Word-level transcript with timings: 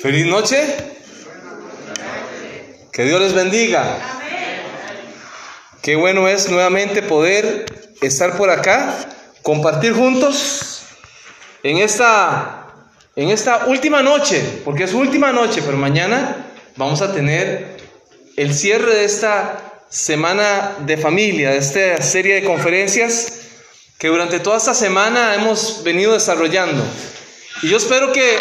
Feliz 0.00 0.24
noche. 0.24 0.56
Que 2.90 3.04
Dios 3.04 3.20
les 3.20 3.34
bendiga. 3.34 3.98
Qué 5.82 5.94
bueno 5.94 6.26
es 6.26 6.48
nuevamente 6.48 7.02
poder 7.02 7.66
estar 8.00 8.38
por 8.38 8.48
acá, 8.48 8.96
compartir 9.42 9.92
juntos 9.92 10.84
en 11.62 11.78
esta, 11.78 12.66
en 13.14 13.28
esta 13.28 13.66
última 13.66 14.02
noche, 14.02 14.42
porque 14.64 14.84
es 14.84 14.94
última 14.94 15.32
noche, 15.32 15.60
pero 15.62 15.76
mañana 15.76 16.46
vamos 16.76 17.02
a 17.02 17.12
tener 17.12 17.76
el 18.38 18.54
cierre 18.54 18.94
de 18.94 19.04
esta 19.04 19.84
semana 19.90 20.76
de 20.80 20.96
familia, 20.96 21.50
de 21.50 21.58
esta 21.58 22.00
serie 22.02 22.36
de 22.36 22.44
conferencias 22.44 23.40
que 23.98 24.08
durante 24.08 24.40
toda 24.40 24.56
esta 24.56 24.72
semana 24.72 25.34
hemos 25.34 25.84
venido 25.84 26.14
desarrollando. 26.14 26.82
Y 27.62 27.68
yo 27.68 27.76
espero 27.76 28.12
que, 28.12 28.38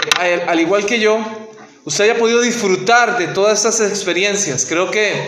al 0.48 0.60
igual 0.62 0.86
que 0.86 1.02
yo, 1.02 1.49
usted 1.90 2.04
haya 2.04 2.20
podido 2.20 2.42
disfrutar 2.42 3.18
de 3.18 3.30
todas 3.30 3.66
estas 3.66 3.90
experiencias. 3.90 4.68
Creo 4.68 4.92
que 4.92 5.28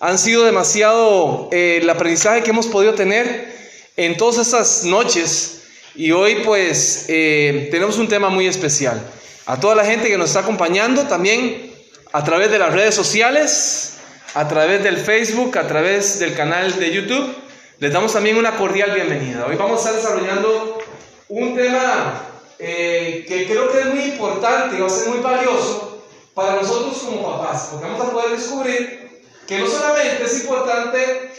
han 0.00 0.18
sido 0.18 0.44
demasiado 0.44 1.48
eh, 1.52 1.78
el 1.80 1.88
aprendizaje 1.88 2.42
que 2.42 2.50
hemos 2.50 2.66
podido 2.66 2.94
tener 2.94 3.54
en 3.96 4.16
todas 4.16 4.44
estas 4.44 4.82
noches. 4.82 5.62
Y 5.94 6.10
hoy 6.10 6.42
pues 6.44 7.04
eh, 7.06 7.68
tenemos 7.70 7.96
un 7.98 8.08
tema 8.08 8.28
muy 8.28 8.48
especial. 8.48 9.00
A 9.46 9.60
toda 9.60 9.76
la 9.76 9.84
gente 9.84 10.08
que 10.08 10.18
nos 10.18 10.30
está 10.30 10.40
acompañando 10.40 11.04
también 11.04 11.72
a 12.12 12.24
través 12.24 12.50
de 12.50 12.58
las 12.58 12.72
redes 12.72 12.96
sociales, 12.96 13.98
a 14.34 14.48
través 14.48 14.82
del 14.82 14.96
Facebook, 14.96 15.56
a 15.56 15.68
través 15.68 16.18
del 16.18 16.34
canal 16.34 16.76
de 16.76 16.92
YouTube, 16.92 17.36
les 17.78 17.92
damos 17.92 18.12
también 18.12 18.36
una 18.36 18.56
cordial 18.56 18.90
bienvenida. 18.90 19.46
Hoy 19.46 19.54
vamos 19.54 19.86
a 19.86 19.90
estar 19.90 19.94
desarrollando 19.94 20.82
un 21.28 21.54
tema 21.54 22.33
eh, 22.58 23.24
que 23.26 23.46
creo 23.46 23.70
que 23.70 23.80
es 23.80 23.86
muy 23.86 24.02
importante 24.04 24.76
y 24.76 24.80
va 24.80 24.86
a 24.86 24.90
ser 24.90 25.08
muy 25.08 25.18
valioso 25.18 26.02
para 26.34 26.56
nosotros 26.56 26.98
como 26.98 27.38
papás, 27.38 27.68
porque 27.70 27.86
vamos 27.86 28.06
a 28.06 28.12
poder 28.12 28.30
descubrir 28.36 29.22
que 29.46 29.58
no 29.58 29.66
solamente 29.66 30.24
es 30.24 30.40
importante 30.40 31.32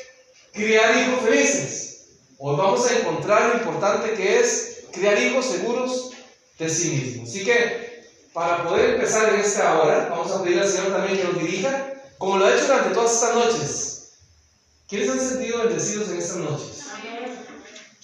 criar 0.53 0.95
hijos 0.97 1.21
felices, 1.21 2.07
hoy 2.37 2.55
vamos 2.55 2.87
a 2.87 2.99
encontrar 2.99 3.49
lo 3.49 3.59
importante 3.59 4.13
que 4.13 4.39
es 4.39 4.85
criar 4.91 5.19
hijos 5.19 5.45
seguros 5.45 6.11
de 6.57 6.69
sí 6.69 6.89
mismos. 6.91 7.29
Así 7.29 7.43
que, 7.43 8.03
para 8.33 8.63
poder 8.63 8.95
empezar 8.95 9.33
en 9.33 9.41
esta 9.41 9.81
hora, 9.81 10.07
vamos 10.09 10.31
a 10.31 10.43
pedir 10.43 10.59
al 10.59 10.69
Señor 10.69 10.93
también 10.93 11.17
que 11.17 11.23
nos 11.25 11.39
dirija, 11.39 11.93
como 12.17 12.37
lo 12.37 12.45
ha 12.45 12.53
hecho 12.53 12.67
durante 12.67 12.93
todas 12.93 13.13
estas 13.13 13.35
noches. 13.35 14.11
¿Quiénes 14.87 15.09
han 15.09 15.19
sentido 15.19 15.59
bendecidos 15.59 16.09
en 16.09 16.17
estas 16.17 16.37
noches? 16.37 16.85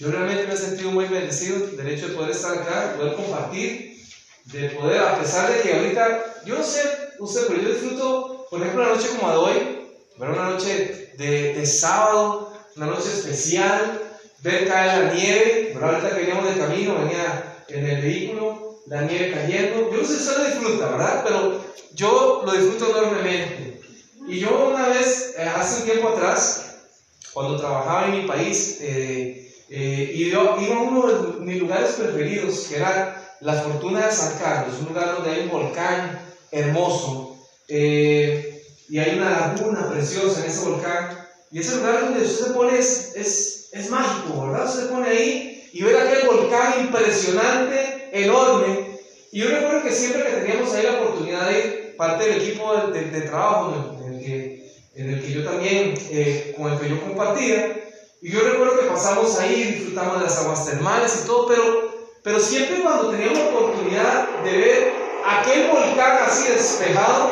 Yo 0.01 0.09
realmente 0.09 0.47
me 0.47 0.55
he 0.55 0.57
sentido 0.57 0.89
muy 0.89 1.05
bendecido 1.05 1.59
del 1.59 1.87
hecho 1.87 2.07
de 2.07 2.15
poder 2.15 2.31
estar 2.31 2.57
acá, 2.57 2.87
de 2.87 2.97
poder 2.97 3.15
compartir, 3.17 4.03
de 4.45 4.69
poder, 4.71 4.99
a 4.99 5.19
pesar 5.19 5.53
de 5.53 5.61
que 5.61 5.75
ahorita, 5.75 6.41
yo 6.43 6.55
no 6.55 6.63
sé 6.63 6.81
usted, 7.19 7.45
pero 7.47 7.61
yo 7.61 7.69
disfruto, 7.69 8.47
por 8.49 8.59
ejemplo, 8.59 8.81
una 8.81 8.95
noche 8.95 9.09
como 9.09 9.31
de 9.31 9.37
hoy, 9.37 9.87
ver 10.17 10.29
una 10.31 10.49
noche 10.49 11.11
de, 11.17 11.53
de 11.53 11.65
sábado, 11.67 12.51
una 12.77 12.87
noche 12.87 13.09
especial, 13.13 14.01
ver 14.39 14.67
caer 14.67 15.03
la 15.03 15.13
nieve, 15.13 15.69
pero 15.71 15.85
ahorita 15.85 16.09
que 16.09 16.21
veníamos 16.21 16.49
de 16.49 16.59
camino, 16.59 16.95
venía 16.95 17.63
en 17.67 17.85
el 17.85 18.01
vehículo, 18.01 18.77
la 18.87 19.03
nieve 19.03 19.31
cayendo, 19.31 19.91
yo 19.91 19.97
no 19.99 20.03
sé 20.03 20.15
si 20.15 20.23
usted 20.23 20.37
lo 20.37 20.45
disfruta, 20.45 20.89
¿verdad? 20.89 21.23
Pero 21.23 21.63
yo 21.93 22.41
lo 22.43 22.51
disfruto 22.53 22.89
enormemente. 22.89 23.79
Y 24.27 24.39
yo 24.39 24.67
una 24.67 24.87
vez, 24.87 25.35
eh, 25.37 25.43
hace 25.43 25.81
un 25.81 25.85
tiempo 25.85 26.09
atrás, 26.09 26.87
cuando 27.33 27.57
trabajaba 27.57 28.07
en 28.07 28.21
mi 28.21 28.27
país, 28.27 28.79
eh, 28.81 29.50
eh, 29.73 30.11
y 30.13 30.29
yo 30.29 30.57
iba 30.59 30.75
a 30.75 30.81
uno 30.81 31.07
de 31.07 31.45
mis 31.45 31.61
lugares 31.61 31.91
preferidos, 31.91 32.67
que 32.67 32.75
era 32.75 33.35
la 33.39 33.53
Fortuna 33.53 34.05
de 34.05 34.11
San 34.11 34.37
Carlos, 34.37 34.75
un 34.81 34.87
lugar 34.87 35.15
donde 35.15 35.31
hay 35.31 35.43
un 35.43 35.49
volcán 35.49 36.19
hermoso, 36.51 37.37
eh, 37.69 38.65
y 38.89 38.99
hay 38.99 39.17
una 39.17 39.29
laguna 39.29 39.89
preciosa 39.89 40.41
en 40.41 40.51
ese 40.51 40.65
volcán, 40.67 41.17
y 41.51 41.59
ese 41.59 41.77
lugar 41.77 42.01
donde 42.01 42.21
usted 42.25 42.47
se 42.47 42.51
pone 42.51 42.77
es, 42.77 43.15
es, 43.15 43.69
es 43.71 43.89
mágico, 43.89 44.45
¿verdad? 44.45 44.67
Usted 44.67 44.81
se 44.81 44.89
pone 44.89 45.07
ahí 45.07 45.69
y 45.71 45.83
ve 45.83 45.97
aquel 45.97 46.27
volcán 46.27 46.81
impresionante, 46.81 48.09
enorme, 48.11 48.99
y 49.31 49.39
yo 49.39 49.51
recuerdo 49.51 49.83
que 49.83 49.93
siempre 49.93 50.25
que 50.25 50.41
teníamos 50.41 50.73
ahí 50.73 50.83
la 50.83 50.99
oportunidad 50.99 51.47
de 51.47 51.59
ir, 51.59 51.95
parte 51.95 52.25
del 52.25 52.41
equipo 52.41 52.75
de, 52.91 53.05
de, 53.05 53.21
trabajo 53.21 53.95
en 54.03 54.15
el, 54.15 54.19
que, 54.19 54.69
en 54.95 55.13
el 55.13 55.21
que 55.21 55.31
yo 55.31 55.45
también, 55.45 55.93
eh, 56.09 56.53
con 56.57 56.73
el 56.73 56.77
que 56.77 56.89
yo 56.89 56.99
compartía, 56.99 57.77
y 58.21 58.29
yo 58.29 58.41
recuerdo 58.41 58.79
que 58.79 58.85
pasamos 58.85 59.39
ahí, 59.39 59.63
disfrutamos 59.63 60.19
de 60.19 60.25
las 60.25 60.37
aguas 60.37 60.63
termales 60.65 61.21
y 61.23 61.27
todo, 61.27 61.47
pero, 61.47 61.91
pero 62.21 62.39
siempre 62.39 62.81
cuando 62.83 63.09
teníamos 63.09 63.39
la 63.39 63.49
oportunidad 63.49 64.29
de 64.43 64.57
ver 64.57 64.93
aquel 65.25 65.69
volcán 65.69 66.19
así 66.27 66.47
despejado, 66.49 67.31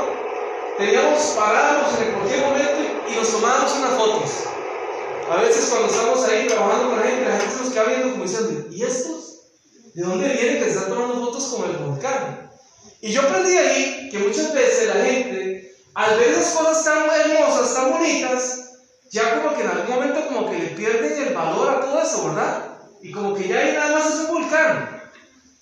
teníamos, 0.79 1.19
parábamos 1.37 1.93
en 2.01 2.13
cualquier 2.13 2.41
momento 2.41 2.79
y 3.07 3.15
nos 3.15 3.31
tomábamos 3.31 3.71
unas 3.77 3.91
fotos. 3.91 4.31
A 5.31 5.41
veces 5.43 5.69
cuando 5.69 5.89
estamos 5.89 6.23
ahí 6.27 6.47
trabajando 6.47 6.89
con 6.89 6.99
la 6.99 7.05
gente, 7.05 7.29
la 7.29 7.37
gente 7.37 7.55
nos 7.63 7.71
queda 7.71 7.83
viendo 7.83 8.11
como 8.11 8.23
diciendo, 8.23 8.65
¿y 8.71 8.83
estos? 8.83 9.41
¿De 9.93 10.01
dónde 10.01 10.27
vienen 10.27 10.63
que 10.63 10.69
están 10.69 10.89
tomando 10.89 11.23
fotos 11.23 11.53
con 11.53 11.69
el 11.69 11.77
volcán? 11.77 12.49
Y 12.99 13.11
yo 13.11 13.21
aprendí 13.21 13.55
ahí 13.55 14.09
que 14.11 14.17
muchas 14.17 14.55
veces 14.55 14.87
la 14.87 15.05
gente, 15.05 15.71
al 15.93 16.17
ver 16.17 16.29
esas 16.29 16.51
cosas 16.55 16.83
tan 16.83 17.05
hermosas, 17.11 17.75
tan 17.75 17.91
bonitas, 17.91 18.68
ya 19.11 19.41
como 19.41 19.55
que 19.55 19.63
en 19.63 19.69
algún 19.69 19.95
momento 19.95 20.27
como 20.27 20.49
que 20.49 20.59
le 20.59 20.67
pierden 20.67 21.27
el 21.27 21.33
valor 21.33 21.69
a 21.69 21.81
todo 21.81 22.01
eso, 22.01 22.29
¿verdad? 22.29 22.77
Y 23.01 23.11
como 23.11 23.33
que 23.33 23.47
ya 23.47 23.59
hay 23.59 23.73
nada 23.73 23.97
más 23.97 24.07
es 24.07 24.19
un 24.21 24.27
volcán. 24.27 25.01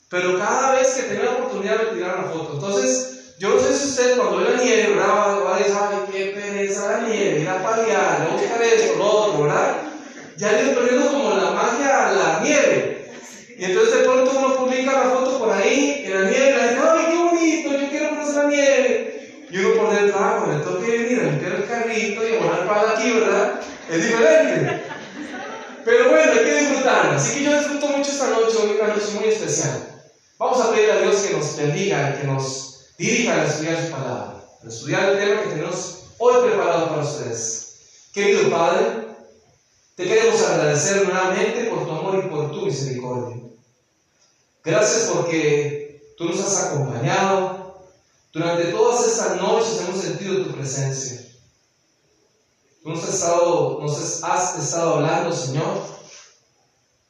Pero 0.10 0.38
cada 0.38 0.74
vez 0.74 0.88
que 0.96 1.04
tiene 1.04 1.24
la 1.24 1.32
oportunidad 1.32 1.78
de 1.80 1.96
tirar 1.96 2.20
una 2.20 2.30
foto. 2.30 2.54
Entonces, 2.54 3.36
yo 3.40 3.50
no 3.50 3.60
sé 3.60 3.74
si 3.74 3.90
usted 3.90 4.18
cuando 4.18 4.38
ve 4.38 4.56
la 4.56 4.64
nieve, 4.64 4.96
¿verdad? 4.96 5.44
Va 5.46 5.56
a 5.56 5.60
decir, 5.60 5.76
ay, 5.80 5.98
qué 6.12 6.26
pereza 6.28 6.92
la 6.92 7.08
nieve, 7.08 7.42
ir 7.42 7.50
a 7.50 7.62
paliar, 7.62 8.30
buscar 8.32 8.62
esto, 8.64 8.98
lo 8.98 9.06
otro, 9.06 9.44
¿verdad? 9.44 9.82
Ya 10.38 10.52
le 10.54 10.74
perdiendo 10.74 11.12
como 11.12 11.36
la 11.36 11.52
magia 11.52 12.08
a 12.08 12.12
la 12.14 12.40
nieve. 12.42 13.12
Y 13.58 13.66
entonces 13.66 13.96
de 13.96 14.04
pronto 14.04 14.32
uno 14.38 14.56
publica 14.56 14.92
la 14.92 15.10
foto 15.10 15.40
por 15.40 15.52
ahí, 15.52 16.04
en 16.06 16.14
la 16.14 16.30
nieve, 16.30 16.50
y 16.50 16.54
la 16.54 16.64
gente, 16.64 16.82
ay, 16.84 17.06
qué 17.12 17.18
bonito, 17.18 17.72
yo 17.72 17.90
quiero 17.90 18.10
conocer 18.10 18.36
la 18.36 18.50
nieve. 18.50 19.17
Y 19.50 19.58
uno 19.60 19.82
por 19.82 19.96
dentro, 19.96 20.20
ah, 20.20 20.46
me 20.46 20.64
tengo 20.64 20.80
que 20.80 20.92
venir 20.92 21.20
a 21.20 21.24
limpiar 21.24 21.54
el 21.54 21.68
carrito 21.68 22.28
y 22.28 22.36
a 22.36 22.40
poner 22.40 22.68
para 22.68 22.92
aquí, 22.92 23.12
¿verdad? 23.12 23.62
Es 23.90 24.04
diferente. 24.04 24.84
Pero 25.86 26.10
bueno, 26.10 26.32
hay 26.34 26.40
que 26.40 26.60
disfrutar. 26.60 27.14
Así 27.14 27.36
que 27.36 27.44
yo 27.46 27.58
disfruto 27.58 27.88
mucho 27.88 28.12
esta 28.12 28.30
noche, 28.30 28.58
una 28.58 28.94
noche 28.94 29.12
muy 29.14 29.30
especial. 29.30 29.88
Vamos 30.38 30.60
a 30.62 30.72
pedir 30.72 30.92
a 30.92 31.00
Dios 31.00 31.22
que 31.22 31.34
nos 31.34 31.56
bendiga, 31.56 32.20
que 32.20 32.28
nos 32.28 32.90
dirija 32.98 33.36
a 33.36 33.46
estudiar 33.46 33.86
su 33.86 33.92
palabra, 33.92 34.44
a 34.64 34.68
estudiar 34.68 35.10
el 35.10 35.18
tema 35.18 35.42
que 35.44 35.50
tenemos 35.50 36.04
hoy 36.18 36.48
preparado 36.48 36.90
para 36.90 37.02
ustedes. 37.04 37.78
Querido 38.14 38.50
Padre, 38.50 39.08
te 39.96 40.04
queremos 40.04 40.42
agradecer 40.44 41.06
nuevamente 41.06 41.64
por 41.66 41.86
tu 41.86 41.92
amor 41.92 42.24
y 42.24 42.30
por 42.30 42.52
tu 42.52 42.66
misericordia. 42.66 43.38
Gracias 44.64 45.10
porque 45.14 46.14
tú 46.18 46.26
nos 46.26 46.40
has 46.42 46.66
acompañado, 46.66 47.57
durante 48.34 48.66
todas 48.72 49.08
estas 49.08 49.42
noches 49.42 49.82
hemos 49.82 50.02
sentido 50.02 50.46
tu 50.46 50.52
presencia. 50.54 51.22
Nos 52.84 53.04
has 53.04 53.14
estado, 53.16 53.80
nos 53.82 54.24
has 54.24 54.60
estado 54.60 54.96
hablando, 54.96 55.34
Señor. 55.34 55.82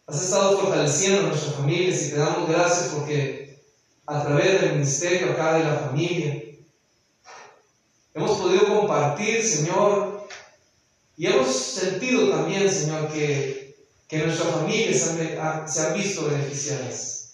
Has 0.07 0.23
estado 0.23 0.57
fortaleciendo 0.59 1.23
nuestras 1.23 1.55
familias 1.55 2.01
y 2.03 2.09
te 2.11 2.17
damos 2.17 2.49
gracias 2.49 2.89
porque 2.93 3.61
a 4.05 4.23
través 4.23 4.61
del 4.61 4.73
ministerio 4.73 5.31
acá 5.31 5.57
de 5.57 5.65
la 5.65 5.75
familia 5.75 6.41
hemos 8.13 8.37
podido 8.39 8.67
compartir, 8.67 9.43
Señor, 9.43 10.27
y 11.17 11.27
hemos 11.27 11.53
sentido 11.53 12.29
también, 12.29 12.71
Señor, 12.71 13.11
que, 13.11 13.75
que 14.07 14.19
nuestras 14.19 14.49
familias 14.49 15.13
se 15.67 15.81
han 15.81 15.93
visto 15.93 16.25
beneficiadas. 16.25 17.33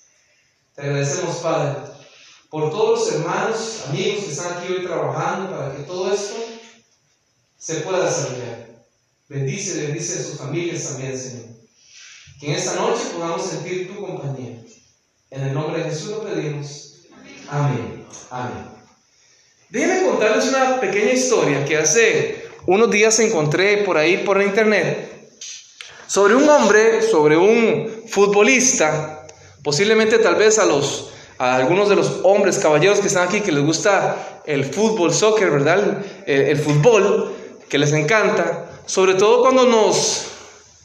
Te 0.73 0.81
agradecemos, 0.81 1.38
Padre 1.38 1.92
por 2.53 2.69
todos 2.69 3.00
los 3.00 3.14
hermanos, 3.16 3.84
amigos 3.90 4.26
que 4.26 4.32
están 4.32 4.59
aquí 4.59 4.72
hoy 4.72 4.85
trabajando 4.85 5.58
para 5.58 5.76
que 5.76 5.82
todo 5.82 6.14
esto 6.14 6.35
se 7.58 7.78
pueda 7.78 8.05
desarrollar. 8.05 8.67
Bendice, 9.28 9.88
bendice 9.88 10.20
a 10.20 10.23
sus 10.23 10.38
familias 10.38 10.88
también, 10.88 11.17
Señor. 11.17 11.46
Que 12.40 12.52
en 12.52 12.53
esta 12.53 12.76
noche 12.76 13.02
podamos 13.17 13.44
sentir 13.44 13.88
tu 13.88 14.00
compañía. 14.00 14.61
En 15.32 15.41
el 15.41 15.52
nombre 15.52 15.84
de 15.84 15.90
Jesús 15.90 16.09
lo 16.09 16.23
pedimos. 16.26 16.97
Amén. 17.50 18.05
Amén. 18.29 18.67
Déjenme 19.72 20.11
contarles 20.11 20.47
una 20.49 20.79
pequeña 20.79 21.14
historia 21.14 21.66
que 21.66 21.78
hace 21.78 22.49
unos 22.67 22.91
días 22.91 23.20
encontré 23.20 23.78
por 23.78 23.97
ahí 23.97 24.17
por 24.17 24.40
internet 24.40 25.34
sobre 26.06 26.35
un 26.35 26.47
hombre, 26.47 27.02
sobre 27.02 27.35
un 27.35 28.03
futbolista, 28.08 29.26
posiblemente 29.64 30.20
tal 30.20 30.35
vez 30.35 30.59
a 30.59 30.67
los 30.67 31.09
a 31.38 31.56
algunos 31.56 31.90
de 31.90 31.96
los 31.96 32.20
hombres, 32.24 32.59
caballeros 32.59 33.00
que 33.00 33.08
están 33.08 33.28
aquí, 33.28 33.41
que 33.41 33.52
les 33.52 33.64
gusta 33.64 34.41
el 34.46 34.66
fútbol, 34.66 35.14
soccer, 35.14 35.50
¿verdad? 35.50 36.03
El, 36.26 36.58
fútbol, 36.58 37.34
que 37.70 37.78
les 37.78 37.94
encanta, 37.94 38.66
sobre 38.85 39.16
todo 39.16 39.41
cuando 39.41 39.66
nos 39.66 40.28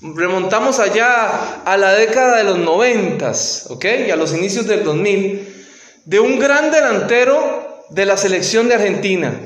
remontamos 0.01 0.79
allá 0.79 1.63
a 1.65 1.77
la 1.77 1.93
década 1.95 2.37
de 2.37 2.45
los 2.45 2.59
noventas, 2.59 3.67
¿ok? 3.71 3.85
Y 4.07 4.11
a 4.11 4.17
los 4.17 4.35
inicios 4.35 4.67
del 4.67 4.85
2000, 4.85 5.67
de 6.05 6.21
un 6.21 6.39
gran 6.39 6.71
delantero 6.71 7.85
de 7.91 8.07
la 8.07 8.17
selección 8.17 8.69
de 8.69 8.75
Argentina, 8.75 9.39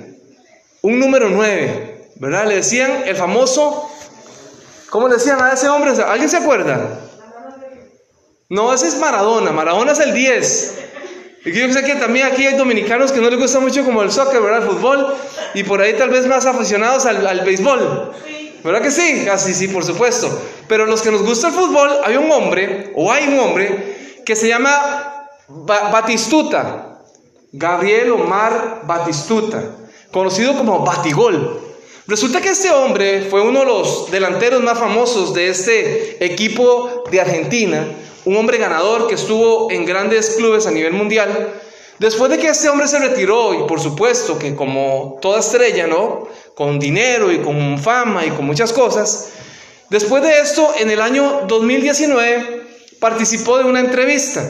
un 0.83 0.99
número 0.99 1.31
9, 1.31 2.11
¿verdad? 2.17 2.47
Le 2.47 2.57
decían 2.57 3.05
el 3.07 3.17
famoso, 3.17 3.91
¿cómo 4.91 5.09
le 5.09 5.15
decían 5.15 5.41
a 5.41 5.53
ese 5.53 5.69
hombre? 5.69 5.93
¿Alguien 6.03 6.29
se 6.29 6.37
acuerda? 6.37 7.01
No, 8.49 8.75
ese 8.75 8.89
es 8.89 8.99
Maradona, 8.99 9.51
Maradona 9.51 9.93
es 9.93 10.01
el 10.01 10.13
10. 10.13 10.81
Y 11.44 11.53
yo 11.53 11.73
sé 11.73 11.83
que 11.83 11.97
también 11.97 12.27
aquí 12.27 12.47
hay 12.47 12.56
dominicanos 12.56 13.11
que 13.11 13.21
no 13.21 13.29
les 13.29 13.39
gusta 13.39 13.59
mucho 13.59 13.85
como 13.85 14.03
el 14.03 14.12
soccer, 14.12 14.41
¿verdad? 14.41 14.62
El 14.62 14.69
fútbol, 14.69 15.15
y 15.55 15.65
por 15.65 15.81
ahí 15.81 15.94
tal 15.94 16.11
vez 16.11 16.27
más 16.27 16.47
aficionados 16.47 17.05
al, 17.06 17.27
al 17.27 17.41
béisbol. 17.41 18.12
¿Verdad 18.62 18.81
que 18.81 18.91
sí? 18.93 19.27
Así, 19.29 19.55
sí, 19.55 19.69
por 19.69 19.85
supuesto. 19.85 20.31
Pero 20.69 20.87
los 20.87 21.03
que 21.03 21.11
nos 21.11 21.23
gusta 21.23 21.49
el 21.49 21.55
fútbol, 21.55 21.91
hay 22.05 22.17
un 22.17 22.31
hombre, 22.31 22.93
o 22.94 23.11
hay 23.11 23.27
un 23.27 23.41
hombre, 23.41 24.21
que 24.25 24.37
se 24.37 24.49
llama 24.49 25.27
Batistuta. 25.49 26.89
Gabriel 27.55 28.12
Omar 28.12 28.83
Batistuta, 28.85 29.62
conocido 30.11 30.56
como 30.56 30.79
Batigol. 30.81 31.61
Resulta 32.06 32.41
que 32.41 32.49
este 32.49 32.71
hombre 32.71 33.27
fue 33.29 33.43
uno 33.43 33.61
de 33.61 33.67
los 33.67 34.11
delanteros 34.11 34.62
más 34.62 34.79
famosos 34.79 35.35
de 35.35 35.49
este 35.49 36.25
equipo 36.25 37.05
de 37.11 37.21
Argentina, 37.21 37.87
un 38.25 38.37
hombre 38.37 38.59
ganador 38.59 39.09
que 39.09 39.15
estuvo 39.15 39.71
en 39.71 39.85
grandes 39.85 40.31
clubes 40.37 40.67
a 40.67 40.71
nivel 40.71 40.93
mundial. 40.93 41.53
Después 41.99 42.31
de 42.31 42.39
que 42.39 42.49
este 42.49 42.69
hombre 42.69 42.89
se 42.89 42.99
retiró, 42.99 43.55
y 43.55 43.67
por 43.67 43.81
supuesto 43.81 44.39
que 44.39 44.55
como 44.55 45.19
toda 45.21 45.41
estrella, 45.41 45.87
¿no? 45.87 46.29
Con 46.55 46.79
dinero 46.79 47.31
y 47.33 47.39
con 47.39 47.79
fama 47.79 48.25
y 48.27 48.31
con 48.31 48.45
muchas 48.45 48.73
cosas, 48.73 49.31
después 49.91 50.23
de 50.23 50.41
esto, 50.41 50.73
en 50.79 50.91
el 50.91 51.01
año 51.01 51.43
2019, 51.47 52.63
participó 52.99 53.59
de 53.59 53.65
una 53.65 53.81
entrevista. 53.81 54.43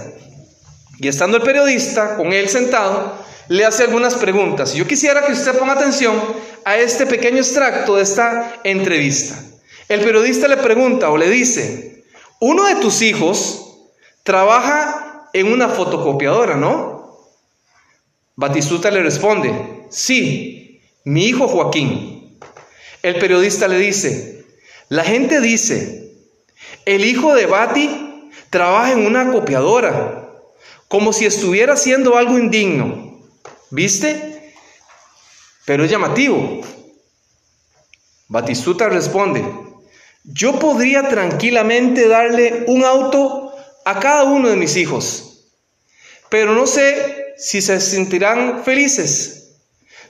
Y 0.99 1.09
estando 1.09 1.39
el 1.39 1.43
periodista 1.43 2.17
con 2.17 2.33
él 2.33 2.49
sentado, 2.49 3.15
le 3.49 3.65
hace 3.65 3.85
algunas 3.85 4.15
preguntas. 4.15 4.73
Yo 4.75 4.87
quisiera 4.87 5.27
que 5.27 5.33
usted 5.33 5.59
ponga 5.59 5.73
atención 5.73 6.15
a 6.65 6.79
este 6.79 7.07
pequeño 7.07 7.39
extracto 7.39 7.97
de 7.97 8.03
esta 8.03 8.61
entrevista. 8.65 9.39
El 9.89 10.01
periodista 10.01 10.49
le 10.49 10.57
pregunta 10.57 11.11
o 11.11 11.17
le 11.17 11.29
dice, 11.29 11.92
uno 12.45 12.67
de 12.67 12.75
tus 12.75 13.03
hijos 13.03 13.77
trabaja 14.25 15.29
en 15.33 15.53
una 15.53 15.69
fotocopiadora, 15.69 16.57
¿no? 16.57 17.29
Batistuta 18.35 18.91
le 18.91 19.01
responde, 19.01 19.87
sí, 19.91 20.83
mi 21.05 21.27
hijo 21.27 21.47
Joaquín. 21.47 22.37
El 23.01 23.21
periodista 23.21 23.69
le 23.69 23.79
dice, 23.79 24.45
la 24.89 25.05
gente 25.05 25.41
dice, 25.41 26.17
el 26.85 27.05
hijo 27.05 27.33
de 27.33 27.47
Bati 27.47 28.33
trabaja 28.51 28.91
en 28.91 29.07
una 29.07 29.31
copiadora 29.31 30.29
como 30.89 31.13
si 31.13 31.27
estuviera 31.27 31.75
haciendo 31.75 32.17
algo 32.17 32.37
indigno. 32.39 33.21
¿Viste? 33.71 34.53
Pero 35.65 35.85
es 35.85 35.91
llamativo. 35.93 36.61
Batistuta 38.27 38.89
responde, 38.89 39.45
yo 40.25 40.59
podría 40.59 41.09
tranquilamente 41.09 42.09
darle 42.09 42.65
un 42.69 42.85
auto 42.85 43.53
a 43.85 43.99
cada 43.99 44.25
uno 44.25 44.49
de 44.49 44.57
mis 44.57 44.77
hijos, 44.77 45.47
pero 46.29 46.55
no 46.55 46.67
sé 46.67 47.35
si 47.37 47.61
se 47.61 47.81
sentirán 47.81 48.65
felices. 48.65 49.59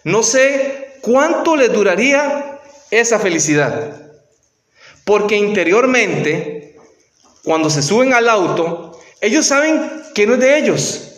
No 0.04 0.22
sé 0.22 0.98
cuánto 1.00 1.56
les 1.56 1.72
duraría 1.72 2.60
esa 2.90 3.18
felicidad. 3.18 4.10
Porque 5.04 5.36
interiormente, 5.36 6.76
cuando 7.42 7.70
se 7.70 7.82
suben 7.82 8.12
al 8.12 8.28
auto, 8.28 9.00
ellos 9.20 9.46
saben 9.46 10.02
que 10.14 10.26
no 10.26 10.34
es 10.34 10.40
de 10.40 10.58
ellos, 10.58 11.12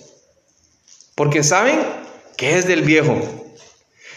porque 1.14 1.42
saben 1.42 1.80
que 2.36 2.58
es 2.58 2.66
del 2.66 2.82
viejo. 2.82 3.16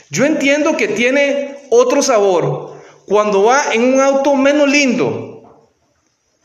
Yo 0.09 0.25
entiendo 0.25 0.77
que 0.77 0.87
tiene 0.87 1.57
otro 1.69 2.01
sabor 2.01 2.66
cuando 3.07 3.43
va 3.43 3.73
en 3.73 3.93
un 3.93 4.01
auto 4.01 4.35
menos 4.35 4.69
lindo, 4.69 5.71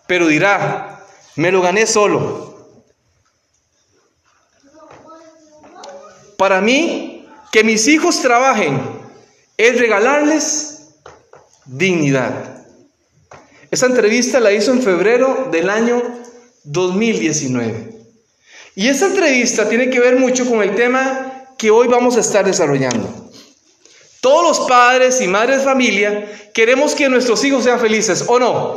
pero 0.06 0.28
dirá, 0.28 1.04
me 1.34 1.50
lo 1.50 1.60
gané 1.60 1.88
solo. 1.88 2.70
Para 6.36 6.60
mí, 6.60 7.26
que 7.50 7.64
mis 7.64 7.88
hijos 7.88 8.20
trabajen 8.22 8.80
es 9.56 9.76
regalarles 9.76 10.94
dignidad. 11.66 12.64
Esa 13.72 13.86
entrevista 13.86 14.38
la 14.38 14.52
hizo 14.52 14.70
en 14.70 14.82
febrero 14.82 15.48
del 15.50 15.68
año 15.68 16.00
2019. 16.62 17.90
Y 18.76 18.86
esta 18.86 19.06
entrevista 19.06 19.68
tiene 19.68 19.90
que 19.90 19.98
ver 19.98 20.16
mucho 20.16 20.48
con 20.48 20.62
el 20.62 20.76
tema 20.76 21.44
que 21.58 21.72
hoy 21.72 21.88
vamos 21.88 22.16
a 22.16 22.20
estar 22.20 22.44
desarrollando. 22.44 23.21
Todos 24.22 24.56
los 24.56 24.68
padres 24.68 25.20
y 25.20 25.26
madres 25.26 25.58
de 25.58 25.64
familia 25.64 26.50
queremos 26.54 26.94
que 26.94 27.08
nuestros 27.08 27.42
hijos 27.42 27.64
sean 27.64 27.80
felices, 27.80 28.24
¿o 28.28 28.38
no? 28.38 28.76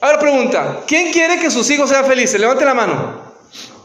Ahora 0.00 0.18
pregunta, 0.18 0.80
¿quién 0.86 1.12
quiere 1.12 1.38
que 1.38 1.50
sus 1.50 1.70
hijos 1.70 1.90
sean 1.90 2.06
felices? 2.06 2.40
Levante 2.40 2.64
la 2.64 2.72
mano. 2.72 3.20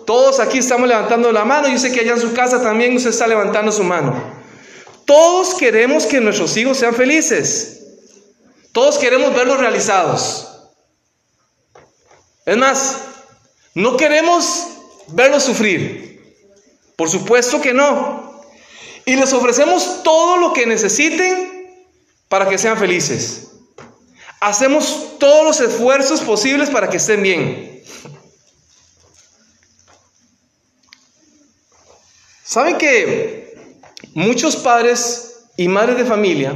Todos 0.06 0.40
aquí 0.40 0.60
estamos 0.60 0.88
levantando 0.88 1.30
la 1.34 1.44
mano. 1.44 1.68
Yo 1.68 1.78
sé 1.78 1.92
que 1.92 2.00
allá 2.00 2.14
en 2.14 2.22
su 2.22 2.34
casa 2.34 2.64
también 2.64 2.96
usted 2.96 3.10
está 3.10 3.28
levantando 3.28 3.74
su 3.74 3.84
mano. 3.84 4.16
Todos 5.06 5.56
queremos 5.56 6.06
que 6.06 6.22
nuestros 6.22 6.56
hijos 6.56 6.78
sean 6.78 6.96
felices. 6.96 7.82
Todos 8.72 8.98
queremos 8.98 9.36
verlos 9.36 9.60
realizados. 9.60 10.48
Es 12.46 12.56
más, 12.56 12.98
no 13.74 13.98
queremos 13.98 14.68
verlos 15.08 15.44
sufrir? 15.44 16.38
Por 16.96 17.10
supuesto 17.10 17.60
que 17.60 17.74
no. 17.74 18.27
Y 19.08 19.16
les 19.16 19.32
ofrecemos 19.32 20.04
todo 20.04 20.36
lo 20.36 20.52
que 20.52 20.66
necesiten 20.66 21.72
para 22.28 22.50
que 22.50 22.58
sean 22.58 22.78
felices. 22.78 23.52
Hacemos 24.42 25.18
todos 25.18 25.46
los 25.46 25.62
esfuerzos 25.62 26.20
posibles 26.20 26.70
para 26.70 26.90
que 26.90 26.98
estén 26.98 27.24
bien. 27.24 27.84
¿Saben 32.44 32.78
que 32.78 33.56
muchos 34.14 34.58
padres 34.58 35.46
y 35.56 35.70
madres 35.70 35.96
de 35.98 36.04
familia 36.04 36.54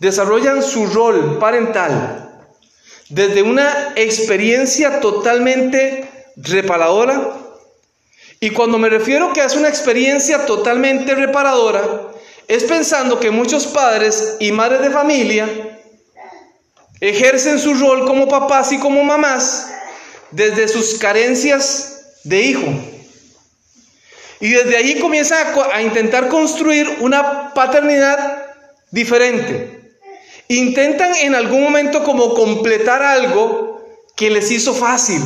desarrollan 0.00 0.64
su 0.64 0.84
rol 0.86 1.38
parental 1.38 2.42
desde 3.08 3.42
una 3.42 3.92
experiencia 3.94 4.98
totalmente 4.98 6.32
reparadora 6.34 7.47
y 8.40 8.50
cuando 8.50 8.78
me 8.78 8.88
refiero 8.88 9.32
que 9.32 9.42
es 9.42 9.56
una 9.56 9.68
experiencia 9.68 10.46
totalmente 10.46 11.14
reparadora, 11.14 12.12
es 12.46 12.64
pensando 12.64 13.18
que 13.18 13.30
muchos 13.30 13.66
padres 13.66 14.36
y 14.38 14.52
madres 14.52 14.80
de 14.80 14.90
familia 14.90 15.48
ejercen 17.00 17.58
su 17.58 17.74
rol 17.74 18.06
como 18.06 18.28
papás 18.28 18.72
y 18.72 18.78
como 18.78 19.02
mamás 19.02 19.68
desde 20.30 20.68
sus 20.68 20.98
carencias 20.98 22.20
de 22.22 22.40
hijo. 22.42 22.66
Y 24.40 24.50
desde 24.50 24.76
ahí 24.76 25.00
comienzan 25.00 25.46
a, 25.72 25.82
intentar 25.82 26.28
construir 26.28 26.88
una 27.00 27.52
paternidad 27.54 28.46
diferente. 28.92 29.96
Intentan 30.46 31.12
en 31.16 31.34
algún 31.34 31.64
momento 31.64 32.04
como 32.04 32.34
completar 32.34 33.02
algo 33.02 33.84
que 34.14 34.30
les 34.30 34.50
hizo 34.52 34.74
fácil 34.74 35.20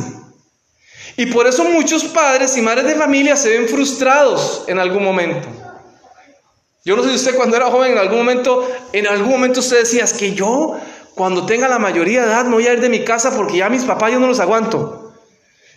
y 1.15 1.27
por 1.27 1.47
eso 1.47 1.63
muchos 1.65 2.05
padres 2.05 2.57
y 2.57 2.61
madres 2.61 2.85
de 2.85 2.95
familia 2.95 3.35
se 3.35 3.49
ven 3.49 3.67
frustrados 3.67 4.63
en 4.67 4.79
algún 4.79 5.03
momento. 5.03 5.47
Yo 6.85 6.95
no 6.95 7.03
sé 7.03 7.09
si 7.09 7.15
usted 7.15 7.35
cuando 7.35 7.55
era 7.55 7.69
joven 7.69 7.93
en 7.93 7.97
algún 7.97 8.17
momento, 8.17 8.69
en 8.91 9.07
algún 9.07 9.29
momento 9.29 9.59
usted 9.59 9.79
decía, 9.79 10.03
es 10.03 10.13
que 10.13 10.33
yo 10.33 10.77
cuando 11.15 11.45
tenga 11.45 11.67
la 11.67 11.79
mayoría 11.79 12.21
de 12.21 12.27
edad 12.27 12.45
me 12.45 12.55
voy 12.55 12.67
a 12.67 12.73
ir 12.73 12.81
de 12.81 12.89
mi 12.89 13.05
casa 13.05 13.35
porque 13.35 13.57
ya 13.57 13.69
mis 13.69 13.83
papás 13.83 14.11
yo 14.11 14.19
no 14.19 14.27
los 14.27 14.39
aguanto. 14.39 15.13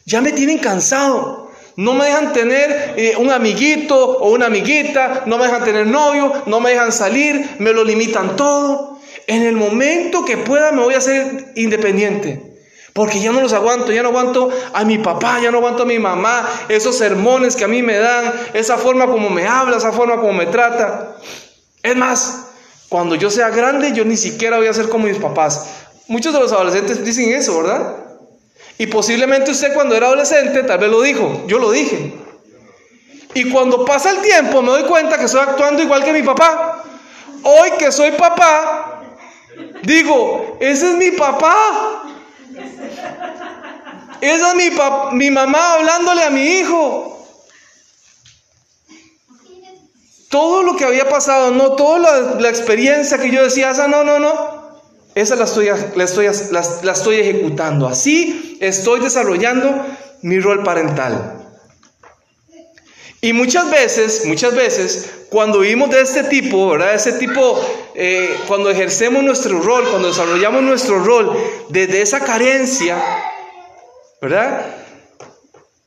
Ya 0.05 0.21
me 0.21 0.33
tienen 0.33 0.59
cansado. 0.59 1.47
No 1.77 1.93
me 1.93 2.07
dejan 2.07 2.33
tener 2.33 2.95
eh, 2.97 3.17
un 3.19 3.31
amiguito 3.31 4.19
o 4.19 4.31
una 4.31 4.47
amiguita, 4.47 5.25
no 5.27 5.37
me 5.37 5.45
dejan 5.45 5.63
tener 5.63 5.87
novio, 5.87 6.33
no 6.47 6.59
me 6.59 6.71
dejan 6.71 6.91
salir, 6.91 7.57
me 7.59 7.75
lo 7.75 7.85
limitan 7.85 8.35
todo. 8.35 8.99
En 9.27 9.43
el 9.43 9.57
momento 9.57 10.25
que 10.25 10.39
pueda 10.39 10.73
me 10.73 10.83
voy 10.83 10.95
a 10.95 10.99
hacer 10.99 11.53
independiente. 11.55 12.46
Porque 12.97 13.21
ya 13.21 13.31
no 13.31 13.43
los 13.43 13.53
aguanto, 13.53 13.93
ya 13.93 14.03
no 14.03 14.09
aguanto 14.09 14.49
a 14.73 14.83
mi 14.87 14.97
papá, 14.97 15.39
ya 15.39 15.51
no 15.51 15.59
aguanto 15.59 15.83
a 15.83 15.87
mi 15.87 15.99
mamá, 15.99 16.49
esos 16.71 16.97
sermones 16.97 17.55
que 17.55 17.65
a 17.65 17.69
mí 17.69 17.83
me 17.83 17.99
dan, 17.99 18.33
esa 18.55 18.79
forma 18.79 19.07
como 19.07 19.29
me 19.29 19.47
habla, 19.47 19.77
esa 19.77 19.93
forma 19.93 20.17
como 20.17 20.33
me 20.33 20.47
trata. 20.47 21.19
Es 21.83 21.95
más, 21.95 22.47
cuando 22.89 23.15
yo 23.15 23.31
sea 23.31 23.51
grande, 23.51 23.93
yo 23.93 24.07
ni 24.07 24.17
siquiera 24.17 24.57
voy 24.57 24.69
a 24.69 24.73
ser 24.73 24.89
como 24.89 25.09
mis 25.09 25.19
papás. 25.19 25.67
Muchos 26.09 26.33
de 26.33 26.41
los 26.41 26.51
adolescentes 26.53 27.05
dicen 27.05 27.35
eso, 27.35 27.59
¿verdad? 27.59 27.97
Y 28.79 28.87
posiblemente 28.87 29.51
usted 29.51 29.75
cuando 29.75 29.95
era 29.95 30.07
adolescente 30.07 30.63
tal 30.63 30.79
vez 30.79 30.91
lo 30.91 31.03
dijo, 31.03 31.45
yo 31.47 31.59
lo 31.59 31.73
dije. 31.73 32.15
Y 33.35 33.51
cuando 33.51 33.85
pasa 33.85 34.11
el 34.11 34.23
tiempo 34.23 34.63
me 34.63 34.71
doy 34.71 34.85
cuenta 34.85 35.19
que 35.19 35.27
estoy 35.27 35.43
actuando 35.43 35.83
igual 35.83 36.03
que 36.03 36.15
mi 36.15 36.23
papá. 36.23 36.83
Hoy 37.43 37.73
que 37.79 37.93
soy 37.93 38.13
papá, 38.13 39.03
digo, 39.83 40.57
ese 40.61 40.93
es 40.93 40.97
mi 40.97 41.11
papá. 41.11 42.05
Esa 44.21 44.51
es 44.51 44.57
mi, 44.57 44.71
mi 45.13 45.31
mamá 45.31 45.75
hablándole 45.75 46.25
a 46.25 46.31
mi 46.31 46.43
hijo. 46.43 47.17
todo 50.37 50.63
lo 50.63 50.77
que 50.77 50.85
había 50.85 51.09
pasado, 51.09 51.51
no 51.51 51.73
toda 51.73 52.39
la, 52.39 52.49
experiencia 52.51 53.17
que 53.19 53.31
yo 53.31 53.43
decía, 53.43 53.71
esa 53.71 53.89
no, 53.89 54.05
no, 54.05 54.19
no, 54.19 54.35
esa 55.15 55.35
la 55.37 55.45
estoy, 55.45 55.71
la, 55.95 56.05
estoy, 56.05 56.27
la 56.51 56.93
estoy 56.93 57.17
ejecutando. 57.17 57.87
Así 57.87 58.59
estoy 58.61 59.01
desarrollando 59.01 59.87
mi 60.21 60.39
rol 60.39 60.63
parental. 60.63 61.36
Y 63.27 63.33
muchas 63.33 63.69
veces, 63.73 64.25
muchas 64.25 64.55
veces, 64.55 65.11
cuando 65.31 65.59
vivimos 65.59 65.91
de 65.91 66.01
este 66.01 66.23
tipo, 66.23 66.69
¿verdad? 66.69 66.95
Ese 66.95 67.15
tipo, 67.15 67.61
eh, 67.97 68.39
cuando 68.47 68.71
ejercemos 68.71 69.21
nuestro 69.25 69.61
rol, 69.61 69.85
cuando 69.91 70.07
desarrollamos 70.07 70.63
nuestro 70.63 71.03
rol 71.03 71.37
desde 71.69 72.03
esa 72.03 72.21
carencia, 72.21 72.97
¿verdad? 74.23 74.65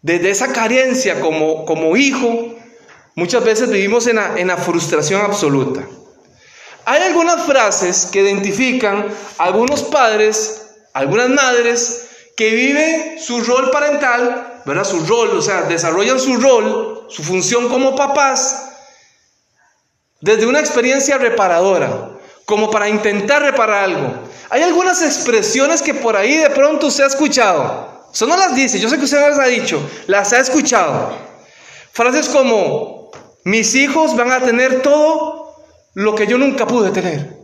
Desde 0.02 0.32
esa 0.32 0.52
carencia 0.52 1.22
como, 1.22 1.64
como 1.64 1.96
hijo, 1.96 2.58
muchas 3.16 3.42
veces 3.46 3.70
vivimos 3.70 4.08
en 4.08 4.18
la, 4.18 4.38
en 4.38 4.48
la 4.48 4.58
frustración 4.58 5.22
absoluta. 5.22 5.88
Hay 6.84 7.04
algunas 7.04 7.46
frases 7.46 8.10
que 8.12 8.20
identifican 8.20 9.08
a 9.38 9.44
algunos 9.46 9.84
padres, 9.84 10.72
algunas 10.94 11.30
madres, 11.30 12.06
que 12.36 12.50
viven 12.50 13.18
su 13.18 13.42
rol 13.46 13.72
parental, 13.72 14.62
¿verdad? 14.66 14.84
Su 14.84 15.06
rol, 15.06 15.30
o 15.38 15.42
sea, 15.42 15.62
desarrollan 15.62 16.20
su 16.20 16.36
rol, 16.36 16.89
su 17.10 17.24
función 17.24 17.70
como 17.70 17.96
papás, 17.96 18.70
desde 20.22 20.46
una 20.46 20.60
experiencia 20.60 21.18
reparadora, 21.18 22.12
como 22.46 22.70
para 22.70 22.90
intentar 22.90 23.42
reparar 23.42 23.86
algo. 23.86 24.14
Hay 24.50 24.62
algunas 24.64 25.02
expresiones 25.02 25.82
que 25.82 25.94
por 25.94 26.16
ahí 26.16 26.38
de 26.38 26.50
pronto 26.50 26.88
usted 26.88 27.04
ha 27.04 27.08
escuchado. 27.08 28.10
Eso 28.14 28.26
no 28.26 28.36
las 28.36 28.56
dice, 28.56 28.80
yo 28.80 28.90
sé 28.90 28.98
que 28.98 29.06
usted 29.06 29.20
no 29.20 29.30
las 29.30 29.40
ha 29.40 29.46
dicho, 29.46 29.82
las 30.08 30.34
ha 30.34 30.40
escuchado. 30.40 31.14
Frases 31.92 32.28
como, 32.30 33.12
mis 33.44 33.76
hijos 33.76 34.16
van 34.16 34.32
a 34.32 34.40
tener 34.40 34.82
todo 34.82 35.56
lo 35.94 36.16
que 36.16 36.28
yo 36.28 36.38
nunca 36.38 36.66
pude 36.66 36.92
tener. 36.92 37.38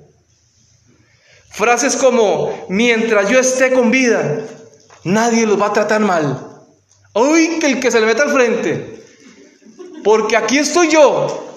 Frases 1.52 1.96
como, 1.96 2.66
mientras 2.70 3.30
yo 3.30 3.40
esté 3.40 3.72
con 3.72 3.92
vida, 3.92 4.46
Nadie 5.06 5.46
los 5.46 5.62
va 5.62 5.68
a 5.68 5.74
tratar 5.74 6.02
mal. 6.02 6.64
Hoy 7.14 7.60
que 7.60 7.68
el 7.68 7.80
que 7.80 7.92
se 7.92 8.02
le 8.02 8.08
meta 8.08 8.24
al 8.24 8.32
frente. 8.32 9.05
Porque 10.06 10.38
aquí 10.38 10.60
estoy 10.60 10.90
yo. 10.90 11.50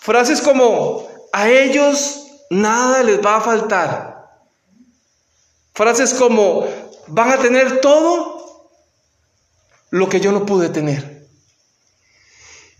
Frases 0.00 0.40
como, 0.40 1.06
a 1.34 1.50
ellos 1.50 2.22
nada 2.48 3.02
les 3.02 3.22
va 3.22 3.36
a 3.36 3.40
faltar. 3.42 4.26
Frases 5.74 6.14
como, 6.14 6.66
van 7.08 7.30
a 7.30 7.38
tener 7.38 7.82
todo 7.82 8.70
lo 9.90 10.08
que 10.08 10.18
yo 10.18 10.32
no 10.32 10.46
pude 10.46 10.70
tener. 10.70 11.28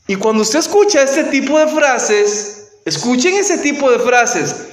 Y 0.06 0.16
cuando 0.16 0.40
usted 0.40 0.60
escucha 0.60 1.02
este 1.02 1.24
tipo 1.24 1.58
de 1.58 1.68
frases, 1.68 2.70
escuchen 2.86 3.34
ese 3.34 3.58
tipo 3.58 3.90
de 3.90 3.98
frases, 3.98 4.68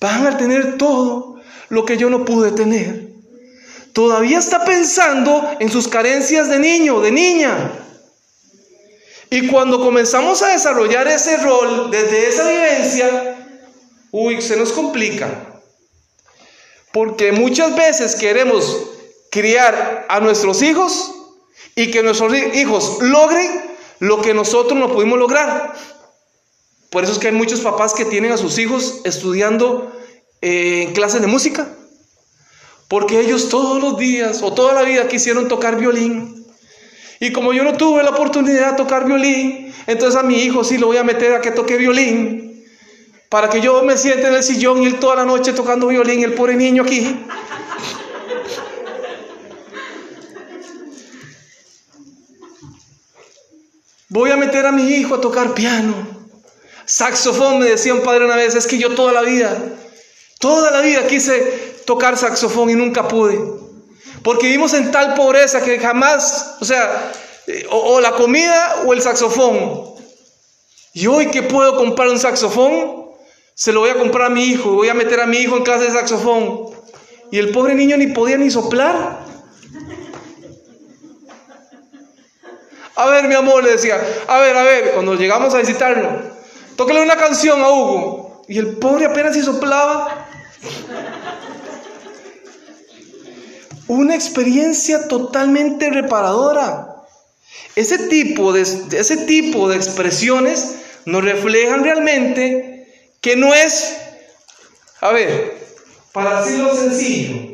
van 0.00 0.26
a 0.26 0.36
tener 0.36 0.76
todo 0.76 1.40
lo 1.68 1.84
que 1.84 1.96
yo 1.96 2.10
no 2.10 2.24
pude 2.24 2.50
tener 2.50 3.12
todavía 3.92 4.38
está 4.38 4.64
pensando 4.64 5.50
en 5.60 5.70
sus 5.70 5.86
carencias 5.88 6.48
de 6.48 6.58
niño, 6.58 7.00
de 7.00 7.12
niña. 7.12 7.72
Y 9.32 9.46
cuando 9.46 9.80
comenzamos 9.80 10.42
a 10.42 10.48
desarrollar 10.48 11.08
ese 11.08 11.38
rol 11.38 11.90
desde 11.90 12.28
esa 12.28 12.46
vivencia, 12.46 13.64
uy, 14.10 14.42
se 14.42 14.58
nos 14.58 14.72
complica. 14.72 15.26
Porque 16.92 17.32
muchas 17.32 17.74
veces 17.74 18.14
queremos 18.14 18.90
criar 19.30 20.04
a 20.10 20.20
nuestros 20.20 20.60
hijos 20.60 21.14
y 21.74 21.90
que 21.90 22.02
nuestros 22.02 22.34
hijos 22.34 22.98
logren 23.00 23.50
lo 24.00 24.20
que 24.20 24.34
nosotros 24.34 24.78
no 24.78 24.92
pudimos 24.92 25.18
lograr. 25.18 25.72
Por 26.90 27.04
eso 27.04 27.14
es 27.14 27.18
que 27.18 27.28
hay 27.28 27.34
muchos 27.34 27.60
papás 27.60 27.94
que 27.94 28.04
tienen 28.04 28.32
a 28.32 28.36
sus 28.36 28.58
hijos 28.58 29.00
estudiando 29.04 29.90
eh, 30.42 30.90
clases 30.92 31.22
de 31.22 31.26
música 31.26 31.66
porque 32.92 33.20
ellos 33.20 33.48
todos 33.48 33.80
los 33.80 33.96
días 33.96 34.42
o 34.42 34.52
toda 34.52 34.74
la 34.74 34.82
vida 34.82 35.08
quisieron 35.08 35.48
tocar 35.48 35.78
violín. 35.78 36.41
Y 37.22 37.30
como 37.30 37.52
yo 37.52 37.62
no 37.62 37.74
tuve 37.74 38.02
la 38.02 38.10
oportunidad 38.10 38.72
de 38.72 38.76
tocar 38.76 39.04
violín, 39.06 39.72
entonces 39.86 40.18
a 40.18 40.24
mi 40.24 40.42
hijo 40.42 40.64
sí 40.64 40.76
lo 40.76 40.88
voy 40.88 40.96
a 40.96 41.04
meter 41.04 41.32
a 41.32 41.40
que 41.40 41.52
toque 41.52 41.76
violín. 41.76 42.64
Para 43.28 43.48
que 43.48 43.60
yo 43.60 43.84
me 43.84 43.96
siente 43.96 44.26
en 44.26 44.34
el 44.34 44.42
sillón 44.42 44.82
y 44.82 44.86
él 44.86 44.98
toda 44.98 45.14
la 45.14 45.24
noche 45.24 45.52
tocando 45.52 45.86
violín, 45.86 46.24
el 46.24 46.32
pobre 46.32 46.56
niño 46.56 46.82
aquí. 46.82 47.24
Voy 54.08 54.32
a 54.32 54.36
meter 54.36 54.66
a 54.66 54.72
mi 54.72 54.88
hijo 54.88 55.14
a 55.14 55.20
tocar 55.20 55.54
piano. 55.54 55.94
Saxofón, 56.86 57.60
me 57.60 57.66
decía 57.66 57.94
un 57.94 58.02
padre 58.02 58.24
una 58.24 58.34
vez, 58.34 58.56
es 58.56 58.66
que 58.66 58.78
yo 58.78 58.96
toda 58.96 59.12
la 59.12 59.22
vida, 59.22 59.56
toda 60.40 60.72
la 60.72 60.80
vida 60.80 61.06
quise 61.06 61.38
tocar 61.86 62.16
saxofón 62.16 62.70
y 62.70 62.74
nunca 62.74 63.06
pude. 63.06 63.61
Porque 64.22 64.46
vivimos 64.46 64.72
en 64.74 64.90
tal 64.90 65.14
pobreza 65.14 65.62
que 65.62 65.78
jamás, 65.78 66.56
o 66.60 66.64
sea, 66.64 67.12
eh, 67.46 67.66
o, 67.70 68.00
la 68.00 68.12
comida 68.12 68.82
o 68.86 68.92
el 68.92 69.02
saxofón. 69.02 69.94
Y 70.94 71.06
hoy 71.06 71.26
que 71.26 71.42
puedo 71.42 71.76
comprar 71.76 72.08
un 72.08 72.18
saxofón, 72.18 73.06
se 73.54 73.72
lo 73.72 73.80
voy 73.80 73.90
a 73.90 73.98
comprar 73.98 74.26
a 74.26 74.30
mi 74.30 74.44
hijo, 74.44 74.72
voy 74.72 74.88
a 74.88 74.94
meter 74.94 75.20
a 75.20 75.26
mi 75.26 75.38
hijo 75.38 75.56
en 75.56 75.64
clase 75.64 75.84
de 75.84 75.92
saxofón. 75.92 76.70
Y 77.30 77.38
el 77.38 77.50
pobre 77.50 77.74
niño 77.74 77.96
ni 77.96 78.08
podía 78.08 78.36
ni 78.36 78.50
soplar. 78.50 79.20
A 82.94 83.06
ver, 83.06 83.26
mi 83.26 83.34
amor, 83.34 83.64
le 83.64 83.70
decía, 83.72 83.98
a 84.28 84.38
ver, 84.38 84.56
a 84.56 84.62
ver, 84.62 84.92
cuando 84.92 85.14
llegamos 85.14 85.54
a 85.54 85.58
visitarlo, 85.58 86.20
tóquele 86.76 87.02
una 87.02 87.16
canción 87.16 87.62
a 87.62 87.70
Hugo. 87.70 88.44
Y 88.48 88.58
el 88.58 88.76
pobre 88.76 89.06
apenas 89.06 89.34
si 89.34 89.42
soplaba 89.42 90.28
una 93.92 94.14
experiencia 94.14 95.08
totalmente 95.08 95.90
reparadora. 95.90 97.04
Ese 97.76 97.98
tipo 98.08 98.52
de, 98.52 98.62
ese 98.62 99.16
tipo 99.26 99.68
de 99.68 99.76
expresiones 99.76 100.76
nos 101.04 101.24
reflejan 101.24 101.84
realmente 101.84 102.88
que 103.20 103.36
no 103.36 103.54
es, 103.54 103.96
a 105.00 105.12
ver, 105.12 105.58
para 106.12 106.42
decirlo 106.42 106.74
sencillo, 106.74 107.52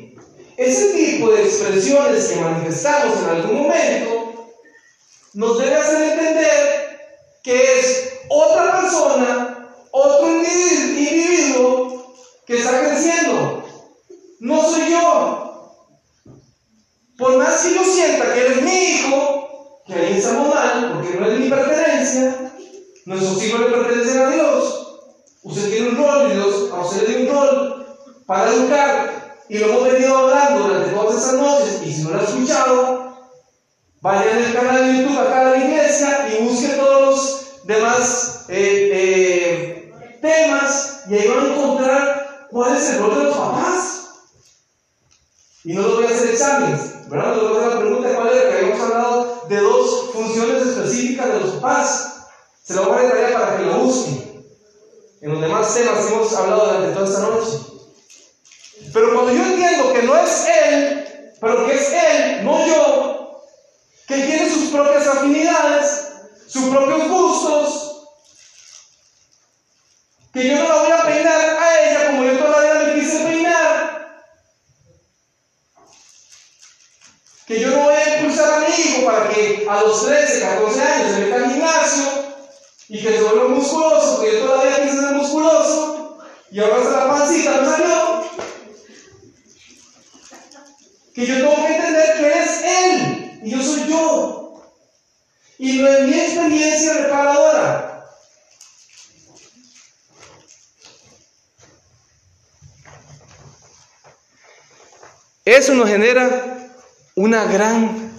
ese 0.56 0.94
tipo 0.94 1.30
de 1.30 1.42
expresiones 1.44 2.24
que 2.28 2.40
manifestamos 2.40 3.18
en 3.22 3.28
algún 3.28 3.62
momento 3.62 4.52
nos 5.34 5.58
debe 5.58 5.76
hacer 5.76 6.02
entender 6.12 6.98
que 7.42 7.78
es 7.78 8.12
otra 8.28 8.80
persona, 8.80 9.68
otro 9.92 10.28
individuo 10.28 12.14
que 12.46 12.58
está 12.58 12.80
creciendo. 12.80 13.64
No 14.40 14.62
soy 14.70 14.90
yo, 14.90 15.47
por 17.18 17.36
más 17.36 17.62
que 17.62 17.74
yo 17.74 17.84
sienta 17.84 18.32
que 18.32 18.40
eres 18.40 18.62
mi 18.62 18.72
hijo, 18.72 19.82
que 19.84 19.94
ahí 19.94 20.18
estamos 20.18 20.54
mal, 20.54 20.92
porque 20.94 21.18
no 21.18 21.26
es 21.26 21.40
mi 21.40 21.50
pertenencia, 21.50 22.52
nuestros 23.04 23.42
hijos 23.42 23.60
le 23.60 23.66
pertenecen 23.66 24.22
a 24.22 24.30
Dios. 24.30 25.00
Usted 25.42 25.70
tiene 25.70 25.88
un 25.88 25.96
rol 25.96 26.32
Dios 26.32 26.70
a 26.72 26.80
usted 26.80 27.08
le 27.08 27.18
dio 27.18 27.30
un 27.30 27.36
rol 27.36 27.86
para 28.26 28.50
educar. 28.50 29.36
Y 29.48 29.58
lo 29.58 29.66
hemos 29.66 29.92
venido 29.92 30.16
hablando 30.16 30.68
durante 30.68 30.90
todas 30.90 31.16
estas 31.16 31.34
noches. 31.40 31.82
Y 31.84 31.92
si 31.92 32.02
no 32.02 32.10
lo 32.10 32.20
ha 32.20 32.24
escuchado, 32.24 33.18
vaya 34.00 34.30
en 34.30 34.44
el 34.44 34.52
canal 34.52 34.86
de 34.86 34.98
YouTube 34.98 35.18
acá 35.18 35.44
de 35.46 35.58
la 35.58 35.64
iglesia 35.64 36.28
y 36.28 36.44
busque 36.44 36.68
todos 36.68 37.00
los 37.00 37.66
demás 37.66 38.44
eh, 38.48 38.90
eh, 38.92 39.92
temas 40.20 41.00
y 41.08 41.14
ahí 41.14 41.28
van 41.28 41.46
a 41.46 41.52
encontrar 41.54 42.46
cuál 42.50 42.76
es 42.76 42.90
el 42.90 42.98
rol 42.98 43.18
de 43.18 43.24
los 43.24 43.36
papás. 43.36 44.08
Y 45.64 45.72
no 45.72 45.82
lo 45.82 45.96
voy 45.96 46.04
a 46.04 46.08
hacer 46.10 46.30
exámenes, 46.30 46.97
¿verdad? 47.08 47.34
No 47.36 47.48
voy 47.48 47.56
a 47.56 47.60
hacer 47.60 47.74
la 47.74 47.80
pregunta 47.80 48.14
cuál 48.14 48.28
era, 48.28 48.50
que 48.50 48.56
habíamos 48.56 48.80
hablado 48.80 49.46
de 49.48 49.56
dos 49.60 50.10
funciones 50.12 50.66
específicas 50.66 51.32
de 51.32 51.40
los 51.40 51.50
papás. 51.54 52.14
Se 52.62 52.74
lo 52.74 52.84
voy 52.84 53.04
a 53.04 53.10
traer 53.10 53.32
para 53.32 53.56
que 53.56 53.64
lo 53.64 53.78
busquen. 53.78 54.46
En 55.20 55.32
los 55.32 55.40
demás 55.40 55.74
temas 55.74 56.04
que 56.04 56.14
hemos 56.14 56.34
hablado 56.34 56.66
durante 56.66 56.94
toda 56.94 57.06
esta 57.06 57.20
noche. 57.20 57.58
Pero 58.92 59.14
cuando 59.14 59.32
yo 59.32 59.42
entiendo 59.42 59.92
que 59.92 60.02
no 60.02 60.16
es 60.16 60.46
Él, 60.46 61.32
pero 61.40 61.66
que 61.66 61.74
es 61.74 61.92
Él, 61.92 62.44
no 62.44 62.66
yo, 62.66 63.42
que 64.06 64.14
tiene 64.14 64.50
sus 64.50 64.70
propias 64.70 65.06
afinidades, 65.06 66.08
sus 66.46 66.64
propios 66.64 67.08
gustos, 67.08 68.08
que 70.32 70.48
yo 70.48 70.56
no 70.56 70.68
la 70.68 70.82
voy 70.82 70.92
a 70.92 70.97
Que 77.48 77.60
yo 77.60 77.70
no 77.70 77.84
voy 77.84 77.94
a 77.94 78.18
impulsar 78.18 78.52
a 78.52 78.58
mi 78.60 78.66
hijo 78.66 79.06
para 79.06 79.30
que 79.30 79.66
a 79.66 79.80
los 79.80 80.04
13, 80.04 80.40
14 80.40 80.82
años 80.82 81.14
se 81.14 81.20
meta 81.20 81.36
al 81.36 81.50
gimnasio 81.50 82.04
y 82.88 83.00
que 83.00 83.10
se 83.10 83.22
vuelva 83.22 83.48
musculoso, 83.48 84.20
que 84.20 84.32
yo 84.32 84.46
todavía 84.46 84.82
quise 84.82 85.00
ser 85.00 85.12
musculoso 85.12 86.18
y 86.50 86.60
ahora 86.60 86.82
está 86.82 87.06
la 87.06 87.08
pancita, 87.08 87.60
¿no 87.62 87.70
salió? 87.70 88.30
Que 91.14 91.26
yo 91.26 91.36
tengo 91.36 91.66
que 91.66 91.74
entender 91.74 92.16
que 92.18 92.38
es 92.38 92.62
él 92.64 93.40
y 93.44 93.50
yo 93.50 93.62
soy 93.62 93.88
yo. 93.88 94.62
Y 95.56 95.78
no 95.78 95.88
es 95.88 96.00
mi 96.02 96.20
experiencia 96.20 96.92
reparadora. 96.92 98.04
Eso 105.46 105.72
nos 105.72 105.88
genera 105.88 106.57
una 107.18 107.46
gran 107.46 108.12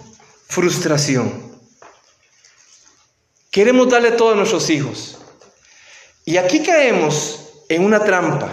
frustración. 0.50 1.58
Queremos 3.50 3.88
darle 3.88 4.12
todo 4.12 4.34
a 4.34 4.36
nuestros 4.36 4.70
hijos. 4.70 5.20
Y 6.26 6.36
aquí 6.36 6.62
caemos 6.64 7.40
en 7.70 7.86
una 7.86 8.04
trampa. 8.04 8.52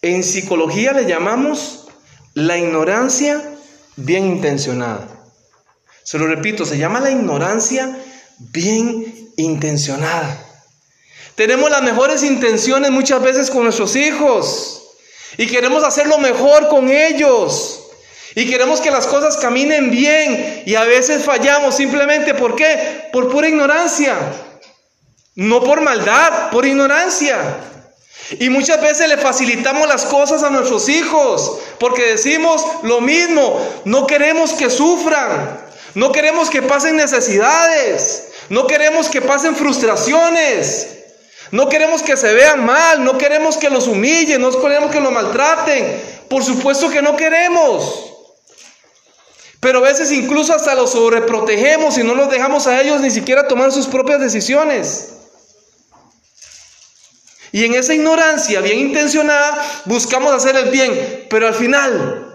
En 0.00 0.22
psicología 0.22 0.92
le 0.92 1.06
llamamos 1.06 1.88
la 2.34 2.56
ignorancia 2.56 3.42
bien 3.96 4.26
intencionada. 4.26 5.08
Se 6.04 6.18
lo 6.18 6.28
repito, 6.28 6.64
se 6.64 6.78
llama 6.78 7.00
la 7.00 7.10
ignorancia 7.10 7.98
bien 8.38 9.32
intencionada. 9.36 10.40
Tenemos 11.34 11.68
las 11.68 11.82
mejores 11.82 12.22
intenciones 12.22 12.92
muchas 12.92 13.20
veces 13.20 13.50
con 13.50 13.64
nuestros 13.64 13.96
hijos 13.96 14.84
y 15.36 15.48
queremos 15.48 15.82
hacer 15.82 16.06
lo 16.06 16.18
mejor 16.18 16.68
con 16.68 16.88
ellos. 16.88 17.85
Y 18.36 18.46
queremos 18.50 18.82
que 18.82 18.90
las 18.90 19.06
cosas 19.06 19.38
caminen 19.38 19.90
bien 19.90 20.62
y 20.66 20.74
a 20.74 20.84
veces 20.84 21.24
fallamos 21.24 21.74
simplemente 21.74 22.34
¿por 22.34 22.54
qué? 22.54 23.08
Por 23.10 23.30
pura 23.30 23.48
ignorancia. 23.48 24.14
No 25.36 25.64
por 25.64 25.80
maldad, 25.80 26.50
por 26.50 26.66
ignorancia. 26.66 27.38
Y 28.38 28.50
muchas 28.50 28.82
veces 28.82 29.08
le 29.08 29.16
facilitamos 29.16 29.88
las 29.88 30.04
cosas 30.04 30.42
a 30.42 30.50
nuestros 30.50 30.86
hijos 30.90 31.60
porque 31.80 32.08
decimos 32.08 32.62
lo 32.82 33.00
mismo, 33.00 33.66
no 33.86 34.06
queremos 34.06 34.52
que 34.52 34.68
sufran, 34.68 35.58
no 35.94 36.12
queremos 36.12 36.50
que 36.50 36.60
pasen 36.60 36.96
necesidades, 36.96 38.32
no 38.50 38.66
queremos 38.66 39.08
que 39.08 39.22
pasen 39.22 39.56
frustraciones, 39.56 40.88
no 41.52 41.70
queremos 41.70 42.02
que 42.02 42.18
se 42.18 42.34
vean 42.34 42.66
mal, 42.66 43.02
no 43.02 43.16
queremos 43.16 43.56
que 43.56 43.70
los 43.70 43.86
humillen, 43.86 44.42
no 44.42 44.50
queremos 44.60 44.90
que 44.90 45.00
los 45.00 45.12
maltraten. 45.12 46.02
Por 46.28 46.44
supuesto 46.44 46.90
que 46.90 47.00
no 47.00 47.16
queremos. 47.16 48.05
Pero 49.60 49.78
a 49.78 49.82
veces 49.82 50.12
incluso 50.12 50.54
hasta 50.54 50.74
los 50.74 50.92
sobreprotegemos 50.92 51.96
y 51.98 52.02
no 52.02 52.14
los 52.14 52.30
dejamos 52.30 52.66
a 52.66 52.80
ellos 52.80 53.00
ni 53.00 53.10
siquiera 53.10 53.48
tomar 53.48 53.72
sus 53.72 53.86
propias 53.86 54.20
decisiones. 54.20 55.12
Y 57.52 57.64
en 57.64 57.74
esa 57.74 57.94
ignorancia 57.94 58.60
bien 58.60 58.78
intencionada 58.78 59.56
buscamos 59.86 60.32
hacer 60.32 60.56
el 60.56 60.70
bien, 60.70 61.26
pero 61.30 61.46
al 61.46 61.54
final 61.54 62.26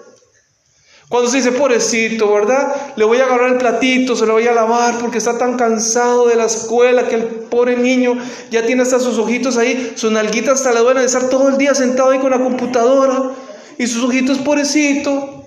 cuando 1.11 1.29
se 1.29 1.37
dice, 1.39 1.51
pobrecito, 1.51 2.31
¿verdad? 2.31 2.73
Le 2.95 3.03
voy 3.03 3.17
a 3.17 3.25
agarrar 3.25 3.51
el 3.51 3.57
platito, 3.57 4.15
se 4.15 4.25
lo 4.25 4.31
voy 4.31 4.47
a 4.47 4.53
lavar 4.53 4.97
porque 4.99 5.17
está 5.17 5.37
tan 5.37 5.57
cansado 5.57 6.25
de 6.29 6.37
la 6.37 6.45
escuela 6.45 7.09
que 7.09 7.15
el 7.15 7.25
pobre 7.25 7.75
niño 7.75 8.17
ya 8.49 8.65
tiene 8.65 8.83
hasta 8.83 8.97
sus 8.97 9.17
ojitos 9.17 9.57
ahí, 9.57 9.91
su 9.97 10.09
nalguita 10.09 10.53
hasta 10.53 10.71
le 10.71 10.79
duele 10.79 11.01
de 11.01 11.07
estar 11.07 11.29
todo 11.29 11.49
el 11.49 11.57
día 11.57 11.75
sentado 11.75 12.11
ahí 12.11 12.19
con 12.19 12.31
la 12.31 12.39
computadora 12.39 13.31
y 13.77 13.87
sus 13.87 14.05
ojitos, 14.05 14.37
pobrecito. 14.37 15.40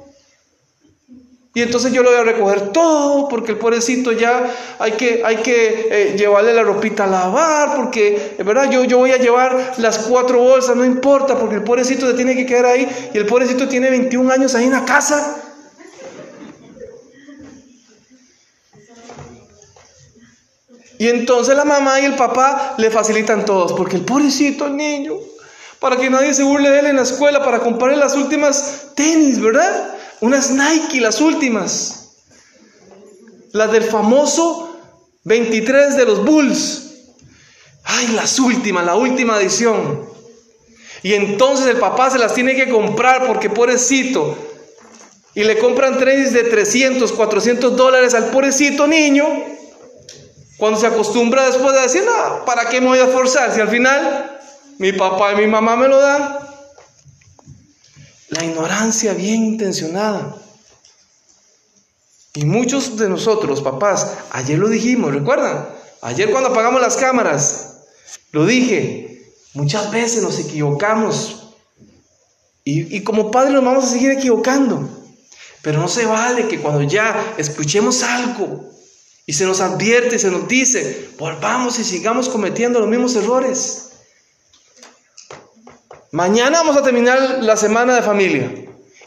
Y 1.56 1.62
entonces 1.62 1.92
yo 1.92 2.02
lo 2.02 2.10
voy 2.10 2.18
a 2.18 2.24
recoger 2.24 2.72
todo 2.72 3.28
porque 3.28 3.52
el 3.52 3.58
pobrecito 3.58 4.10
ya 4.10 4.52
hay 4.80 4.92
que, 4.92 5.22
hay 5.24 5.36
que 5.36 5.86
eh, 5.88 6.16
llevarle 6.18 6.52
la 6.52 6.64
ropita 6.64 7.04
a 7.04 7.06
lavar 7.06 7.76
porque, 7.76 8.34
¿verdad? 8.44 8.68
Yo, 8.72 8.82
yo 8.82 8.98
voy 8.98 9.12
a 9.12 9.18
llevar 9.18 9.74
las 9.78 9.98
cuatro 9.98 10.40
bolsas, 10.40 10.74
no 10.74 10.84
importa 10.84 11.38
porque 11.38 11.54
el 11.54 11.62
pobrecito 11.62 12.08
se 12.08 12.14
tiene 12.14 12.34
que 12.34 12.44
quedar 12.44 12.66
ahí 12.66 13.10
y 13.14 13.18
el 13.18 13.26
pobrecito 13.26 13.68
tiene 13.68 13.88
21 13.88 14.32
años 14.32 14.56
ahí 14.56 14.64
en 14.64 14.72
la 14.72 14.84
casa. 14.84 15.42
Y 20.98 21.06
entonces 21.06 21.56
la 21.56 21.64
mamá 21.64 22.00
y 22.00 22.04
el 22.04 22.14
papá 22.14 22.74
le 22.78 22.90
facilitan 22.90 23.44
todos, 23.44 23.74
porque 23.74 23.94
el 23.94 24.04
pobrecito 24.04 24.66
el 24.66 24.76
niño, 24.76 25.12
para 25.78 25.98
que 25.98 26.10
nadie 26.10 26.34
se 26.34 26.42
burle 26.42 26.70
de 26.70 26.80
él 26.80 26.86
en 26.86 26.96
la 26.96 27.02
escuela, 27.02 27.44
para 27.44 27.60
comprarle 27.60 27.96
las 27.96 28.16
últimas 28.16 28.88
tenis, 28.96 29.40
¿verdad? 29.40 29.94
Unas 30.20 30.50
Nike, 30.50 31.00
las 31.00 31.20
últimas. 31.20 32.16
Las 33.52 33.72
del 33.72 33.84
famoso 33.84 34.76
23 35.24 35.96
de 35.96 36.04
los 36.04 36.24
Bulls. 36.24 36.82
Ay, 37.84 38.08
las 38.08 38.38
últimas, 38.38 38.84
la 38.84 38.94
última 38.94 39.40
edición. 39.40 40.08
Y 41.02 41.12
entonces 41.14 41.66
el 41.66 41.76
papá 41.76 42.10
se 42.10 42.18
las 42.18 42.34
tiene 42.34 42.54
que 42.54 42.68
comprar 42.68 43.26
porque 43.26 43.50
pobrecito. 43.50 44.36
Y 45.34 45.44
le 45.44 45.58
compran 45.58 45.98
tenis 45.98 46.32
de 46.32 46.44
300, 46.44 47.12
400 47.12 47.76
dólares 47.76 48.14
al 48.14 48.26
pobrecito 48.26 48.86
niño. 48.86 49.26
Cuando 50.56 50.78
se 50.78 50.86
acostumbra 50.86 51.46
después 51.46 51.74
de 51.74 51.80
decir, 51.82 52.04
no, 52.04 52.44
¿para 52.44 52.68
qué 52.68 52.80
me 52.80 52.86
voy 52.86 52.98
a 52.98 53.04
esforzar? 53.04 53.52
Si 53.52 53.60
al 53.60 53.68
final 53.68 54.40
mi 54.78 54.92
papá 54.92 55.32
y 55.32 55.36
mi 55.36 55.46
mamá 55.46 55.76
me 55.76 55.88
lo 55.88 56.00
dan. 56.00 56.38
La 58.34 58.44
ignorancia 58.44 59.14
bien 59.14 59.44
intencionada. 59.44 60.36
Y 62.34 62.44
muchos 62.44 62.96
de 62.96 63.08
nosotros, 63.08 63.62
papás, 63.62 64.08
ayer 64.32 64.58
lo 64.58 64.68
dijimos, 64.68 65.14
¿recuerdan? 65.14 65.68
Ayer 66.02 66.32
cuando 66.32 66.50
apagamos 66.50 66.80
las 66.80 66.96
cámaras, 66.96 67.76
lo 68.32 68.44
dije, 68.44 69.32
muchas 69.52 69.92
veces 69.92 70.22
nos 70.22 70.40
equivocamos. 70.40 71.52
Y, 72.64 72.96
y 72.96 73.04
como 73.04 73.30
padres 73.30 73.52
nos 73.52 73.64
vamos 73.64 73.84
a 73.84 73.88
seguir 73.88 74.10
equivocando. 74.10 74.88
Pero 75.62 75.78
no 75.78 75.86
se 75.86 76.04
vale 76.04 76.48
que 76.48 76.60
cuando 76.60 76.82
ya 76.82 77.34
escuchemos 77.38 78.02
algo 78.02 78.68
y 79.26 79.32
se 79.32 79.44
nos 79.44 79.60
advierte 79.60 80.16
y 80.16 80.18
se 80.18 80.32
nos 80.32 80.48
dice, 80.48 81.10
volvamos 81.18 81.78
y 81.78 81.84
sigamos 81.84 82.28
cometiendo 82.28 82.80
los 82.80 82.88
mismos 82.88 83.14
errores. 83.14 83.90
Mañana 86.14 86.58
vamos 86.58 86.76
a 86.76 86.82
terminar 86.84 87.42
la 87.42 87.56
semana 87.56 87.96
de 87.96 88.00
familia. 88.00 88.48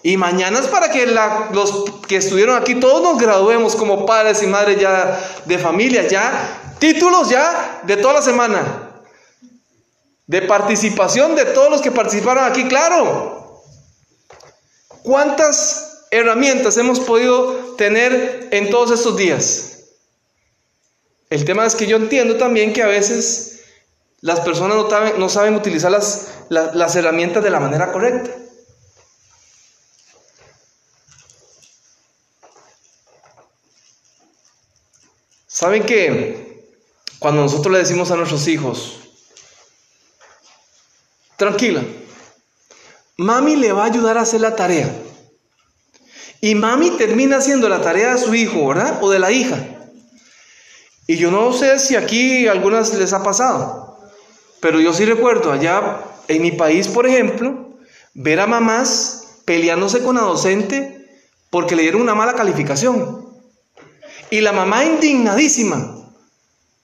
Y 0.04 0.18
mañana 0.18 0.60
es 0.60 0.68
para 0.68 0.92
que 0.92 1.06
los 1.06 1.86
que 2.06 2.18
estuvieron 2.18 2.58
aquí 2.58 2.76
todos 2.76 3.02
nos 3.02 3.18
graduemos 3.18 3.78
como 3.78 4.06
padres 4.06 4.44
y 4.44 4.48
madres 4.48 4.78
ya 4.78 5.18
de 5.46 5.58
familia, 5.58 6.06
ya 6.06 6.76
títulos 6.80 7.30
ya 7.30 7.80
de 7.84 7.96
toda 7.96 8.16
la 8.16 8.22
semana. 8.22 8.92
De 10.26 10.42
participación 10.42 11.34
de 11.38 11.46
todos 11.46 11.72
los 11.72 11.82
que 11.82 11.92
participaron 11.92 12.44
aquí, 12.44 12.66
claro. 12.68 13.64
¿Cuántas 15.02 16.08
herramientas 16.12 16.76
hemos 16.76 17.00
podido 17.00 17.54
tener 17.78 18.50
en 18.52 18.70
todos 18.70 18.92
estos 18.92 19.16
días? 19.16 19.86
El 21.30 21.46
tema 21.46 21.66
es 21.66 21.74
que 21.74 21.88
yo 21.88 21.96
entiendo 21.96 22.36
también 22.36 22.74
que 22.74 22.84
a 22.84 22.88
veces 22.88 23.62
las 24.20 24.40
personas 24.40 24.78
no, 25.18 25.30
saben, 25.30 25.56
utilizar 25.56 25.92
las, 25.92 26.37
las 26.50 26.96
herramientas 26.96 27.44
de 27.44 27.50
la 27.50 27.60
manera 27.60 27.92
correcta. 27.92 28.32
¿Saben 35.48 35.84
que 35.86 36.70
cuando 37.18 37.42
nosotros 37.42 37.74
le 37.74 37.80
decimos 37.80 38.12
a 38.12 38.16
nuestros 38.16 38.48
hijos, 38.48 39.00
tranquila, 41.36 41.84
mami 43.18 43.56
le 43.56 43.72
va 43.72 43.84
a 43.84 43.88
ayudar 43.88 44.20
a 44.20 44.22
hacer 44.22 44.42
la 44.42 44.56
tarea? 44.56 44.94
Y 46.42 46.54
mami 46.54 46.92
termina 46.92 47.38
haciendo 47.38 47.68
la 47.70 47.82
tarea 47.82 48.14
de 48.14 48.22
su 48.22 48.36
hijo, 48.36 48.68
¿verdad? 48.68 49.00
O 49.02 49.10
de 49.10 49.18
la 49.18 49.32
hija. 49.32 49.58
Y 51.08 51.18
yo 51.18 51.32
no 51.32 51.52
sé 51.54 51.80
si 51.80 51.96
aquí 51.96 52.48
algunas 52.48 52.94
les 52.94 53.14
ha 53.14 53.24
pasado, 53.24 53.97
pero 54.60 54.80
yo 54.80 54.94
sí 54.94 55.06
recuerdo 55.06 55.52
allá 55.52 56.02
en 56.28 56.42
mi 56.42 56.52
país, 56.52 56.88
por 56.88 57.06
ejemplo, 57.06 57.70
ver 58.14 58.40
a 58.40 58.48
mamás 58.48 59.42
peleándose 59.46 60.04
con 60.04 60.16
la 60.16 60.22
docente 60.22 61.08
porque 61.50 61.76
le 61.76 61.84
dieron 61.84 62.02
una 62.02 62.16
mala 62.16 62.34
calificación. 62.34 63.26
Y 64.30 64.42
la 64.42 64.52
mamá 64.52 64.84
indignadísima 64.84 65.96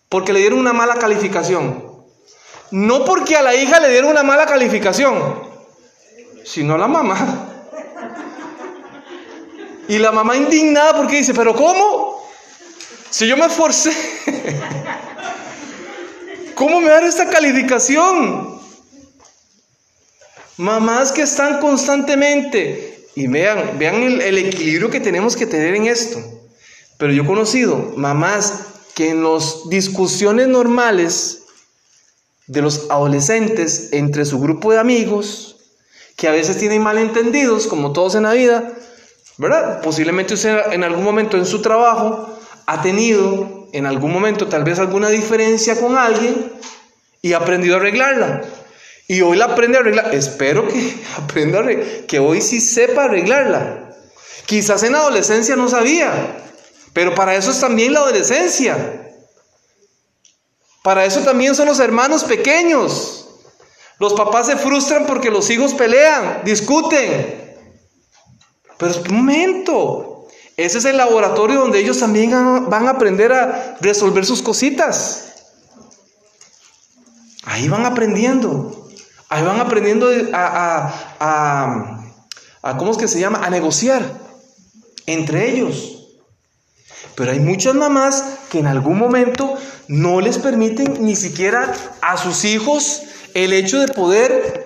porque 0.08 0.32
le 0.32 0.40
dieron 0.40 0.60
una 0.60 0.74
mala 0.74 0.96
calificación. 0.96 1.92
No 2.72 3.04
porque 3.04 3.36
a 3.36 3.42
la 3.42 3.56
hija 3.56 3.80
le 3.80 3.90
dieron 3.90 4.12
una 4.12 4.24
mala 4.24 4.46
calificación, 4.46 5.44
sino 6.46 6.76
a 6.76 6.78
la 6.78 6.88
mamá. 6.88 7.50
Y 9.88 9.98
la 9.98 10.12
mamá 10.12 10.38
indignada 10.38 10.96
porque 10.96 11.18
dice, 11.18 11.34
pero 11.34 11.54
¿cómo? 11.54 12.24
Si 13.10 13.28
yo 13.28 13.36
me 13.38 13.46
esforcé, 13.46 13.92
¿cómo 16.56 16.82
me 16.82 16.90
dan 16.90 17.06
esta 17.06 17.30
calificación? 17.30 18.60
Mamás 20.58 21.12
que 21.12 21.24
están 21.24 21.60
constantemente, 21.60 23.08
y 23.16 23.28
vean, 23.28 23.78
vean 23.78 23.96
el, 24.04 24.22
el 24.22 24.38
equilibrio 24.38 24.90
que 24.90 25.00
tenemos 25.00 25.36
que 25.36 25.46
tener 25.46 25.76
en 25.76 25.88
esto. 25.88 26.20
Pero 26.98 27.14
yo 27.14 27.24
he 27.24 27.28
conocido 27.28 27.94
mamás 27.96 28.54
que 28.96 29.10
en 29.10 29.24
las 29.24 29.70
discusiones 29.70 30.48
normales 30.48 31.44
de 32.48 32.62
los 32.62 32.90
adolescentes 32.90 33.90
entre 33.94 34.26
su 34.26 34.40
grupo 34.40 34.72
de 34.72 34.80
amigos, 34.80 35.58
que 36.16 36.28
a 36.28 36.32
veces 36.32 36.58
tienen 36.58 36.82
malentendidos, 36.82 37.68
como 37.68 37.92
todos 37.94 38.16
en 38.16 38.24
la 38.24 38.34
vida, 38.34 38.72
¿verdad? 39.38 39.82
Posiblemente 39.82 40.36
usted 40.36 40.72
en 40.72 40.84
algún 40.84 41.04
momento 41.04 41.38
en 41.38 41.46
su 41.46 41.62
trabajo 41.62 42.30
ha 42.66 42.82
tenido 42.82 43.63
en 43.74 43.88
algún 43.88 44.14
momento 44.14 44.48
tal 44.48 44.64
vez 44.64 44.80
alguna 44.80 45.10
diferencia 45.10 45.76
con 45.80 45.98
alguien 45.98 46.54
y 47.22 47.34
ha 47.34 47.38
aprendido 47.38 47.76
a 47.76 47.80
arreglarla. 47.80 48.44
Y 49.08 49.22
hoy 49.22 49.36
la 49.36 49.46
aprende 49.46 49.78
a 49.78 49.82
arreglar. 49.82 50.14
Espero 50.14 50.68
que 50.68 50.96
aprenda 51.18 51.58
a 51.58 51.62
arreglar, 51.64 52.06
que 52.06 52.20
hoy 52.20 52.42
sí 52.42 52.62
sepa 52.62 53.06
arreglarla. 53.06 53.90
Quizás 54.46 54.84
en 54.84 54.96
adolescencia 54.96 55.56
no 55.56 55.68
sabía, 55.68 56.38
pero 56.94 57.16
para 57.16 57.36
eso 57.36 57.52
es 57.52 57.60
también 57.60 57.94
la 57.94 58.00
adolescencia. 58.00 59.12
Para 60.84 61.06
eso 61.06 61.22
también 61.22 61.56
son 61.56 61.68
los 61.68 61.80
hermanos 61.80 62.24
pequeños. 62.26 63.28
Los 64.00 64.14
papás 64.14 64.48
se 64.48 64.58
frustran 64.58 65.06
porque 65.06 65.32
los 65.32 65.50
hijos 65.50 65.74
pelean, 65.74 66.42
discuten. 66.44 67.58
Pero 68.78 68.92
es 68.92 68.98
un 68.98 69.16
momento. 69.16 70.13
Ese 70.56 70.78
es 70.78 70.86
el 70.86 70.98
laboratorio 70.98 71.60
donde 71.60 71.80
ellos 71.80 72.00
también 72.00 72.32
van 72.70 72.88
a 72.88 72.92
aprender 72.92 73.34
a 73.34 73.78
resolver 73.82 74.26
sus 74.26 74.42
cositas. 74.42 75.34
Ahí 77.44 77.68
van 77.68 77.86
aprendiendo. 77.86 78.90
Ahí 79.30 79.44
van 79.44 79.60
aprendiendo 79.60 80.10
a, 80.34 80.94
a, 82.62 82.78
¿cómo 82.78 82.92
es 82.92 82.98
que 82.98 83.08
se 83.08 83.20
llama? 83.20 83.40
A 83.44 83.50
negociar 83.50 84.04
entre 85.08 85.50
ellos. 85.50 86.08
Pero 87.16 87.32
hay 87.32 87.40
muchas 87.40 87.74
mamás 87.74 88.24
que 88.50 88.60
en 88.60 88.68
algún 88.68 88.98
momento 88.98 89.56
no 89.88 90.22
les 90.22 90.38
permiten 90.38 91.04
ni 91.04 91.16
siquiera 91.16 91.74
a 92.02 92.18
sus 92.18 92.46
hijos 92.46 93.02
el 93.34 93.54
hecho 93.54 93.80
de 93.80 93.88
poder 93.88 94.64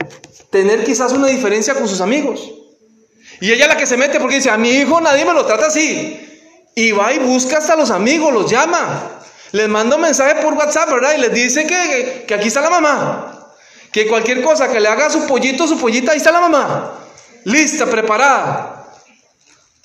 tener 0.50 0.84
quizás 0.84 1.13
una 1.13 1.28
diferencia 1.28 1.73
con 1.76 1.88
sus 1.88 2.02
amigos. 2.02 2.56
Y 3.39 3.52
ella 3.52 3.67
la 3.67 3.78
que 3.78 3.86
se 3.86 3.97
mete 3.97 4.19
porque 4.19 4.36
dice, 4.36 4.50
a 4.50 4.58
mi 4.58 4.69
hijo 4.69 5.00
nadie 5.02 5.26
me 5.26 5.34
lo 5.34 5.45
trata 5.45 5.67
así. 5.67 6.23
Y 6.76 6.91
va 6.91 7.13
y 7.13 7.19
busca 7.19 7.58
hasta 7.58 7.76
los 7.76 7.91
amigos, 7.91 8.34
los 8.34 8.50
llama. 8.50 9.19
Les 9.52 9.67
manda 9.67 9.95
un 9.95 10.02
mensaje 10.02 10.41
por 10.41 10.54
WhatsApp, 10.54 10.89
¿verdad? 10.89 11.13
Y 11.17 11.21
les 11.21 11.34
dice 11.34 11.65
que, 11.65 12.26
que 12.28 12.34
aquí 12.34 12.47
está 12.47 12.62
la 12.62 12.69
mamá. 12.69 13.54
Que 13.91 14.08
cualquier 14.08 14.41
cosa 14.41 14.71
que 14.71 14.80
le 14.80 14.88
haga 14.88 15.10
su 15.10 15.26
pollito, 15.26 15.67
su 15.67 15.80
pollita, 15.80 16.12
ahí 16.12 16.17
está 16.17 16.32
la 16.32 16.41
mamá. 16.41 16.93
Lista, 17.45 17.86
preparada. 17.86 18.86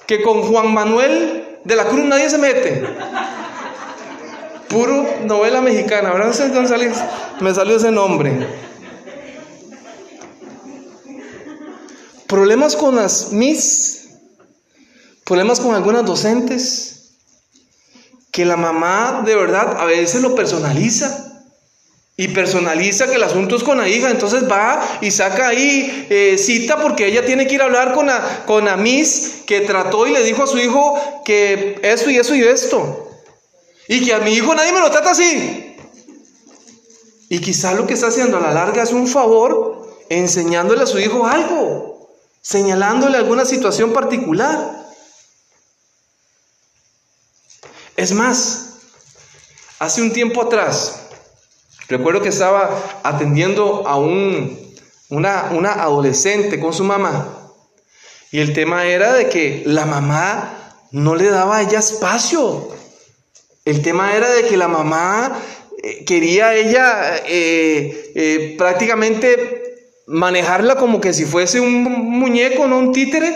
Que 0.07 0.23
con 0.23 0.43
Juan 0.43 0.73
Manuel 0.75 1.59
de 1.65 1.77
la 1.77 1.85
Cruz 1.85 2.05
nadie 2.05 2.29
se 2.29 2.39
mete. 2.39 2.85
Puro 4.69 5.07
novela 5.25 5.61
mexicana, 5.61 6.13
¿verdad? 6.13 6.35
Me 7.41 7.55
salió 7.55 7.77
ese 7.77 7.91
nombre. 7.91 8.72
Problemas 12.33 12.77
con 12.77 12.97
las 12.97 13.31
mis, 13.33 14.09
problemas 15.23 15.61
con 15.61 15.75
algunas 15.75 16.07
docentes, 16.07 17.11
que 18.31 18.47
la 18.47 18.57
mamá 18.57 19.23
de 19.27 19.35
verdad 19.35 19.77
a 19.79 19.85
veces 19.85 20.23
lo 20.23 20.35
personaliza. 20.35 21.43
Y 22.17 22.29
personaliza 22.29 23.07
que 23.07 23.17
el 23.17 23.23
asunto 23.23 23.57
es 23.57 23.63
con 23.63 23.77
la 23.77 23.87
hija, 23.87 24.09
entonces 24.09 24.51
va 24.51 24.83
y 25.03 25.11
saca 25.11 25.49
ahí 25.49 26.07
eh, 26.09 26.39
cita 26.39 26.81
porque 26.81 27.09
ella 27.09 27.27
tiene 27.27 27.47
que 27.47 27.57
ir 27.57 27.61
a 27.61 27.67
hablar 27.67 27.93
con 27.93 28.07
la, 28.07 28.45
con 28.47 28.65
la 28.65 28.79
Miss 28.79 29.43
que 29.47 29.61
trató 29.61 30.07
y 30.07 30.13
le 30.13 30.23
dijo 30.23 30.45
a 30.45 30.47
su 30.47 30.59
hijo 30.59 31.23
que 31.27 31.79
esto 31.83 32.09
y 32.09 32.17
eso 32.17 32.35
y 32.35 32.41
esto. 32.45 33.11
Y 33.89 34.07
que 34.07 34.15
a 34.15 34.21
mi 34.21 34.33
hijo 34.33 34.55
nadie 34.55 34.73
me 34.73 34.81
lo 34.81 34.91
trata 34.91 35.11
así. 35.11 35.77
Y 37.29 37.41
quizás 37.41 37.77
lo 37.77 37.87
que 37.87 37.93
está 37.93 38.07
haciendo 38.07 38.39
a 38.39 38.41
la 38.41 38.55
larga 38.55 38.85
es 38.85 38.93
un 38.93 39.07
favor 39.07 39.87
enseñándole 40.09 40.85
a 40.85 40.87
su 40.87 40.99
hijo 40.99 41.27
algo, 41.27 41.92
señalándole 42.43 43.17
alguna 43.17 43.45
situación 43.45 43.93
particular. 43.93 44.83
Es 47.97 48.13
más, 48.13 48.81
hace 49.79 50.03
un 50.03 50.13
tiempo 50.13 50.43
atrás, 50.43 51.07
recuerdo 51.89 52.21
que 52.21 52.31
estaba 52.31 53.01
atendiendo 53.05 53.87
a 53.87 53.97
un, 53.97 54.75
una, 55.09 55.51
una 55.53 55.73
adolescente 55.73 56.59
con 56.59 56.73
su 56.73 56.85
mamá. 56.85 57.39
Y 58.33 58.41
el 58.41 58.55
tema 58.55 58.87
era 58.87 59.13
de 59.13 59.29
que 59.29 59.63
la 59.67 59.87
mamá 59.87 60.59
no 60.91 61.15
le 61.15 61.29
daba 61.31 61.59
a 61.59 61.63
ella 61.63 61.79
espacio. 61.79 62.69
El 63.65 63.83
tema 63.83 64.17
era 64.17 64.29
de 64.31 64.47
que 64.47 64.57
la 64.57 64.69
mamá 64.69 65.39
eh, 65.83 66.05
quería 66.05 66.55
ella 66.55 67.19
eh, 67.27 68.13
eh, 68.15 68.55
prácticamente 68.57 69.62
manejarla 70.07 70.77
como 70.77 71.01
que 71.01 71.13
si 71.13 71.25
fuese 71.25 71.61
un 71.61 71.83
muñeco, 71.83 72.67
no 72.67 72.79
un 72.79 72.93
títere. 72.93 73.35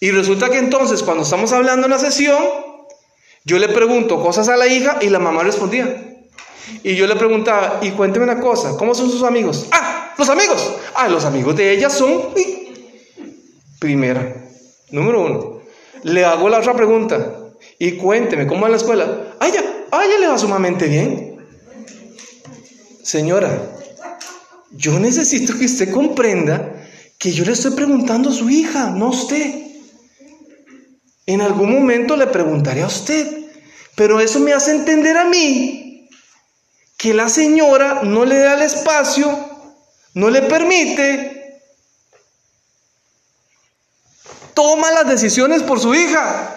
Y 0.00 0.10
resulta 0.10 0.50
que 0.50 0.58
entonces 0.58 1.02
cuando 1.02 1.24
estamos 1.24 1.52
hablando 1.52 1.86
en 1.86 1.90
la 1.90 1.98
sesión, 1.98 2.42
yo 3.44 3.58
le 3.58 3.68
pregunto 3.68 4.22
cosas 4.22 4.48
a 4.48 4.56
la 4.56 4.66
hija 4.66 4.98
y 5.00 5.08
la 5.08 5.18
mamá 5.18 5.42
respondía. 5.42 6.06
Y 6.82 6.94
yo 6.94 7.06
le 7.06 7.16
preguntaba, 7.16 7.80
y 7.82 7.90
cuénteme 7.90 8.24
una 8.24 8.40
cosa, 8.40 8.76
¿cómo 8.76 8.94
son 8.94 9.10
sus 9.10 9.22
amigos? 9.22 9.66
Ah, 9.72 10.14
los 10.16 10.28
amigos. 10.28 10.72
Ah, 10.94 11.08
los 11.08 11.24
amigos 11.24 11.56
de 11.56 11.72
ella 11.72 11.90
son... 11.90 12.30
Primera, 13.78 14.46
número 14.90 15.22
uno. 15.22 15.60
Le 16.02 16.24
hago 16.24 16.48
la 16.48 16.58
otra 16.58 16.74
pregunta. 16.74 17.36
Y 17.78 17.92
cuénteme, 17.92 18.46
¿cómo 18.46 18.62
va 18.62 18.68
la 18.68 18.76
escuela? 18.76 19.34
¡Ay, 19.40 19.52
ya! 19.52 19.62
¡Ay, 19.90 20.08
ya 20.12 20.18
le 20.18 20.28
va 20.28 20.38
sumamente 20.38 20.86
bien! 20.86 21.46
Señora, 23.02 23.79
yo 24.70 24.98
necesito 24.98 25.58
que 25.58 25.66
usted 25.66 25.92
comprenda 25.92 26.72
que 27.18 27.32
yo 27.32 27.44
le 27.44 27.52
estoy 27.52 27.72
preguntando 27.72 28.30
a 28.30 28.32
su 28.32 28.48
hija, 28.48 28.90
no 28.90 29.06
a 29.06 29.10
usted. 29.10 29.66
En 31.26 31.40
algún 31.40 31.72
momento 31.72 32.16
le 32.16 32.26
preguntaré 32.26 32.82
a 32.82 32.86
usted, 32.86 33.50
pero 33.94 34.20
eso 34.20 34.40
me 34.40 34.52
hace 34.52 34.72
entender 34.72 35.16
a 35.16 35.24
mí 35.24 36.08
que 36.96 37.14
la 37.14 37.28
señora 37.28 38.02
no 38.04 38.24
le 38.24 38.38
da 38.38 38.54
el 38.54 38.62
espacio, 38.62 39.28
no 40.14 40.30
le 40.30 40.42
permite, 40.42 41.60
toma 44.54 44.90
las 44.90 45.08
decisiones 45.08 45.62
por 45.62 45.80
su 45.80 45.94
hija. 45.94 46.56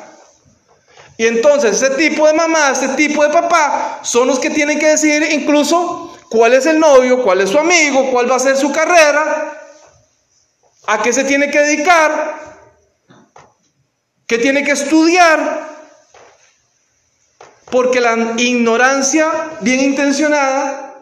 Y 1.18 1.28
entonces 1.28 1.82
ese 1.82 1.96
tipo 1.96 2.28
de 2.28 2.34
mamá, 2.34 2.72
ese 2.72 2.90
tipo 2.90 3.24
de 3.24 3.30
papá, 3.30 4.02
son 4.04 4.28
los 4.28 4.40
que 4.40 4.50
tienen 4.50 4.80
que 4.80 4.88
decidir 4.88 5.28
incluso 5.32 6.13
cuál 6.34 6.56
es 6.56 6.66
el 6.66 6.80
novio, 6.80 7.22
cuál 7.22 7.42
es 7.42 7.52
su 7.52 7.60
amigo, 7.60 8.10
cuál 8.10 8.30
va 8.30 8.38
a 8.38 8.40
ser 8.40 8.58
su 8.58 8.72
carrera, 8.72 9.56
a 10.88 11.02
qué 11.04 11.14
se 11.14 11.26
tiene 11.26 11.52
que 11.52 11.60
dedicar, 11.60 12.66
qué 14.26 14.40
tiene 14.40 14.64
que 14.64 14.72
estudiar. 14.72 15.72
Porque 17.70 18.02
la 18.02 18.34
ignorancia 18.38 19.58
bien 19.62 19.80
intencionada 19.80 21.00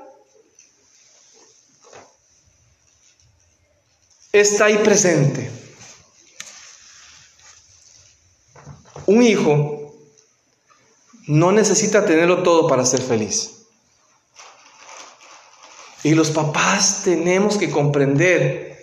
está 4.34 4.66
ahí 4.66 4.80
presente. 4.80 5.50
Un 9.06 9.24
hijo 9.24 9.94
no 11.28 11.54
necesita 11.54 12.06
tenerlo 12.06 12.44
todo 12.44 12.68
para 12.68 12.86
ser 12.86 13.02
feliz. 13.02 13.61
Y 16.04 16.16
los 16.16 16.32
papás 16.32 17.02
tenemos 17.04 17.58
que 17.58 17.70
comprender 17.70 18.80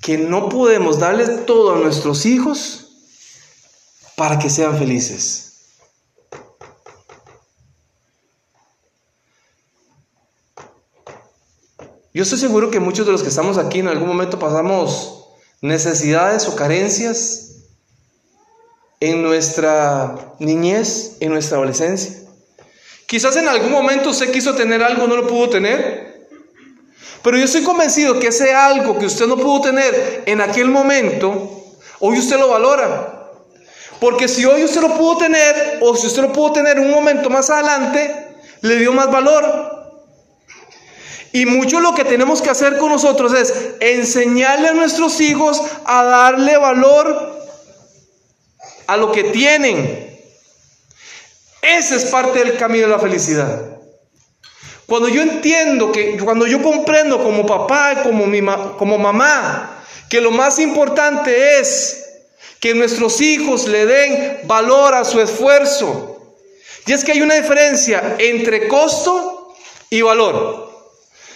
que 0.00 0.18
no 0.18 0.48
podemos 0.48 0.98
darle 0.98 1.26
todo 1.26 1.74
a 1.74 1.78
nuestros 1.78 2.26
hijos 2.26 2.84
para 4.16 4.38
que 4.38 4.50
sean 4.50 4.76
felices. 4.78 5.44
Yo 12.12 12.22
estoy 12.22 12.38
seguro 12.38 12.70
que 12.70 12.78
muchos 12.78 13.06
de 13.06 13.12
los 13.12 13.22
que 13.22 13.28
estamos 13.28 13.58
aquí 13.58 13.80
en 13.80 13.88
algún 13.88 14.06
momento 14.06 14.38
pasamos 14.38 15.24
necesidades 15.60 16.46
o 16.46 16.54
carencias 16.54 17.54
en 19.00 19.22
nuestra 19.22 20.34
niñez, 20.38 21.16
en 21.18 21.32
nuestra 21.32 21.56
adolescencia. 21.56 22.22
Quizás 23.06 23.36
en 23.36 23.48
algún 23.48 23.72
momento 23.72 24.10
usted 24.10 24.30
quiso 24.30 24.54
tener 24.54 24.82
algo, 24.82 25.06
no 25.06 25.16
lo 25.16 25.26
pudo 25.26 25.50
tener. 25.50 26.03
Pero 27.22 27.38
yo 27.38 27.44
estoy 27.44 27.62
convencido 27.62 28.18
que 28.20 28.28
ese 28.28 28.54
algo 28.54 28.98
que 28.98 29.06
usted 29.06 29.26
no 29.26 29.36
pudo 29.36 29.62
tener 29.62 30.22
en 30.26 30.40
aquel 30.40 30.68
momento, 30.68 31.74
hoy 32.00 32.18
usted 32.18 32.38
lo 32.38 32.48
valora. 32.48 33.30
Porque 34.00 34.28
si 34.28 34.44
hoy 34.44 34.64
usted 34.64 34.82
lo 34.82 34.94
pudo 34.96 35.18
tener, 35.18 35.78
o 35.80 35.96
si 35.96 36.06
usted 36.06 36.22
lo 36.22 36.32
pudo 36.32 36.52
tener 36.52 36.78
un 36.78 36.90
momento 36.90 37.30
más 37.30 37.48
adelante, 37.48 38.36
le 38.60 38.76
dio 38.76 38.92
más 38.92 39.10
valor. 39.10 39.74
Y 41.32 41.46
mucho 41.46 41.80
lo 41.80 41.94
que 41.94 42.04
tenemos 42.04 42.40
que 42.40 42.50
hacer 42.50 42.78
con 42.78 42.90
nosotros 42.90 43.32
es 43.32 43.52
enseñarle 43.80 44.68
a 44.68 44.72
nuestros 44.72 45.20
hijos 45.20 45.60
a 45.84 46.04
darle 46.04 46.56
valor 46.56 47.40
a 48.86 48.96
lo 48.96 49.10
que 49.10 49.24
tienen. 49.24 50.20
Ese 51.60 51.96
es 51.96 52.04
parte 52.04 52.38
del 52.40 52.56
camino 52.56 52.86
de 52.86 52.92
la 52.92 52.98
felicidad. 52.98 53.73
Cuando 54.86 55.08
yo 55.08 55.22
entiendo 55.22 55.90
que, 55.92 56.18
cuando 56.18 56.46
yo 56.46 56.62
comprendo 56.62 57.22
como 57.22 57.46
papá, 57.46 58.02
como, 58.02 58.26
mi, 58.26 58.40
como 58.78 58.98
mamá, 58.98 59.82
que 60.10 60.20
lo 60.20 60.30
más 60.30 60.58
importante 60.58 61.58
es 61.58 62.04
que 62.60 62.74
nuestros 62.74 63.20
hijos 63.20 63.66
le 63.66 63.86
den 63.86 64.40
valor 64.44 64.94
a 64.94 65.04
su 65.04 65.20
esfuerzo. 65.20 66.36
Y 66.86 66.92
es 66.92 67.04
que 67.04 67.12
hay 67.12 67.22
una 67.22 67.34
diferencia 67.34 68.16
entre 68.18 68.68
costo 68.68 69.54
y 69.88 70.02
valor. 70.02 70.70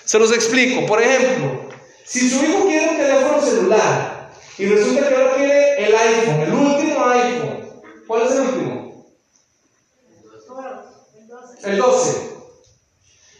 Se 0.04 0.18
los 0.18 0.32
explico. 0.32 0.86
Por 0.86 1.02
ejemplo, 1.02 1.68
si 2.04 2.28
su 2.28 2.44
hijo 2.44 2.66
quiere 2.66 2.88
un 2.90 2.96
teléfono 2.96 3.42
celular 3.42 4.30
y 4.58 4.66
resulta 4.66 5.08
que 5.08 5.14
ahora 5.14 5.34
quiere 5.36 5.86
el 5.86 5.94
iPhone, 5.94 6.40
el 6.40 6.52
último 6.52 7.06
iPhone, 7.06 7.82
¿cuál 8.06 8.22
es 8.22 8.32
el 8.32 8.40
último? 8.40 9.06
El 11.64 11.78
12. 11.78 12.37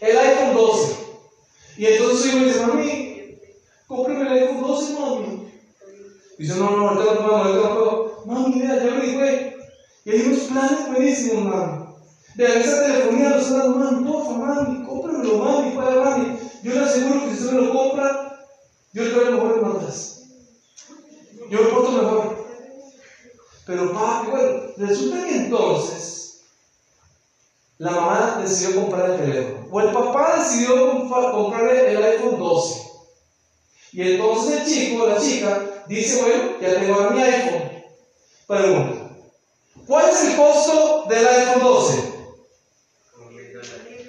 El 0.01 0.17
iPhone 0.17 0.55
12. 0.55 0.95
Y 1.77 1.85
entonces 1.85 2.19
su 2.19 2.27
hijo 2.27 2.45
dice, 2.45 2.65
mami, 2.65 3.39
cómprame 3.87 4.21
el 4.21 4.43
iPhone 4.43 4.61
12, 4.61 4.93
mami. 4.99 5.53
Dice, 6.37 6.55
no, 6.55 6.69
no, 6.71 6.89
ahorita 6.89 7.13
no 7.13 7.21
puedo, 7.21 7.35
ahorita 7.35 7.69
no. 7.69 8.09
Mami, 8.25 8.55
mira, 8.55 8.75
ya 8.75 8.93
averigüé. 8.93 9.57
Y 10.05 10.11
hay 10.11 10.21
unos 10.21 10.39
planes 10.43 10.87
buenísimos, 10.87 11.45
mami. 11.45 11.85
Vean, 12.35 12.61
esa 12.61 12.85
telefonía 12.85 13.29
lo 13.29 13.37
está 13.37 13.57
dando, 13.57 13.77
mami, 13.77 14.05
porfa, 14.05 14.31
mami, 14.31 14.85
cómpramelo, 14.85 15.37
mami, 15.37 15.71
para 15.75 15.95
mami. 15.95 16.39
Yo 16.63 16.73
le 16.73 16.79
aseguro 16.79 17.25
que 17.25 17.35
si 17.35 17.43
usted 17.43 17.53
me 17.53 17.61
lo 17.61 17.73
compra, 17.73 18.47
yo 18.93 19.03
le 19.03 19.09
traigo 19.11 19.31
mejores 19.31 19.61
notas. 19.61 20.19
Yo 21.49 21.63
lo 21.63 21.69
porto 21.69 21.91
mejor. 21.91 22.45
Pero 23.65 23.93
papi, 23.93 24.31
bueno, 24.31 24.61
resulta 24.77 25.25
que 25.25 25.35
entonces 25.35 26.41
la 27.77 27.91
mamá 27.91 28.37
decidió 28.41 28.81
comprar 28.81 29.11
el 29.11 29.17
teléfono. 29.17 29.58
O 29.71 29.81
el 29.81 29.91
papá 29.91 30.35
decidió 30.39 31.07
comprar 31.09 31.69
el 31.69 32.03
iPhone 32.03 32.39
12. 32.39 32.89
Y 33.91 34.11
entonces 34.11 34.61
el 34.61 34.65
chico 34.65 35.03
o 35.03 35.07
la 35.07 35.19
chica 35.19 35.83
dice, 35.87 36.21
bueno, 36.21 36.59
ya 36.61 36.79
tengo 36.79 37.09
mi 37.11 37.21
iPhone. 37.21 37.83
Pregunta, 38.47 39.15
¿cuál 39.87 40.09
es 40.09 40.23
el 40.23 40.35
costo 40.35 41.05
del 41.07 41.27
iPhone 41.27 41.63
12? 41.63 42.13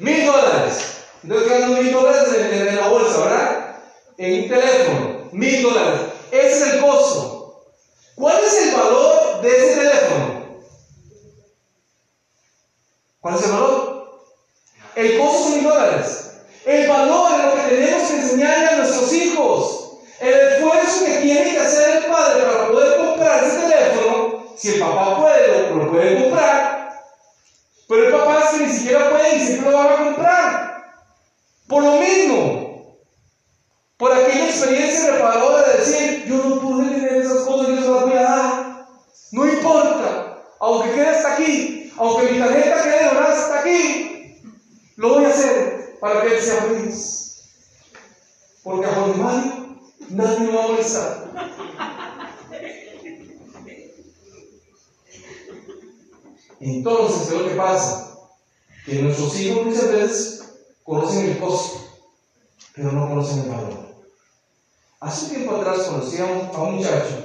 Mil 0.01 0.27
dólares. 0.27 0.97
Entonces 1.23 1.49
quedan 1.49 1.75
mil 1.75 1.93
dólares 1.93 2.35
en, 2.35 2.77
la 2.77 2.89
bolsa, 2.89 3.19
¿verdad? 3.19 3.83
En 4.17 4.43
un 4.43 4.49
teléfono, 4.49 5.29
mil 5.33 5.63
dólares. 5.63 6.01
Ese 6.31 6.49
es 6.49 6.75
el 6.75 6.81
costo. 6.81 7.63
¿Cuál 8.15 8.39
es 8.45 8.67
el 8.67 8.75
valor 8.77 9.41
de 9.43 9.49
ese 9.49 9.81
teléfono? 9.81 10.61
¿Cuál 13.21 13.35
es 13.35 13.45
el 13.45 13.53
valor? 13.53 13.90
El 15.01 15.19
costo 15.19 15.57
mil 15.57 15.65
dólares. 15.65 16.31
El 16.67 16.87
valor 16.87 17.33
es 17.33 17.47
lo 17.47 17.55
que 17.55 17.75
tenemos 17.75 18.11
que 18.11 18.17
enseñarle 18.17 18.67
a 18.67 18.77
nuestros 18.77 19.13
hijos. 19.15 19.93
El 20.21 20.35
esfuerzo 20.35 21.07
que 21.07 21.17
tiene 21.23 21.53
que 21.53 21.59
hacer 21.59 21.97
el 21.97 22.05
padre 22.05 22.43
para 22.43 22.69
poder 22.69 22.97
comprar 22.99 23.45
ese 23.45 23.61
teléfono, 23.61 24.45
si 24.59 24.75
el 24.75 24.81
papá 24.81 25.19
puede, 25.19 25.71
lo, 25.71 25.91
puede 25.91 26.23
comprar, 26.23 27.01
pero 27.89 28.07
el 28.07 28.13
papá 28.13 28.51
que 28.51 28.67
ni 28.67 28.73
siquiera 28.75 29.09
puede 29.09 29.37
y 29.37 29.41
siempre 29.41 29.71
lo 29.71 29.79
va 29.79 29.95
a 29.95 30.05
comprar. 30.05 30.85
Por 31.67 31.83
lo 31.83 31.93
mismo, 31.93 32.99
por 33.97 34.13
aquella 34.13 34.49
experiencia 34.51 35.13
reparadora 35.13 35.67
de 35.67 35.79
decir, 35.79 36.25
yo 36.27 36.37
no 36.45 36.61
pude 36.61 36.91
tener 36.91 37.23
esas 37.23 37.39
cosas, 37.47 37.69
yo 37.69 37.77
se 37.77 37.91
las 37.91 38.03
voy 38.03 38.13
a 38.13 38.23
dar. 38.23 38.87
No 39.33 39.47
importa, 39.47 40.43
aunque 40.61 40.93
quede 40.93 41.09
hasta 41.09 41.33
aquí, 41.33 41.91
aunque 41.97 42.33
mi 42.33 42.39
tarjeta 42.39 42.83
quede 42.83 43.05
donada 43.07 43.33
hasta 43.33 43.61
aquí, 43.61 44.10
lo 45.01 45.15
voy 45.15 45.25
a 45.25 45.31
hacer 45.31 45.97
para 45.99 46.23
que 46.23 46.37
él 46.37 46.43
sea 46.43 46.63
feliz. 46.63 47.43
Porque 48.63 48.87
a 48.87 48.93
Juan 48.93 49.19
Mario 49.19 49.81
nadie 50.11 50.41
me 50.41 50.53
va 50.55 50.65
a 50.65 50.69
molestar. 50.69 51.31
Entonces, 56.61 57.29
¿qué 57.29 57.35
es 57.35 57.41
lo 57.41 57.49
que 57.49 57.55
pasa? 57.55 58.19
Que 58.85 58.97
nuestros 58.97 59.41
hijos 59.41 59.65
muchas 59.65 59.91
veces 59.91 60.43
conocen 60.83 61.31
el 61.31 61.39
costo, 61.39 61.81
pero 62.75 62.93
no 62.93 63.09
conocen 63.09 63.45
el 63.45 63.49
valor. 63.49 63.95
Hace 65.01 65.25
un 65.25 65.31
tiempo 65.31 65.57
atrás 65.57 65.87
conocí 65.87 66.19
a 66.21 66.27
un, 66.27 66.77
muchacho 66.77 67.25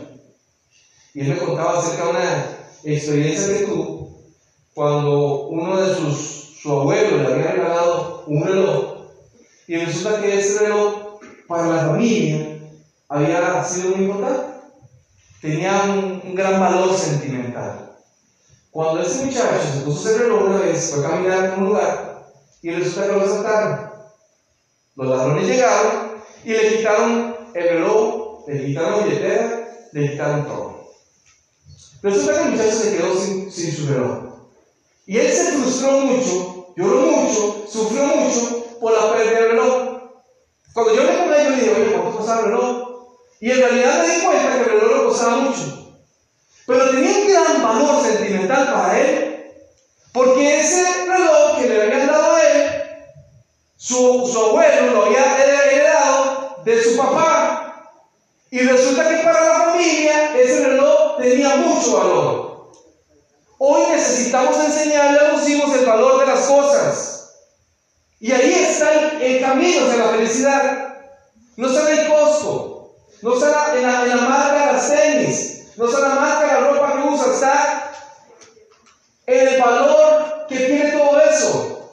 y 1.14 1.20
él 1.20 1.28
me 1.28 1.38
contaba 1.38 1.80
acerca 1.80 2.06
de 2.06 2.10
una 2.10 2.58
experiencia 2.86 3.58
que 3.58 3.66
tuvo 3.66 4.22
cuando 4.74 5.48
uno 5.48 5.82
de 5.82 5.94
sus, 5.94 6.35
su 6.66 6.72
abuelo 6.72 7.18
le 7.18 7.28
había 7.28 7.52
regalado 7.52 8.24
un 8.26 8.44
reloj 8.44 8.96
y 9.68 9.78
resulta 9.78 10.20
que 10.20 10.40
ese 10.40 10.62
reloj 10.62 11.20
para 11.48 11.68
la 11.68 11.86
familia 11.90 12.58
había 13.08 13.64
sido 13.64 13.96
muy 13.96 14.06
importante. 14.06 14.48
Tenía 15.44 15.84
un 15.84 16.34
gran 16.34 16.60
valor 16.60 16.92
sentimental. 16.98 17.96
Cuando 18.72 19.04
ese 19.04 19.26
muchacho 19.26 19.62
se 19.76 19.82
puso 19.82 20.10
ese 20.10 20.24
reloj 20.24 20.42
una 20.42 20.58
vez, 20.58 20.92
fue 20.92 21.06
a 21.06 21.10
caminar 21.12 21.46
en 21.46 21.60
un 21.60 21.66
lugar 21.66 22.32
y 22.64 22.72
resulta 22.72 23.10
que 23.10 23.14
lo 23.14 23.26
asaltaron. 23.26 23.92
Los 24.96 25.08
ladrones 25.08 25.48
llegaron 25.48 26.14
y 26.44 26.50
le 26.50 26.78
quitaron 26.78 27.36
el 27.54 27.64
reloj, 27.64 28.48
le 28.48 28.66
quitaron 28.66 28.92
la 28.92 29.06
billetera, 29.06 29.70
le 29.92 30.12
quitaron 30.12 30.46
todo. 30.46 30.90
Resulta 32.02 32.34
que 32.34 32.42
el 32.42 32.52
muchacho 32.54 32.76
se 32.76 32.98
quedó 32.98 33.16
sin 33.22 33.72
su 33.72 33.86
reloj. 33.86 34.26
Y 35.08 35.18
él 35.18 35.32
se 35.32 35.52
frustró 35.52 35.92
mucho, 36.02 36.55
lloró 36.76 37.02
mucho, 37.02 37.66
sufrió 37.68 38.06
mucho 38.06 38.66
por 38.80 38.94
la 38.94 39.14
pérdida 39.14 39.40
del 39.40 39.50
reloj. 39.52 39.86
Cuando 40.74 40.94
yo 40.94 41.04
le 41.04 41.18
conté, 41.18 41.44
yo 41.44 41.50
le 41.50 41.56
dije, 41.56 41.74
oye, 41.76 41.92
¿cuánto 41.94 42.18
costaba 42.18 42.40
el 42.40 42.46
reloj? 42.46 42.86
Y 43.40 43.52
en 43.52 43.58
realidad 43.58 44.04
me 44.04 44.16
di 44.16 44.22
cuenta 44.24 44.52
que 44.52 44.60
el 44.60 44.82
reloj 44.82 45.06
costaba 45.08 45.38
mucho. 45.38 45.94
Pero 46.66 46.90
tenía 46.90 47.18
un 47.18 47.28
gran 47.28 47.64
valor 47.64 48.04
sentimental 48.04 48.74
para 48.74 49.00
él, 49.00 49.54
porque 50.12 50.60
ese 50.62 51.06
reloj 51.06 51.58
que 51.60 51.70
le 51.70 51.82
habían 51.82 52.08
dado 52.08 52.36
a 52.36 52.42
él, 52.42 52.84
su, 53.78 54.30
su 54.32 54.40
abuelo 54.40 54.94
lo 54.94 55.06
había 55.06 55.44
heredado 55.44 56.58
de 56.64 56.84
su 56.84 56.98
papá. 56.98 58.02
Y 58.50 58.60
resulta 58.60 59.10
que 59.10 59.24
para 59.24 59.46
la 59.46 59.54
familia 59.66 60.36
ese 60.36 60.66
reloj 60.66 61.18
tenía 61.18 61.56
mucho 61.58 61.98
valor. 61.98 62.55
Hoy 63.68 63.82
necesitamos 63.90 64.64
enseñarle 64.64 65.20
a 65.22 65.32
los 65.32 65.50
hijos 65.50 65.74
el 65.74 65.88
valor 65.88 66.20
de 66.20 66.28
las 66.28 66.42
cosas. 66.42 67.32
Y 68.20 68.32
ahí 68.32 68.54
está 68.54 68.92
el, 69.20 69.42
camino 69.42 69.88
de 69.88 69.98
la 69.98 70.10
felicidad. 70.10 70.96
No 71.58 71.68
en 71.70 71.98
el 71.98 72.08
costo, 72.08 72.94
no 73.24 73.34
está 73.34 73.76
en 73.76 73.82
la, 73.82 74.06
la 74.06 74.16
marca 74.18 74.68
de 74.68 74.74
las 74.74 74.92
tenis, 74.92 75.64
no 75.78 75.88
solamente 75.88 76.46
la 76.46 76.60
ropa 76.60 76.94
que 76.94 77.08
usa, 77.08 77.34
está 77.34 77.92
en 79.26 79.48
el 79.48 79.60
valor 79.60 80.46
que 80.48 80.58
tiene 80.58 80.92
todo 80.92 81.20
eso. 81.22 81.92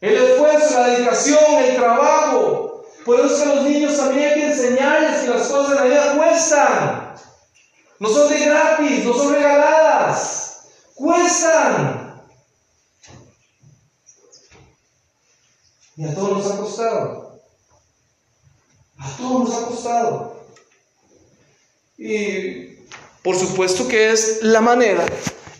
El 0.00 0.14
esfuerzo, 0.14 0.78
la 0.78 0.86
dedicación, 0.90 1.54
el 1.58 1.74
trabajo. 1.74 2.84
Por 3.04 3.18
eso 3.18 3.46
los 3.46 3.64
niños 3.64 3.96
también 3.96 4.28
hay 4.28 4.34
que 4.34 4.46
enseñarles 4.46 5.22
que 5.22 5.30
las 5.30 5.48
cosas 5.48 5.70
de 5.70 5.74
la 5.74 5.84
vida 5.86 6.14
cuestan. 6.16 7.12
No 8.02 8.08
son 8.08 8.28
de 8.30 8.40
gratis, 8.40 9.04
no 9.04 9.14
son 9.14 9.32
regaladas. 9.32 10.62
Cuestan. 10.92 12.20
Y 15.96 16.04
a 16.04 16.12
todos 16.12 16.38
nos 16.38 16.52
ha 16.52 16.56
costado. 16.56 17.40
A 18.98 19.16
todos 19.16 19.48
nos 19.48 19.54
ha 19.54 19.66
costado. 19.66 20.44
Y 21.96 22.74
por 23.22 23.38
supuesto 23.38 23.86
que 23.86 24.10
es 24.10 24.42
la 24.42 24.60
manera 24.60 25.06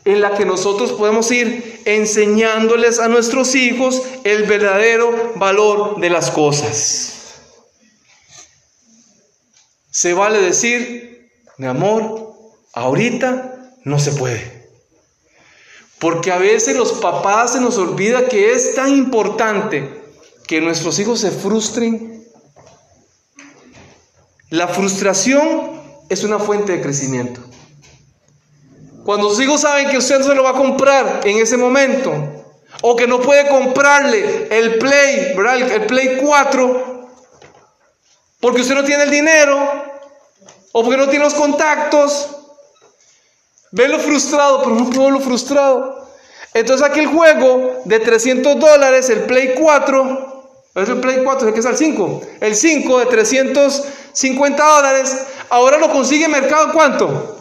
en 0.05 0.21
la 0.21 0.35
que 0.35 0.45
nosotros 0.45 0.91
podemos 0.95 1.31
ir 1.31 1.81
enseñándoles 1.85 2.99
a 2.99 3.07
nuestros 3.07 3.55
hijos 3.55 4.03
el 4.25 4.47
verdadero 4.47 5.35
valor 5.37 6.01
de 6.01 6.11
las 6.11 6.33
cosas. 6.33 7.37
Se 9.93 10.13
vale 10.13 10.41
decir, 10.41 11.31
mi 11.57 11.69
amor, 11.69 12.22
ahorita 12.73 13.77
no 13.85 13.99
se 13.99 14.13
puede. 14.13 14.71
Porque 15.99 16.33
a 16.33 16.39
veces 16.39 16.77
los 16.77 16.93
papás 16.95 17.53
se 17.53 17.61
nos 17.61 17.79
olvida 17.79 18.29
que 18.29 18.53
es 18.53 18.75
tan 18.75 18.91
importante 18.91 20.03
que 20.47 20.61
nuestros 20.61 20.99
hijos 20.99 21.21
se 21.21 21.31
frustren. 21.31 22.27
La 24.51 24.69
frustración 24.69 25.81
es 26.09 26.25
una 26.25 26.39
fuente 26.39 26.73
de 26.73 26.83
crecimiento. 26.83 27.41
Cuando 29.05 29.31
sus 29.31 29.41
hijos 29.41 29.61
saben 29.61 29.89
que 29.91 29.99
usted 29.99 30.19
no 30.19 30.25
se 30.25 30.35
lo 30.35 30.45
va 30.45 30.51
a 30.51 30.55
comprar 30.55 31.21
en 31.25 31.39
ese 31.39 31.57
momento, 31.57 32.13
o 32.83 32.97
que 32.97 33.07
no 33.07 33.21
puede 33.21 33.49
comprarle 33.49 34.49
el 34.51 34.79
Play, 34.79 35.35
¿verdad? 35.37 35.73
El, 35.73 35.87
Play 35.87 36.19
4, 36.21 37.09
porque 38.41 38.61
usted 38.61 38.75
no 38.75 38.85
tiene 38.85 39.05
el 39.05 39.11
dinero, 39.11 39.59
o 40.73 40.83
porque 40.83 40.97
no 40.97 41.09
tiene 41.09 41.25
los 41.25 41.35
contactos, 41.35 42.42
lo 43.73 43.99
frustrado, 43.99 44.63
pero 44.63 44.75
no 44.75 44.91
puedo 44.91 45.11
lo 45.11 45.21
frustrado. 45.21 46.09
Entonces 46.55 46.87
aquel 46.87 47.07
juego 47.07 47.83
de 47.85 47.99
300 47.99 48.59
dólares, 48.61 49.09
el 49.09 49.23
Play 49.23 49.55
4, 49.59 50.33
es 50.75 50.89
el 50.89 51.01
Play 51.01 51.23
4, 51.25 51.53
que 51.53 51.61
es 51.61 51.67
el 51.67 51.77
5. 51.77 52.21
El 52.41 52.55
5 52.55 52.99
de 52.99 53.07
350 53.07 54.65
dólares, 54.65 55.17
ahora 55.51 55.79
lo 55.79 55.91
consigue 55.91 56.27
en 56.27 56.31
mercado 56.31 56.73
¿cuánto? 56.73 57.39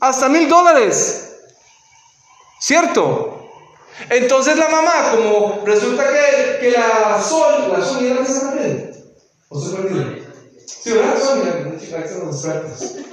Hasta 0.00 0.28
mil 0.28 0.48
dólares. 0.48 1.36
¿Cierto? 2.58 3.50
Entonces 4.08 4.56
la 4.56 4.68
mamá, 4.68 5.10
como 5.14 5.62
resulta 5.66 6.04
que, 6.08 6.58
que 6.60 6.70
la 6.70 7.22
Sol, 7.22 7.70
la 7.72 7.84
Sol 7.84 8.04
era 8.04 8.18
que 8.18 8.26
se. 8.26 8.90
¿O 9.48 9.60
se 9.60 9.76
perdió? 9.76 10.30
Sí, 10.66 10.92
¿verdad? 10.92 11.20
Sonia, 11.20 11.78
chica, 11.78 12.04
que 12.04 12.24
los 12.24 12.44
expertos. 12.44 13.09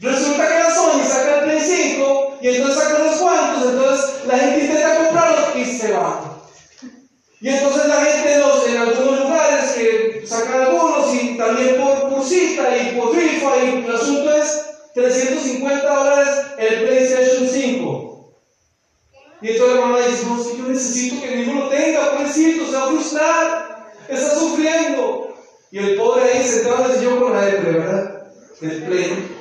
Resulta 0.00 0.48
que 0.48 0.58
la 0.58 0.74
Sony 0.74 1.04
saca 1.06 1.40
el 1.40 1.44
Play 1.44 1.60
5 1.60 2.38
y 2.40 2.48
entonces 2.48 2.82
saca 2.82 3.02
unos 3.02 3.16
cuantos, 3.16 3.70
entonces 3.70 4.10
la 4.26 4.38
gente 4.38 4.64
intenta 4.64 4.96
comprarlos 4.96 5.56
y 5.56 5.64
se 5.64 5.92
va. 5.92 6.40
Y 7.42 7.48
entonces 7.48 7.86
la 7.86 8.04
gente 8.04 8.40
en 8.66 8.76
algunos 8.76 9.20
lugares 9.20 9.70
que 9.72 10.22
sacan 10.26 10.62
algunos 10.62 11.14
y 11.14 11.36
también 11.36 11.80
por, 11.80 12.10
por 12.10 12.24
cita 12.24 12.76
y 12.76 12.96
por 12.96 13.14
rifa 13.14 13.56
y 13.56 13.84
el 13.84 13.94
asunto 13.94 14.36
es 14.36 14.66
350 14.94 15.94
dólares 15.94 16.28
el 16.58 16.86
PlayStation 16.86 17.48
5. 17.48 18.34
Y 19.42 19.48
entonces 19.48 19.76
la 19.76 19.80
mamá 19.86 19.98
dice, 20.00 20.26
no, 20.26 20.42
si 20.42 20.58
yo 20.58 20.68
necesito 20.68 21.22
que 21.22 21.36
mi 21.36 21.42
hijo 21.42 21.52
lo 21.54 21.68
tenga, 21.68 22.12
pobrecito, 22.12 22.66
se 22.66 22.76
va 22.76 22.84
a 22.84 22.88
frustrar, 22.88 23.92
está 24.08 24.34
sufriendo. 24.34 25.34
Y 25.70 25.78
el 25.78 25.96
pobre 25.96 26.24
ahí 26.24 26.46
sentado 26.46 26.84
en 26.84 26.90
el 26.90 26.98
sillón 26.98 27.20
con 27.20 27.32
la 27.32 27.46
depre, 27.46 27.72
¿verdad? 27.72 28.26
El 28.60 28.82
play. 28.82 29.39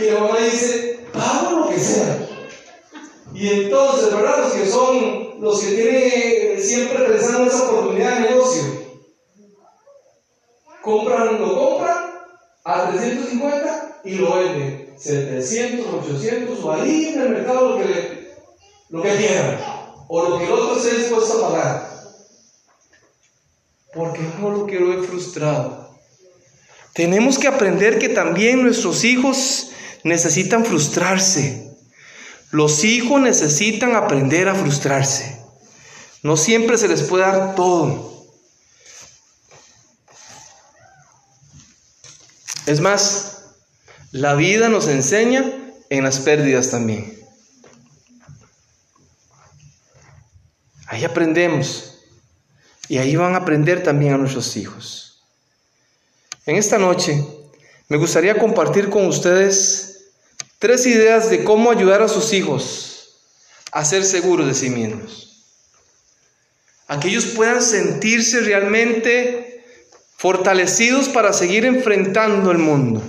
Y 0.00 0.04
la 0.04 0.20
mamá 0.20 0.38
dice, 0.38 1.00
pago 1.12 1.60
lo 1.60 1.68
que 1.68 1.78
sea. 1.78 2.26
Y 3.34 3.48
entonces, 3.48 4.14
¿verdad? 4.14 4.44
Los 4.44 4.52
que 4.52 4.66
son, 4.66 5.40
los 5.40 5.60
que 5.60 5.72
tienen 5.72 6.62
siempre 6.62 7.04
pensando 7.04 7.42
en 7.42 7.48
esa 7.48 7.68
oportunidad 7.68 8.14
de 8.14 8.30
negocio, 8.30 8.62
compran, 10.82 11.40
lo 11.40 11.58
compran 11.58 11.98
a 12.64 12.90
350 12.90 14.00
y 14.04 14.14
lo 14.16 14.36
venden 14.36 14.94
700, 14.98 15.86
800 16.06 16.64
o 16.64 16.72
ahí 16.72 17.08
en 17.08 17.20
el 17.20 17.28
mercado 17.30 17.70
lo 17.70 17.84
que, 17.84 18.34
lo 18.88 19.02
que 19.02 19.16
quieran 19.16 19.58
o 20.08 20.28
lo 20.28 20.38
que 20.38 20.44
el 20.44 20.52
otro 20.52 20.76
esté 20.76 20.96
dispuesto 20.96 21.44
a 21.44 21.50
pagar. 21.50 21.90
Porque 23.94 24.20
no 24.38 24.50
lo 24.50 24.66
quiero 24.66 25.02
frustrado. 25.02 25.90
Tenemos 26.94 27.38
que 27.38 27.48
aprender 27.48 27.98
que 27.98 28.08
también 28.08 28.62
nuestros 28.62 29.04
hijos 29.04 29.70
necesitan 30.04 30.64
frustrarse. 30.64 31.76
Los 32.50 32.84
hijos 32.84 33.20
necesitan 33.20 33.94
aprender 33.94 34.48
a 34.48 34.54
frustrarse. 34.54 35.40
No 36.22 36.36
siempre 36.36 36.76
se 36.78 36.88
les 36.88 37.02
puede 37.02 37.24
dar 37.24 37.54
todo. 37.54 38.26
Es 42.66 42.80
más, 42.80 43.42
la 44.12 44.34
vida 44.34 44.68
nos 44.68 44.88
enseña 44.88 45.44
en 45.88 46.04
las 46.04 46.20
pérdidas 46.20 46.70
también. 46.70 47.18
Ahí 50.86 51.04
aprendemos. 51.04 51.98
Y 52.88 52.98
ahí 52.98 53.14
van 53.14 53.34
a 53.34 53.38
aprender 53.38 53.82
también 53.84 54.14
a 54.14 54.18
nuestros 54.18 54.56
hijos. 54.56 55.22
En 56.46 56.56
esta 56.56 56.78
noche 56.78 57.24
me 57.88 57.96
gustaría 57.96 58.38
compartir 58.38 58.90
con 58.90 59.06
ustedes 59.06 59.89
tres 60.60 60.86
ideas 60.86 61.30
de 61.30 61.42
cómo 61.42 61.72
ayudar 61.72 62.02
a 62.02 62.08
sus 62.08 62.32
hijos 62.32 63.16
a 63.72 63.84
ser 63.84 64.04
seguros 64.04 64.46
de 64.46 64.54
sí 64.54 64.70
mismos. 64.70 65.44
A 66.86 67.00
que 67.00 67.08
ellos 67.08 67.26
puedan 67.26 67.62
sentirse 67.62 68.40
realmente 68.40 69.64
fortalecidos 70.16 71.08
para 71.08 71.32
seguir 71.32 71.64
enfrentando 71.64 72.50
el 72.50 72.58
mundo. 72.58 73.02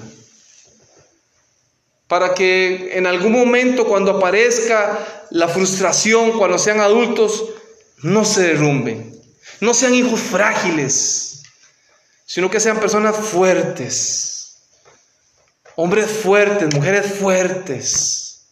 Para 2.08 2.34
que 2.34 2.98
en 2.98 3.06
algún 3.06 3.34
momento 3.34 3.86
cuando 3.86 4.12
aparezca 4.12 5.26
la 5.30 5.48
frustración, 5.48 6.38
cuando 6.38 6.58
sean 6.58 6.80
adultos, 6.80 7.46
no 8.02 8.24
se 8.24 8.44
derrumben. 8.44 9.20
No 9.60 9.74
sean 9.74 9.94
hijos 9.94 10.20
frágiles, 10.20 11.44
sino 12.26 12.50
que 12.50 12.60
sean 12.60 12.80
personas 12.80 13.16
fuertes. 13.18 14.41
Hombres 15.76 16.10
fuertes, 16.10 16.74
mujeres 16.74 17.14
fuertes. 17.14 18.48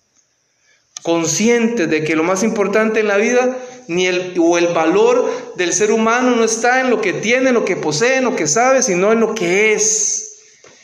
Conscientes 1.01 1.89
de 1.89 2.03
que 2.03 2.15
lo 2.15 2.23
más 2.23 2.43
importante 2.43 2.99
en 2.99 3.07
la 3.07 3.17
vida 3.17 3.57
ni 3.87 4.05
el, 4.05 4.35
o 4.39 4.57
el 4.57 4.67
valor 4.67 5.53
del 5.55 5.73
ser 5.73 5.91
humano 5.91 6.35
no 6.35 6.43
está 6.43 6.81
en 6.81 6.89
lo 6.89 7.01
que 7.01 7.13
tiene, 7.13 7.49
en 7.49 7.55
lo 7.55 7.65
que 7.65 7.75
posee, 7.75 8.21
lo 8.21 8.35
que 8.35 8.47
sabe, 8.47 8.83
sino 8.83 9.11
en 9.11 9.19
lo 9.19 9.33
que 9.33 9.73
es. 9.73 10.25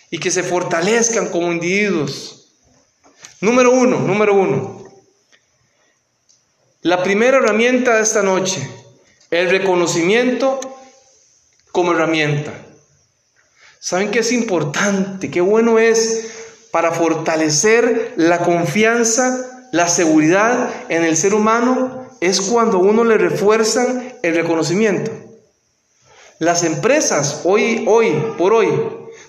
Y 0.09 0.17
que 0.17 0.31
se 0.31 0.43
fortalezcan 0.43 1.29
como 1.29 1.51
individuos. 1.51 2.53
Número 3.41 3.71
uno, 3.71 3.99
número 3.99 4.33
uno. 4.33 4.85
La 6.81 7.03
primera 7.03 7.37
herramienta 7.37 7.95
de 7.95 8.03
esta 8.03 8.21
noche, 8.21 8.67
el 9.31 9.49
reconocimiento 9.49 10.59
como 11.71 11.91
herramienta. 11.91 12.64
¿Saben 13.85 14.09
qué 14.09 14.17
es 14.17 14.31
importante? 14.31 15.29
Qué 15.29 15.41
bueno 15.41 15.77
es 15.77 16.31
para 16.71 16.91
fortalecer 16.91 18.13
la 18.15 18.39
confianza, 18.39 19.67
la 19.71 19.87
seguridad 19.87 20.71
en 20.89 21.03
el 21.03 21.15
ser 21.15 21.35
humano? 21.35 22.09
Es 22.19 22.41
cuando 22.41 22.79
uno 22.79 23.03
le 23.03 23.19
refuerzan 23.19 24.15
el 24.23 24.33
reconocimiento. 24.33 25.11
Las 26.39 26.63
empresas 26.63 27.41
hoy, 27.43 27.85
hoy, 27.87 28.11
por 28.39 28.55
hoy, 28.55 28.73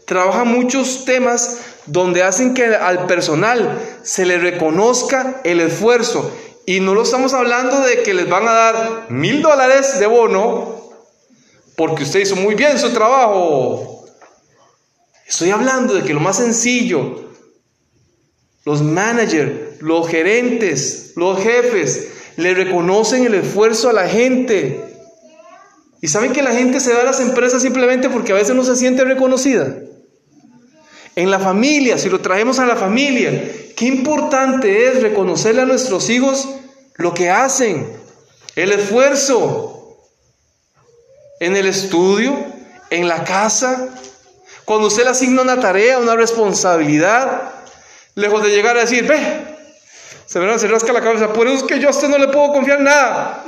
trabajan 0.07 0.49
muchos 0.49 1.05
temas 1.05 1.59
donde 1.85 2.23
hacen 2.23 2.55
que 2.55 2.65
al 2.65 3.05
personal 3.05 3.79
se 4.05 4.25
le 4.25 4.39
reconozca 4.39 5.43
el 5.45 5.61
esfuerzo. 5.61 6.35
Y 6.65 6.81
no 6.81 6.95
lo 6.95 7.03
estamos 7.03 7.35
hablando 7.35 7.81
de 7.81 8.03
que 8.03 8.15
les 8.15 8.27
van 8.27 8.49
a 8.49 8.53
dar 8.53 9.07
mil 9.11 9.43
dólares 9.43 10.01
de 10.01 10.07
bono 10.07 10.77
porque 11.77 12.05
usted 12.05 12.21
hizo 12.21 12.37
muy 12.37 12.55
bien 12.55 12.79
su 12.79 12.95
trabajo. 12.95 13.96
Estoy 15.27 15.51
hablando 15.51 15.95
de 15.95 16.03
que 16.03 16.15
lo 16.15 16.21
más 16.21 16.37
sencillo, 16.37 17.31
los 18.65 18.83
managers, 18.83 19.81
los 19.81 20.09
gerentes, 20.09 21.13
los 21.17 21.43
jefes, 21.43 22.09
le 22.37 22.55
reconocen 22.55 23.25
el 23.25 23.35
esfuerzo 23.35 23.89
a 23.89 23.93
la 23.93 24.09
gente. 24.09 24.83
Y 26.01 26.09
saben 26.09 26.33
que 26.33 26.43
la 26.43 26.53
gente 26.53 26.81
se 26.81 26.93
da 26.93 27.01
a 27.01 27.05
las 27.05 27.21
empresas 27.21 27.63
simplemente 27.63 28.09
porque 28.09 28.33
a 28.33 28.37
veces 28.37 28.55
no 28.55 28.65
se 28.65 28.77
siente 28.77 29.05
reconocida. 29.05 29.77
En 31.17 31.31
la 31.31 31.41
familia, 31.41 31.97
si 31.97 32.11
lo 32.11 32.21
traemos 32.21 32.59
a 32.59 32.67
la 32.67 32.77
familia, 32.77 33.51
qué 33.75 33.87
importante 33.87 34.89
es 34.89 35.03
reconocerle 35.03 35.63
a 35.63 35.67
nuestros 35.67 36.11
hijos 36.11 36.49
lo 36.97 37.15
que 37.15 37.31
hacen, 37.31 37.87
el 38.55 38.73
esfuerzo 38.73 39.99
en 41.41 41.57
el 41.57 41.67
estudio, 41.67 42.37
en 42.91 43.09
la 43.09 43.25
casa, 43.25 43.89
cuando 44.67 44.89
usted 44.89 45.05
le 45.05 45.11
asigna 45.11 45.43
una 45.43 45.61
tarea, 45.61 45.99
una 45.99 46.17
responsabilidad, 46.17 47.55
lejos 48.17 48.43
de 48.43 48.51
llegar 48.51 48.77
a 48.77 48.81
decir, 48.81 49.07
ve, 49.07 49.17
se 50.27 50.41
me 50.41 50.59
se 50.59 50.67
rasca 50.67 50.93
la 50.93 51.01
cabeza, 51.01 51.33
por 51.33 51.47
eso 51.47 51.59
es 51.59 51.63
que 51.63 51.79
yo 51.79 51.89
a 51.89 51.93
usted 51.93 52.09
no 52.09 52.19
le 52.19 52.29
puedo 52.29 52.53
confiar 52.53 52.81
nada. 52.81 53.45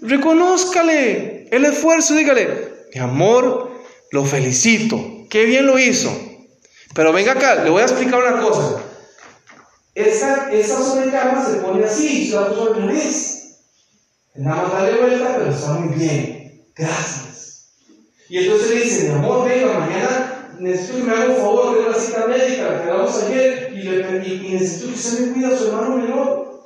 Reconózcale 0.00 1.46
el 1.50 1.64
esfuerzo, 1.66 2.14
dígale, 2.14 2.86
mi 2.94 3.00
amor, 3.00 3.70
lo 4.12 4.24
felicito, 4.24 4.98
qué 5.28 5.44
bien 5.44 5.66
lo 5.66 5.78
hizo. 5.78 6.10
Pero 6.94 7.12
venga 7.12 7.32
acá, 7.32 7.56
le 7.56 7.68
voy 7.68 7.82
a 7.82 7.86
explicar 7.86 8.20
una 8.20 8.40
cosa. 8.40 8.82
Esa, 9.94 10.50
esa 10.52 10.82
sobrecama 10.82 11.44
se 11.44 11.58
pone 11.58 11.84
así, 11.84 12.30
se 12.30 12.36
la 12.36 12.48
puso 12.48 12.72
al 12.72 12.82
revés. 12.82 13.58
Nada 14.34 14.62
más 14.62 14.72
darle 14.72 15.00
vuelta, 15.00 15.34
pero 15.36 15.50
está 15.50 15.72
muy 15.74 15.94
bien. 15.96 16.64
Gracias. 16.74 17.33
Y 18.34 18.38
entonces 18.38 18.70
le 18.70 18.80
dice, 18.80 19.08
mi 19.08 19.14
amor, 19.14 19.48
venga, 19.48 19.78
mañana 19.78 20.56
necesito 20.58 20.96
que 20.96 21.04
me 21.04 21.12
haga 21.12 21.34
un 21.34 21.36
favor, 21.36 21.76
tengo 21.76 21.88
la 21.88 22.00
cita 22.00 22.26
médica, 22.26 22.68
la 22.68 22.82
quedamos 22.82 23.22
ayer, 23.22 23.72
y, 23.72 23.82
le, 23.82 24.26
y, 24.26 24.52
necesito 24.54 24.88
que 24.88 24.94
usted 24.94 25.20
me 25.20 25.32
cuide 25.34 25.54
a 25.54 25.56
su 25.56 25.68
hermano 25.68 25.96
menor. 25.98 26.64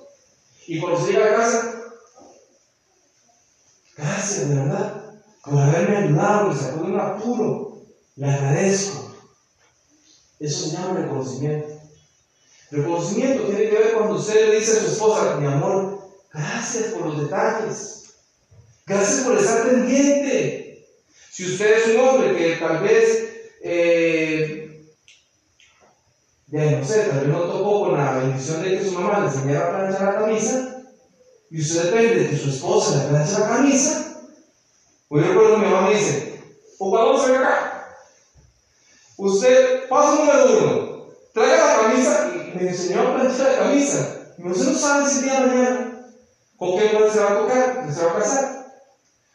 Y 0.67 0.81
cuando 0.81 0.99
se 0.99 1.13
llega 1.13 1.27
a 1.27 1.37
casa, 1.37 1.83
gracias, 3.99 4.49
de 4.49 4.55
verdad, 4.55 5.21
por 5.45 5.59
haberme 5.59 5.97
ayudado, 5.99 6.49
me 6.49 6.57
sacó 6.57 6.85
de 6.85 6.91
un 6.91 7.01
apuro. 7.01 7.83
Le 8.17 8.31
agradezco. 8.31 9.15
Eso 10.41 10.71
se 10.71 10.75
llama 10.75 11.01
reconocimiento. 11.01 11.69
Reconocimiento 12.71 13.43
tiene 13.43 13.69
que 13.69 13.77
ver 13.77 13.93
cuando 13.93 14.15
usted 14.15 14.49
le 14.49 14.59
dice 14.59 14.79
a 14.79 14.81
su 14.81 14.87
esposa, 14.87 15.37
mi 15.37 15.47
amor, 15.47 16.01
gracias 16.33 16.95
por 16.95 17.09
los 17.09 17.21
detalles. 17.21 18.05
Gracias 18.87 19.21
por 19.21 19.37
estar 19.37 19.69
pendiente. 19.69 20.68
Si 21.39 21.45
usted 21.45 21.79
es 21.79 21.95
un 21.95 22.01
hombre 22.01 22.37
que 22.37 22.57
tal 22.57 22.83
vez, 22.83 23.31
eh, 23.63 24.89
ya 26.49 26.71
no 26.73 26.85
sé, 26.85 27.03
tal 27.05 27.21
vez 27.21 27.29
no 27.29 27.43
tocó 27.43 27.81
con 27.83 27.97
la 27.97 28.19
bendición 28.19 28.61
de 28.61 28.77
que 28.77 28.85
su 28.85 28.91
mamá 28.99 29.21
le 29.21 29.27
enseñara 29.27 29.67
a 29.67 29.71
planchar 29.71 30.15
la 30.15 30.19
camisa, 30.19 30.83
y 31.49 31.61
usted 31.61 31.85
depende 31.85 32.15
de 32.17 32.31
que 32.31 32.37
su 32.37 32.51
esposa 32.51 33.05
le 33.05 33.09
planche 33.11 33.39
la 33.39 33.49
camisa, 33.51 34.21
pues 35.07 35.25
yo 35.25 35.31
recuerdo 35.31 35.59
mi 35.59 35.67
mamá 35.67 35.83
me 35.83 35.95
dice, 35.95 36.43
vamos 36.81 37.25
a 37.25 37.39
acá. 37.39 37.89
Usted, 39.17 39.89
paso 39.89 40.17
número 40.17 40.59
uno, 40.59 41.07
traiga 41.33 41.67
la 41.69 41.83
camisa 41.83 42.31
y 42.35 42.59
me 42.59 42.69
enseñó 42.69 43.03
a 43.03 43.15
planchar 43.15 43.53
la 43.53 43.59
camisa. 43.59 44.35
Y 44.39 44.49
usted 44.49 44.73
no 44.73 44.75
sabe 44.77 45.09
si 45.09 45.23
día 45.23 45.43
de 45.43 45.47
mañana 45.47 46.05
con 46.57 46.77
qué 46.77 46.91
mujer 46.93 47.13
se 47.13 47.21
va 47.21 47.31
a 47.31 47.39
tocar, 47.39 47.95
se 47.95 48.05
va 48.05 48.11
a 48.11 48.19
casar. 48.19 48.58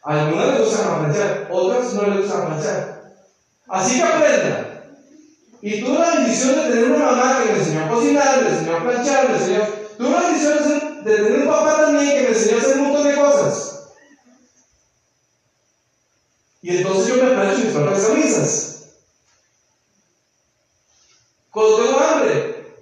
Algunas 0.04 0.46
les 0.48 0.58
gustan 0.68 0.98
planchar, 0.98 1.48
otras 1.50 1.94
no 1.94 2.02
les 2.08 2.18
gustan 2.22 2.46
planchar. 2.46 3.14
Así 3.68 3.96
que 3.96 4.02
aprenda. 4.02 4.70
Y 5.62 5.80
tuve 5.80 5.98
la 5.98 6.10
bendición 6.16 6.56
de 6.56 6.62
tener 6.62 6.90
una 6.90 7.06
mamá 7.06 7.42
que 7.42 7.52
me 7.52 7.58
enseñó 7.58 7.84
a 7.84 7.88
cocinar, 7.88 8.42
me 8.42 8.50
enseñó 8.50 8.76
a 8.76 8.82
planchar, 8.82 9.30
me 9.30 9.38
enseñó. 9.38 9.64
Tuve 9.96 10.10
la 10.10 10.20
bendición 10.20 11.04
de 11.04 11.14
tener 11.16 11.40
un 11.40 11.46
papá 11.48 11.76
también 11.76 12.10
que 12.10 12.22
me 12.22 12.28
enseñó 12.28 12.56
a 12.56 12.60
hacer 12.60 12.76
un 12.76 12.82
montón 12.82 13.04
de 13.08 13.14
cosas. 13.14 13.70
Y 16.60 16.76
entonces 16.76 17.06
yo 17.08 17.24
me 17.24 17.30
plancho 17.30 17.58
mis 17.58 17.72
propias 17.72 18.06
camisas. 18.06 18.84
Cuando 21.50 21.76
tengo 21.76 21.98
hambre, 22.00 22.76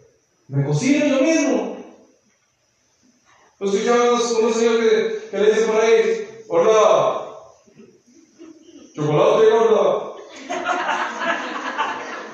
me 0.49 0.65
cocino 0.65 1.07
yo 1.07 1.21
mismo. 1.23 1.77
Escuchamos 3.61 4.33
unos 4.33 4.57
señores 4.57 4.81
que, 4.81 5.29
que 5.31 5.39
le 5.39 5.53
dicen 5.53 5.67
por 5.67 5.81
ahí, 5.81 6.45
hola, 6.49 7.29
chocolate 8.95 9.51
gorda. 9.51 10.15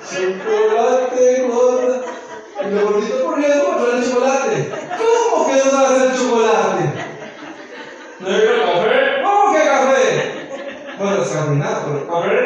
chocolate 0.09 1.47
gorda. 1.47 2.05
Y 2.61 2.65
me 2.67 2.83
gordito 2.83 3.25
corriendo 3.25 3.65
para 3.67 3.85
traer 3.85 4.03
chocolate. 4.09 4.71
¿Cómo 4.97 5.47
que 5.47 5.55
no 5.55 5.71
sabe 5.71 5.95
hacer 5.95 6.17
chocolate? 6.17 6.83
¿No 8.19 8.27
hay 8.27 8.41
café? 8.41 9.23
¿Cómo 9.23 9.53
que 9.53 9.63
café? 9.63 10.03
Bueno, 10.97 11.21
descafeinado, 11.21 11.85
pero 11.85 12.07
café. 12.07 12.39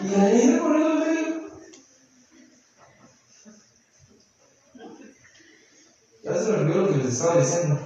Y 0.00 0.08
la 0.08 0.24
niña 0.24 0.58
corriendo 0.58 0.88
al 0.88 0.98
medio. 0.98 1.44
Ya 6.22 6.34
se 6.34 6.50
me 6.50 6.56
olvidó 6.58 6.80
lo 6.82 6.88
que 6.88 6.96
les 6.96 7.12
estaba 7.12 7.36
diciendo. 7.40 7.78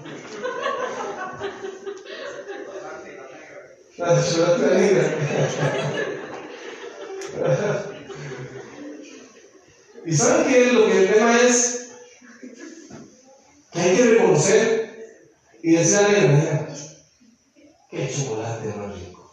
La 3.97 4.25
chocolate 4.25 4.75
negra. 4.77 5.05
¿Y 10.07 10.15
saben 10.17 10.47
qué? 10.49 10.73
Lo 10.73 10.87
que 10.87 10.99
el 10.99 11.13
tema 11.13 11.41
es 11.41 11.91
que 13.73 13.81
hay 13.81 13.97
que 13.97 14.05
reconocer 14.05 15.19
y 15.63 15.73
decir 15.73 15.97
a 15.99 16.03
la 16.03 16.09
niña, 16.09 16.69
qué 17.91 18.09
chocolate 18.09 18.69
más 18.69 18.95
rico. 18.99 19.31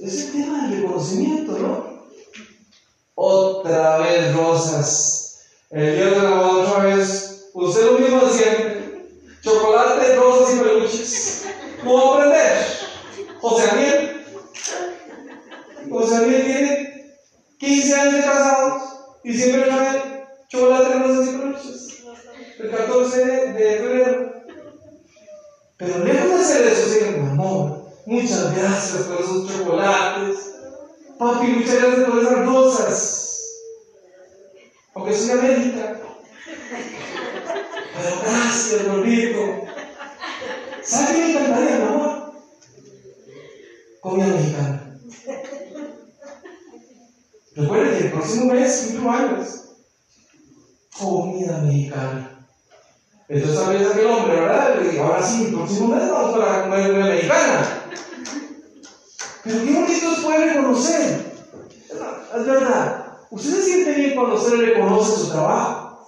Es 0.00 0.20
el 0.22 0.32
tema 0.44 0.68
del 0.68 0.80
reconocimiento, 0.82 1.58
¿no? 1.58 2.04
Otra 3.14 3.98
vez 3.98 4.34
rosas. 4.34 5.40
El 5.70 5.96
día 5.96 6.06
de 6.10 6.22
la 6.22 6.40
otra 6.40 6.84
vez. 6.84 7.48
Usted 7.52 7.84
lo 7.86 7.98
mismo 7.98 8.28
siempre. 8.28 9.08
Chocolate, 9.42 10.16
rosas 10.16 10.54
y 10.54 10.58
peluches. 10.60 11.44
¿Cómo 11.82 11.94
va 11.96 12.10
a 12.10 12.16
aprender? 12.16 12.66
José 13.40 13.66
Daniel. 13.66 14.26
José 15.90 16.12
Daniel 16.20 16.42
tiene 16.44 17.16
15 17.58 17.94
años 17.94 18.14
de 18.14 18.20
casados 18.22 18.82
y 19.22 19.32
siempre 19.34 19.62
trae 19.62 20.26
chocolate, 20.48 20.98
rosas 20.98 21.26
y 21.28 21.38
peluches. 21.38 22.02
El 22.58 22.70
14 22.70 23.24
de 23.26 23.76
febrero. 23.78 24.32
Pero 25.76 25.98
lejos 26.04 26.28
de 26.30 26.36
hacer 26.36 26.66
eso, 26.66 26.88
sí, 26.88 27.04
mi 27.18 27.28
amor, 27.30 27.84
muchas 28.06 28.56
gracias 28.56 29.02
por 29.02 29.20
esos 29.20 29.48
chocolates. 29.48 30.50
Papi, 31.18 31.46
muchas 31.48 31.82
gracias 31.82 32.08
por 32.08 32.18
esas 32.20 32.46
rosas. 32.46 33.40
Aunque 34.94 35.12
soy 35.14 35.30
América. 35.32 36.00
Pero 37.96 38.20
gracias, 38.22 38.86
gordito. 38.86 39.40
¿Sabe 40.82 41.06
qué 41.14 41.18
me 41.18 41.30
encantaría, 41.30 41.76
mi 41.78 41.82
amor? 41.86 42.32
Comida 44.00 44.26
mexicana. 44.26 44.96
Recuerden 47.56 47.98
que 47.98 48.04
el 48.06 48.12
próximo 48.12 48.52
mes 48.52 48.88
cumplo 48.92 49.10
años. 49.10 49.48
Comida 50.98 51.58
mexicana. 51.58 52.30
Entonces 53.28 53.58
también 53.58 53.86
aquel 53.86 54.06
hombre, 54.06 54.40
¿verdad? 54.40 54.76
Y 54.92 54.98
ahora 54.98 55.22
sí, 55.26 55.46
el 55.46 55.54
próximo 55.54 55.94
mes 55.96 56.10
vamos 56.10 56.38
para 56.38 56.62
comer 56.64 56.86
comida 56.88 57.06
mexicana. 57.06 57.80
Pero 59.44 59.64
qué 59.64 59.72
bonito 59.72 60.12
es 60.12 60.18
poder 60.20 60.54
reconocer. 60.56 61.32
Es 62.36 62.46
verdad. 62.46 63.00
Usted 63.30 63.50
se 63.50 63.62
siente 63.62 63.92
bien 63.92 64.14
cuando 64.14 64.36
usted 64.36 64.56
reconoce 64.58 65.16
su 65.16 65.30
trabajo. 65.30 66.06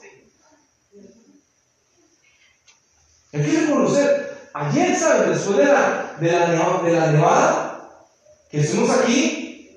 Hay 3.33 3.43
que 3.43 3.61
reconocer. 3.61 4.49
Ayer, 4.55 4.97
¿saben? 4.97 5.31
Después 5.33 5.57
de 5.59 5.65
la, 5.67 6.17
de 6.21 6.33
la, 6.33 6.49
neva- 6.49 6.83
de 6.83 6.93
la 6.93 7.13
nevada, 7.13 7.91
que 8.51 8.61
estuvimos 8.61 8.91
aquí, 8.91 9.71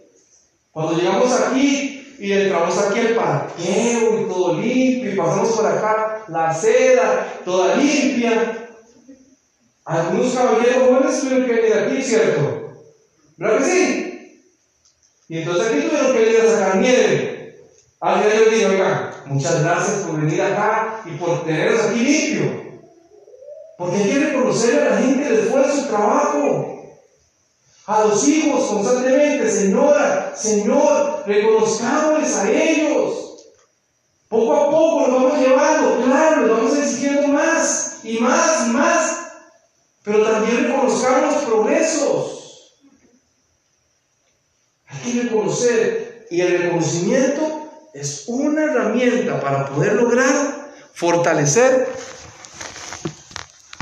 cuando 0.72 0.94
llegamos 0.94 1.32
aquí 1.34 2.16
y 2.20 2.32
entramos 2.32 2.78
aquí 2.78 3.00
al 3.00 3.16
parqueo 3.16 4.22
y 4.22 4.30
todo 4.30 4.54
limpio, 4.54 5.12
y 5.14 5.18
pasamos 5.18 5.50
por 5.52 5.66
acá 5.66 6.24
la 6.30 6.50
acera, 6.50 7.42
toda 7.44 7.76
limpia. 7.76 8.70
Algunos 9.84 10.34
caballeros 10.34 10.88
jóvenes 10.88 11.20
tuvieron 11.20 11.48
¿cierto? 12.10 12.74
¿Verdad 13.38 13.60
que 13.60 13.66
sí? 13.66 14.10
Y 15.30 15.38
entonces 15.38 15.68
aquí 15.68 15.82
tuvieron 15.82 16.14
que 16.14 16.20
venir 16.20 16.42
a 16.42 16.52
sacar 16.52 16.78
nieve. 16.78 17.60
Alguien 18.02 18.36
ellos 18.36 18.54
dijo, 18.54 18.70
oiga, 18.72 19.24
muchas 19.26 19.62
gracias 19.62 19.98
por 20.00 20.20
venir 20.20 20.42
acá 20.42 21.02
y 21.06 21.12
por 21.18 21.46
tenernos 21.46 21.86
aquí 21.86 22.00
limpio. 22.00 22.70
Porque 23.78 23.98
hay 23.98 24.10
que 24.10 24.20
reconocer 24.20 24.80
a 24.80 24.90
la 24.90 24.98
gente 24.98 25.28
el 25.28 25.40
esfuerzo, 25.40 25.82
el 25.82 25.88
trabajo. 25.88 26.76
A 27.86 28.06
los 28.06 28.28
hijos 28.28 28.68
constantemente, 28.68 29.50
señora, 29.50 30.34
señor, 30.36 31.24
reconozcámosles 31.26 32.36
a 32.36 32.52
ellos. 32.52 33.46
Poco 34.28 34.54
a 34.54 34.70
poco 34.70 35.08
los 35.08 35.24
vamos 35.24 35.40
llevando, 35.40 36.06
claro, 36.06 36.42
les 36.42 36.56
vamos 36.56 36.78
exigiendo 36.78 37.28
más 37.30 38.00
y 38.04 38.20
más 38.20 38.68
y 38.68 38.70
más. 38.72 39.19
Pero 40.10 40.24
también 40.24 40.64
reconozcamos 40.64 41.44
progresos. 41.44 42.74
Hay 44.88 45.14
que 45.14 45.22
reconocer. 45.22 46.28
Y 46.32 46.42
el 46.42 46.64
reconocimiento 46.64 47.90
es 47.94 48.24
una 48.26 48.64
herramienta 48.64 49.40
para 49.40 49.70
poder 49.70 49.94
lograr 49.94 50.72
fortalecer 50.96 51.88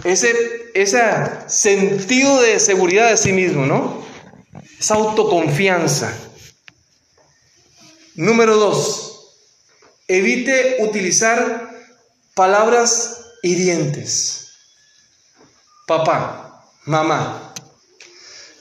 ese, 0.03 0.69
ese 0.73 1.01
sentido 1.47 2.41
de 2.41 2.59
seguridad 2.59 3.09
de 3.09 3.15
sí 3.15 3.31
mismo, 3.31 3.65
¿no? 3.65 4.03
Esa 4.77 4.95
autoconfianza. 4.95 6.13
Número 8.15 8.57
dos, 8.57 9.33
evite 10.09 10.75
utilizar 10.81 11.69
palabras 12.33 13.21
hirientes. 13.43 14.46
Papá, 15.87 16.65
mamá, 16.83 17.53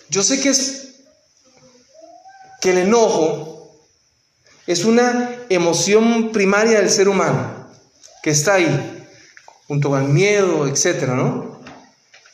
yo 0.09 0.23
sé 0.23 0.41
que 0.41 0.51
es 0.51 0.95
que 2.61 2.71
el 2.71 2.79
enojo 2.79 3.83
es 4.69 4.85
una 4.85 5.37
emoción 5.49 6.31
primaria 6.31 6.79
del 6.79 6.89
ser 6.89 7.09
humano 7.09 7.69
que 8.23 8.31
está 8.31 8.55
ahí, 8.55 9.09
junto 9.67 9.91
con 9.91 10.05
el 10.05 10.09
miedo, 10.09 10.69
etcétera, 10.69 11.15
¿no? 11.15 11.61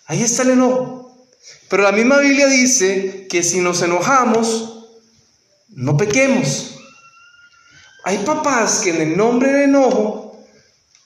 Ahí 0.05 0.23
está 0.23 0.43
el 0.43 0.51
enojo. 0.51 1.27
Pero 1.71 1.85
la 1.85 1.93
misma 1.93 2.19
Biblia 2.19 2.47
dice 2.49 3.27
que 3.31 3.43
si 3.43 3.61
nos 3.61 3.81
enojamos, 3.81 4.91
no 5.71 5.97
pequemos. 5.97 6.75
Hay 8.05 8.19
papás 8.19 8.81
que 8.81 8.91
en 8.91 9.01
el 9.01 9.17
nombre 9.17 9.53
del 9.53 9.63
enojo 9.71 10.45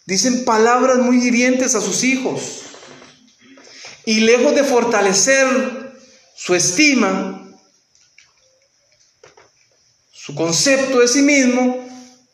dicen 0.06 0.44
palabras 0.44 0.98
muy 0.98 1.24
hirientes 1.24 1.76
a 1.76 1.80
sus 1.80 2.02
hijos. 2.02 2.65
Y 4.06 4.20
lejos 4.20 4.54
de 4.54 4.62
fortalecer 4.62 5.92
su 6.34 6.54
estima, 6.54 7.42
su 10.12 10.34
concepto 10.34 11.00
de 11.00 11.08
sí 11.08 11.22
mismo, 11.22 11.84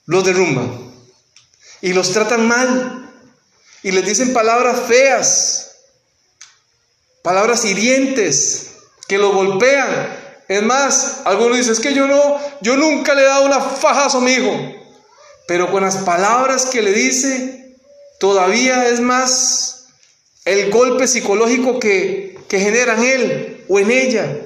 los 0.04 0.22
derrumban. 0.22 0.92
Y 1.80 1.94
los 1.94 2.12
tratan 2.12 2.46
mal. 2.46 3.10
Y 3.82 3.90
les 3.90 4.04
dicen 4.04 4.34
palabras 4.34 4.82
feas, 4.86 5.70
palabras 7.22 7.64
hirientes, 7.64 8.72
que 9.08 9.16
lo 9.16 9.32
golpean. 9.32 10.14
Es 10.48 10.62
más, 10.62 11.20
algunos 11.24 11.56
dicen, 11.56 11.72
es 11.72 11.80
que 11.80 11.94
yo 11.94 12.06
no, 12.06 12.38
yo 12.60 12.76
nunca 12.76 13.14
le 13.14 13.22
he 13.22 13.26
dado 13.26 13.46
una 13.46 13.60
fajazo 13.60 14.18
a 14.18 14.20
mi 14.20 14.32
hijo. 14.32 14.54
Pero 15.48 15.72
con 15.72 15.82
las 15.82 15.96
palabras 15.96 16.66
que 16.66 16.82
le 16.82 16.92
dice, 16.92 17.78
todavía 18.20 18.88
es 18.88 19.00
más 19.00 19.81
el 20.44 20.70
golpe 20.70 21.06
psicológico 21.06 21.78
que, 21.78 22.38
que 22.48 22.58
genera 22.58 22.94
en 22.94 23.04
él 23.04 23.64
o 23.68 23.78
en 23.78 23.90
ella. 23.90 24.38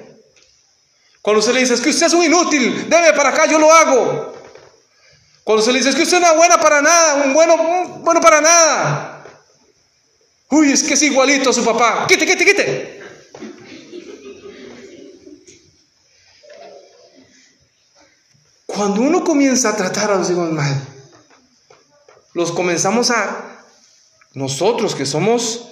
Cuando 1.22 1.42
se 1.42 1.52
le 1.52 1.60
dice, 1.60 1.80
que 1.80 1.90
usted 1.90 2.06
es 2.06 2.12
un 2.12 2.24
inútil, 2.24 2.88
debe 2.88 3.12
para 3.14 3.30
acá, 3.30 3.46
yo 3.46 3.58
lo 3.58 3.72
hago. 3.72 4.34
Cuando 5.42 5.62
se 5.62 5.72
le 5.72 5.78
dice, 5.78 5.96
que 5.96 6.02
usted 6.02 6.20
no 6.20 6.26
es 6.26 6.36
buena 6.36 6.60
para 6.60 6.82
nada, 6.82 7.24
un 7.24 7.34
bueno, 7.34 7.56
bueno 8.00 8.20
para 8.20 8.40
nada. 8.40 9.24
Uy, 10.50 10.72
es 10.72 10.82
que 10.82 10.94
es 10.94 11.02
igualito 11.02 11.50
a 11.50 11.52
su 11.52 11.64
papá. 11.64 12.06
Quite, 12.06 12.26
quite, 12.26 12.44
quite. 12.44 13.00
Cuando 18.66 19.00
uno 19.00 19.24
comienza 19.24 19.70
a 19.70 19.76
tratar 19.76 20.10
a 20.10 20.16
los 20.16 20.30
hijos 20.30 20.52
mal, 20.52 20.86
los 22.34 22.52
comenzamos 22.52 23.10
a, 23.10 23.64
nosotros 24.36 24.94
que 24.94 25.06
somos 25.06 25.70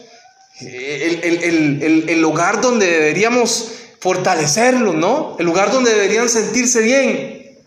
el, 0.61 2.05
el 2.09 2.24
hogar 2.24 2.61
donde 2.61 2.86
deberíamos 2.86 3.72
fortalecerlos, 4.00 4.94
¿no? 4.94 5.36
El 5.38 5.46
lugar 5.46 5.72
donde 5.72 5.90
deberían 5.90 6.28
sentirse 6.28 6.82
bien. 6.82 7.59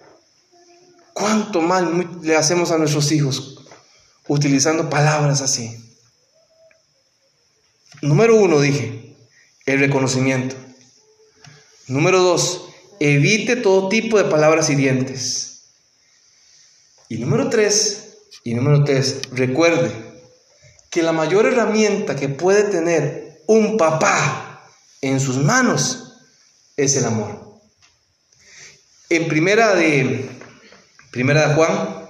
¿Cuánto 1.14 1.62
mal 1.62 2.20
le 2.22 2.36
hacemos 2.36 2.70
a 2.70 2.78
nuestros 2.78 3.12
hijos 3.12 3.66
utilizando 4.28 4.90
palabras 4.90 5.42
así? 5.42 5.76
Número 8.04 8.36
uno, 8.36 8.62
dije, 8.62 9.16
el 9.66 9.80
reconocimiento. 9.80 10.56
Número 11.88 12.22
dos, 12.22 12.70
evite 13.00 13.56
todo 13.56 13.90
tipo 13.90 14.20
de 14.20 14.26
palabras 14.26 14.70
hirientes. 14.70 15.72
Y 17.10 17.18
número 17.18 17.50
tres, 17.50 18.18
y 18.44 18.54
número 18.54 18.84
tres, 18.84 19.22
recuerde 19.32 20.07
que 20.90 21.04
la 21.04 21.12
mayor 21.12 21.46
herramienta 21.46 22.16
que 22.16 22.30
puede 22.30 22.64
tener 22.64 23.44
un 23.48 23.78
papá 23.78 24.72
en 25.02 25.20
sus 25.20 25.38
manos 25.38 26.14
es 26.76 26.96
el 26.96 27.06
amor. 27.06 27.60
En 29.10 29.28
primera 29.28 29.76
de, 29.76 30.30
primera 31.12 31.48
de 31.48 31.56
Juan, 31.56 32.08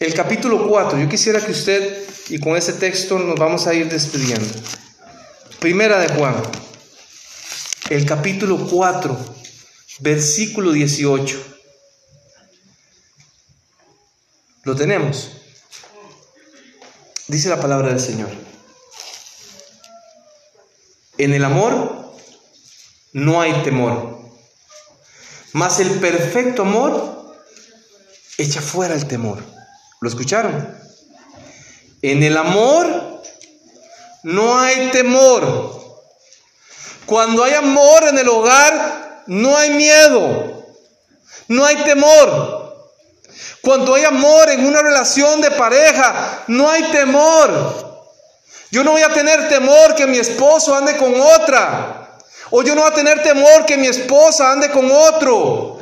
el 0.00 0.14
capítulo 0.14 0.68
4, 0.68 0.98
yo 0.98 1.08
quisiera 1.08 1.44
que 1.44 1.52
usted, 1.52 2.02
y 2.28 2.38
con 2.38 2.56
ese 2.56 2.74
texto 2.74 3.18
nos 3.18 3.38
vamos 3.38 3.66
a 3.66 3.74
ir 3.74 3.88
despidiendo. 3.88 4.46
Primera 5.60 5.98
de 5.98 6.08
Juan, 6.08 6.34
el 7.90 8.06
capítulo 8.06 8.66
4, 8.68 9.36
versículo 10.00 10.72
18. 10.72 11.54
¿Lo 14.64 14.74
tenemos? 14.74 15.30
Dice 17.34 17.48
la 17.48 17.60
palabra 17.60 17.88
del 17.88 17.98
Señor. 17.98 18.28
En 21.18 21.34
el 21.34 21.44
amor 21.44 22.14
no 23.12 23.40
hay 23.40 23.52
temor, 23.64 24.20
mas 25.52 25.80
el 25.80 25.98
perfecto 25.98 26.62
amor 26.62 27.34
echa 28.38 28.60
fuera 28.60 28.94
el 28.94 29.08
temor. 29.08 29.42
¿Lo 30.00 30.08
escucharon? 30.08 30.78
En 32.02 32.22
el 32.22 32.36
amor 32.36 33.20
no 34.22 34.56
hay 34.56 34.92
temor. 34.92 36.04
Cuando 37.04 37.42
hay 37.42 37.54
amor 37.54 38.04
en 38.10 38.18
el 38.18 38.28
hogar, 38.28 39.24
no 39.26 39.56
hay 39.56 39.70
miedo, 39.70 40.68
no 41.48 41.64
hay 41.64 41.82
temor. 41.82 42.53
Cuando 43.64 43.94
hay 43.94 44.04
amor 44.04 44.50
en 44.50 44.66
una 44.66 44.82
relación 44.82 45.40
de 45.40 45.50
pareja, 45.52 46.44
no 46.48 46.68
hay 46.68 46.82
temor. 46.92 47.94
Yo 48.70 48.84
no 48.84 48.90
voy 48.90 49.02
a 49.02 49.08
tener 49.08 49.48
temor 49.48 49.94
que 49.94 50.06
mi 50.06 50.18
esposo 50.18 50.74
ande 50.74 50.98
con 50.98 51.18
otra. 51.18 52.18
O 52.50 52.62
yo 52.62 52.74
no 52.74 52.82
voy 52.82 52.90
a 52.90 52.94
tener 52.94 53.22
temor 53.22 53.64
que 53.64 53.78
mi 53.78 53.86
esposa 53.86 54.52
ande 54.52 54.70
con 54.70 54.90
otro. 54.90 55.78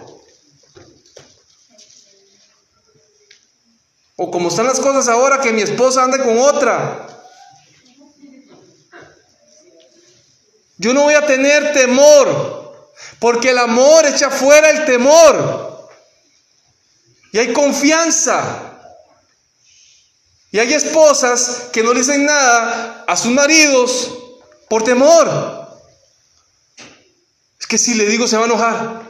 O 4.16 4.30
como 4.30 4.49
están 4.49 4.66
las 4.66 4.78
cosas 4.78 5.09
ahora, 5.09 5.41
que 5.41 5.53
mi 5.53 5.62
esposa 5.62 6.05
ande 6.05 6.18
con 6.18 6.39
otra. 6.39 7.09
Yo 10.78 10.95
no 10.95 11.03
voy 11.03 11.14
a 11.14 11.26
tener 11.26 11.72
temor, 11.72 12.91
porque 13.18 13.51
el 13.51 13.59
amor 13.59 14.07
echa 14.07 14.30
fuera 14.30 14.70
el 14.70 14.85
temor. 14.85 15.72
Y 17.33 17.39
hay 17.39 17.53
confianza. 17.53 18.72
Y 20.51 20.59
hay 20.59 20.74
esposas 20.74 21.70
que 21.72 21.83
no 21.83 21.95
le 21.95 22.01
dicen 22.01 22.26
nada 22.26 23.05
a 23.09 23.16
sus 23.16 23.33
maridos 23.33 24.12
por 24.68 24.85
temor. 24.85 25.28
Es 27.59 27.66
que 27.66 27.78
si 27.78 27.95
le 27.95 28.05
digo 28.05 28.28
se 28.28 28.37
va 28.37 28.43
a 28.43 28.47
enojar. 28.47 29.03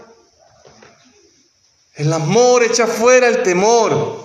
El 1.95 2.13
amor 2.13 2.63
echa 2.63 2.87
fuera 2.87 3.27
el 3.27 3.43
temor. 3.43 4.23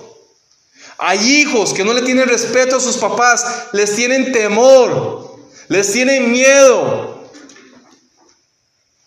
Hay 0.99 1.41
hijos 1.41 1.73
que 1.73 1.83
no 1.83 1.93
le 1.93 2.03
tienen 2.03 2.27
respeto 2.27 2.77
a 2.77 2.79
sus 2.79 2.97
papás, 2.97 3.67
les 3.71 3.95
tienen 3.95 4.31
temor, 4.31 5.37
les 5.67 5.91
tienen 5.91 6.31
miedo. 6.31 7.29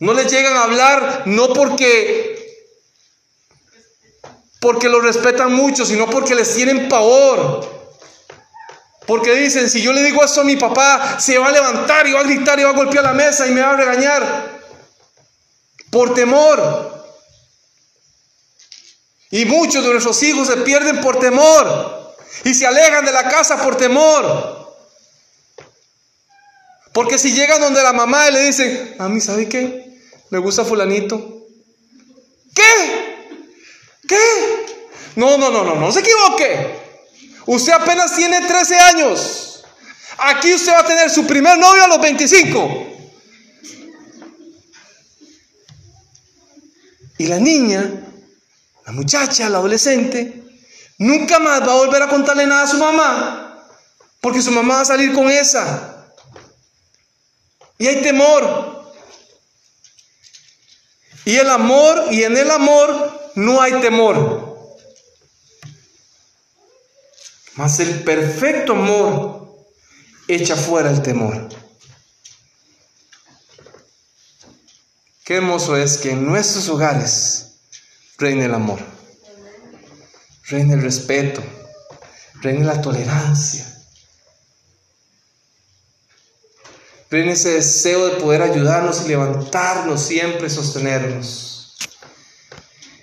No 0.00 0.14
les 0.14 0.30
llegan 0.30 0.56
a 0.56 0.64
hablar 0.64 1.22
no 1.26 1.52
porque 1.52 2.29
porque 4.60 4.88
lo 4.88 5.00
respetan 5.00 5.52
mucho, 5.52 5.84
sino 5.84 6.08
porque 6.08 6.34
les 6.34 6.54
tienen 6.54 6.88
pavor. 6.88 7.68
Porque 9.06 9.34
dicen, 9.34 9.68
si 9.68 9.82
yo 9.82 9.92
le 9.92 10.02
digo 10.04 10.22
esto 10.22 10.42
a 10.42 10.44
mi 10.44 10.56
papá, 10.56 11.18
se 11.18 11.38
va 11.38 11.48
a 11.48 11.52
levantar 11.52 12.06
y 12.06 12.12
va 12.12 12.20
a 12.20 12.24
gritar 12.24 12.60
y 12.60 12.62
va 12.62 12.70
a 12.70 12.74
golpear 12.74 13.02
la 13.02 13.12
mesa 13.12 13.46
y 13.46 13.50
me 13.50 13.60
va 13.60 13.70
a 13.70 13.76
regañar. 13.76 14.60
Por 15.90 16.14
temor. 16.14 17.04
Y 19.32 19.44
muchos 19.46 19.82
de 19.82 19.90
nuestros 19.90 20.22
hijos 20.22 20.46
se 20.46 20.58
pierden 20.58 21.00
por 21.00 21.18
temor. 21.18 22.14
Y 22.44 22.54
se 22.54 22.66
alejan 22.66 23.04
de 23.04 23.12
la 23.12 23.28
casa 23.28 23.60
por 23.60 23.76
temor. 23.76 24.76
Porque 26.92 27.18
si 27.18 27.32
llegan 27.32 27.60
donde 27.60 27.82
la 27.82 27.92
mamá 27.92 28.28
y 28.28 28.32
le 28.32 28.42
dicen, 28.44 28.94
a 28.98 29.08
mí, 29.08 29.20
¿sabe 29.20 29.48
qué? 29.48 29.90
me 30.30 30.38
gusta 30.38 30.64
fulanito. 30.64 31.46
¿Qué? 32.54 33.09
¿Qué? 34.10 34.66
No, 35.14 35.38
no, 35.38 35.50
no, 35.52 35.62
no, 35.62 35.76
no 35.76 35.92
se 35.92 36.00
equivoque. 36.00 36.80
Usted 37.46 37.72
apenas 37.72 38.16
tiene 38.16 38.40
13 38.40 38.76
años. 38.76 39.64
Aquí 40.18 40.52
usted 40.52 40.72
va 40.72 40.80
a 40.80 40.84
tener 40.84 41.08
su 41.10 41.24
primer 41.28 41.56
novio 41.56 41.84
a 41.84 41.86
los 41.86 42.00
25. 42.00 42.88
Y 47.18 47.26
la 47.26 47.38
niña, 47.38 47.88
la 48.84 48.92
muchacha, 48.92 49.48
la 49.48 49.58
adolescente, 49.58 50.42
nunca 50.98 51.38
más 51.38 51.60
va 51.60 51.74
a 51.74 51.76
volver 51.76 52.02
a 52.02 52.08
contarle 52.08 52.46
nada 52.46 52.62
a 52.62 52.66
su 52.66 52.78
mamá, 52.78 53.64
porque 54.20 54.42
su 54.42 54.50
mamá 54.50 54.74
va 54.74 54.80
a 54.80 54.86
salir 54.86 55.14
con 55.14 55.30
esa. 55.30 56.12
Y 57.78 57.86
hay 57.86 58.02
temor. 58.02 58.92
Y 61.24 61.36
el 61.36 61.48
amor, 61.48 62.08
y 62.10 62.24
en 62.24 62.36
el 62.36 62.50
amor 62.50 63.19
no 63.34 63.60
hay 63.60 63.80
temor. 63.80 64.48
Mas 67.54 67.80
el 67.80 68.02
perfecto 68.02 68.72
amor 68.72 69.66
echa 70.28 70.56
fuera 70.56 70.90
el 70.90 71.02
temor. 71.02 71.48
Qué 75.24 75.36
hermoso 75.36 75.76
es 75.76 75.98
que 75.98 76.10
en 76.10 76.26
nuestros 76.26 76.68
hogares 76.68 77.60
reine 78.18 78.46
el 78.46 78.54
amor, 78.54 78.80
reine 80.44 80.74
el 80.74 80.82
respeto, 80.82 81.42
reine 82.42 82.64
la 82.64 82.80
tolerancia, 82.80 83.70
Ven 87.10 87.28
ese 87.28 87.50
deseo 87.50 88.06
de 88.06 88.20
poder 88.20 88.40
ayudarnos 88.40 89.04
y 89.04 89.08
levantarnos 89.08 90.00
siempre, 90.00 90.48
sostenernos. 90.48 91.49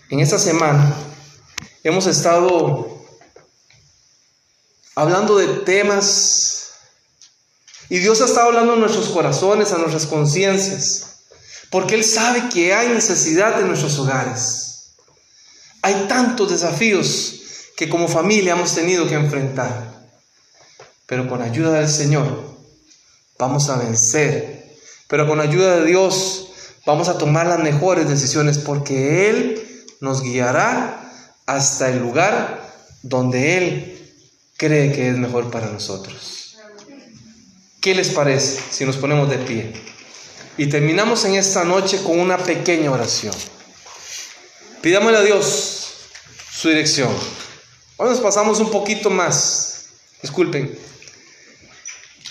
En 0.10 0.22
esta 0.22 0.40
semana 0.40 0.96
hemos 1.84 2.08
estado 2.08 3.06
hablando 4.96 5.38
de 5.38 5.48
temas 5.66 6.72
y 7.90 7.98
Dios 8.00 8.22
ha 8.22 8.26
estado 8.26 8.48
hablando 8.48 8.74
a 8.74 8.78
nuestros 8.78 9.10
corazones, 9.10 9.74
a 9.74 9.78
nuestras 9.78 10.06
conciencias, 10.06 11.24
porque 11.70 11.96
Él 11.96 12.06
sabe 12.06 12.48
que 12.48 12.74
hay 12.74 12.88
necesidad 12.88 13.60
en 13.60 13.68
nuestros 13.68 14.00
hogares. 14.00 14.94
Hay 15.82 16.06
tantos 16.08 16.52
desafíos 16.52 17.42
que 17.76 17.90
como 17.90 18.08
familia 18.08 18.54
hemos 18.54 18.74
tenido 18.74 19.10
que 19.10 19.16
enfrentar, 19.16 20.10
pero 21.06 21.28
con 21.28 21.42
ayuda 21.42 21.80
del 21.80 21.90
Señor 21.90 22.56
vamos 23.38 23.70
a 23.70 23.78
vencer. 23.78 24.78
Pero 25.10 25.28
con 25.28 25.42
ayuda 25.42 25.78
de 25.78 25.86
Dios 25.86 26.48
vamos 26.86 27.10
a 27.10 27.18
tomar 27.18 27.48
las 27.48 27.60
mejores 27.60 28.08
decisiones 28.08 28.58
porque 28.58 29.30
Él 29.30 29.67
nos 30.00 30.22
guiará 30.22 31.12
hasta 31.46 31.90
el 31.90 32.00
lugar 32.00 32.62
donde 33.02 33.58
Él 33.58 34.14
cree 34.58 34.92
que 34.92 35.10
es 35.10 35.18
mejor 35.18 35.50
para 35.52 35.68
nosotros. 35.68 36.58
¿Qué 37.82 37.96
les 37.96 38.10
parece 38.10 38.62
si 38.72 38.86
nos 38.86 38.98
ponemos 38.98 39.30
de 39.30 39.38
pie? 39.38 39.74
Y 40.58 40.68
terminamos 40.68 41.24
en 41.26 41.36
esta 41.36 41.64
noche 41.64 42.02
con 42.04 42.20
una 42.20 42.38
pequeña 42.38 42.92
oración. 42.92 43.34
Pidámosle 44.82 45.18
a 45.18 45.22
Dios 45.22 45.88
su 46.52 46.70
dirección. 46.70 47.14
Hoy 47.98 48.10
nos 48.10 48.20
pasamos 48.20 48.60
un 48.60 48.72
poquito 48.72 49.10
más, 49.10 49.86
disculpen, 50.22 50.78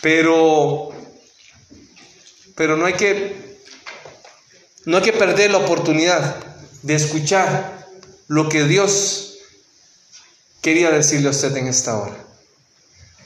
pero, 0.00 0.90
pero 2.54 2.76
no 2.76 2.86
hay 2.86 2.94
que, 2.94 3.58
no 4.84 4.98
hay 4.98 5.02
que 5.02 5.12
perder 5.12 5.52
la 5.52 5.58
oportunidad 5.58 6.55
de 6.82 6.94
escuchar 6.94 7.86
lo 8.28 8.48
que 8.48 8.64
Dios 8.64 9.38
quería 10.62 10.90
decirle 10.90 11.28
a 11.28 11.30
usted 11.30 11.56
en 11.56 11.68
esta 11.68 11.96
hora. 11.96 12.16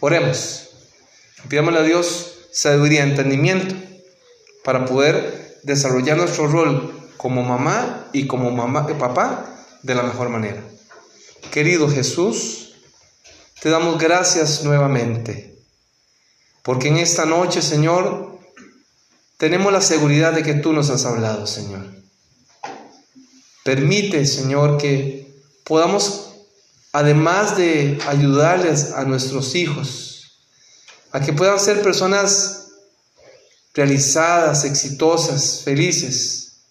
Oremos. 0.00 0.68
Pidámosle 1.48 1.80
a 1.80 1.82
Dios 1.84 2.34
sabiduría, 2.52 3.02
entendimiento 3.02 3.74
para 4.64 4.84
poder 4.84 5.58
desarrollar 5.62 6.16
nuestro 6.16 6.48
rol 6.48 7.08
como 7.16 7.42
mamá 7.42 8.08
y 8.12 8.26
como 8.26 8.50
mamá 8.50 8.86
y 8.90 8.94
papá 8.94 9.46
de 9.82 9.94
la 9.94 10.02
mejor 10.02 10.28
manera. 10.28 10.62
Querido 11.50 11.88
Jesús, 11.88 12.74
te 13.60 13.70
damos 13.70 13.98
gracias 13.98 14.64
nuevamente, 14.64 15.58
porque 16.62 16.88
en 16.88 16.96
esta 16.96 17.24
noche, 17.24 17.62
Señor, 17.62 18.38
tenemos 19.36 19.72
la 19.72 19.80
seguridad 19.80 20.32
de 20.32 20.42
que 20.42 20.54
tú 20.54 20.72
nos 20.72 20.90
has 20.90 21.04
hablado, 21.04 21.46
Señor. 21.46 21.99
Permite, 23.70 24.26
Señor, 24.26 24.78
que 24.78 25.32
podamos, 25.62 26.32
además 26.90 27.56
de 27.56 28.00
ayudarles 28.08 28.90
a 28.90 29.04
nuestros 29.04 29.54
hijos, 29.54 30.40
a 31.12 31.20
que 31.20 31.32
puedan 31.32 31.60
ser 31.60 31.80
personas 31.80 32.72
realizadas, 33.72 34.64
exitosas, 34.64 35.60
felices, 35.62 36.62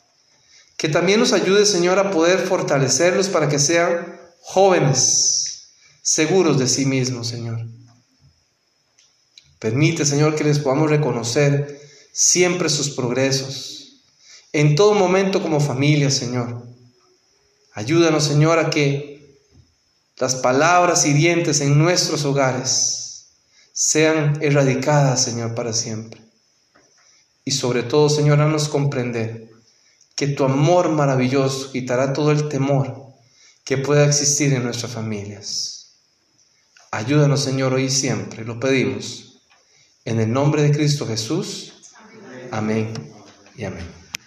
que 0.76 0.90
también 0.90 1.22
nos 1.22 1.32
ayude, 1.32 1.66
Señor, 1.66 2.00
a 2.00 2.12
poder 2.12 2.38
fortalecerlos 2.38 3.30
para 3.30 3.48
que 3.48 3.60
sean 3.60 4.20
jóvenes, 4.42 5.70
seguros 6.02 6.60
de 6.60 6.68
sí 6.68 6.86
mismos, 6.86 7.30
Señor. 7.30 7.66
Permite, 9.58 10.04
Señor, 10.06 10.36
que 10.36 10.44
les 10.44 10.60
podamos 10.60 10.90
reconocer 10.90 11.80
siempre 12.12 12.68
sus 12.68 12.90
progresos, 12.90 14.02
en 14.52 14.76
todo 14.76 14.96
momento 14.96 15.42
como 15.42 15.62
familia, 15.62 16.12
Señor. 16.12 16.68
Ayúdanos, 17.80 18.26
Señor, 18.26 18.60
a 18.60 18.70
que 18.70 19.40
las 20.18 20.36
palabras 20.36 21.06
hirientes 21.06 21.62
en 21.62 21.80
nuestros 21.80 22.26
hogares 22.26 23.30
sean 23.72 24.38
erradicadas, 24.42 25.24
Señor, 25.24 25.56
para 25.56 25.72
siempre. 25.72 26.20
Y 27.46 27.52
sobre 27.52 27.84
todo, 27.84 28.10
Señor, 28.10 28.42
haznos 28.42 28.68
comprender 28.68 29.50
que 30.14 30.28
tu 30.28 30.44
amor 30.44 30.90
maravilloso 30.90 31.72
quitará 31.72 32.12
todo 32.12 32.32
el 32.32 32.50
temor 32.50 33.14
que 33.64 33.78
pueda 33.78 34.06
existir 34.06 34.52
en 34.52 34.66
nuestras 34.66 34.92
familias. 34.92 36.02
Ayúdanos, 36.92 37.42
Señor, 37.42 37.74
hoy 37.74 37.86
y 37.86 37.90
siempre, 37.90 38.44
lo 38.44 38.60
pedimos. 38.60 39.40
En 40.04 40.20
el 40.20 40.34
nombre 40.34 40.64
de 40.64 40.72
Cristo 40.72 41.08
Jesús. 41.08 41.76
Amén 42.52 42.92
y 43.56 43.64
amén. 43.64 43.99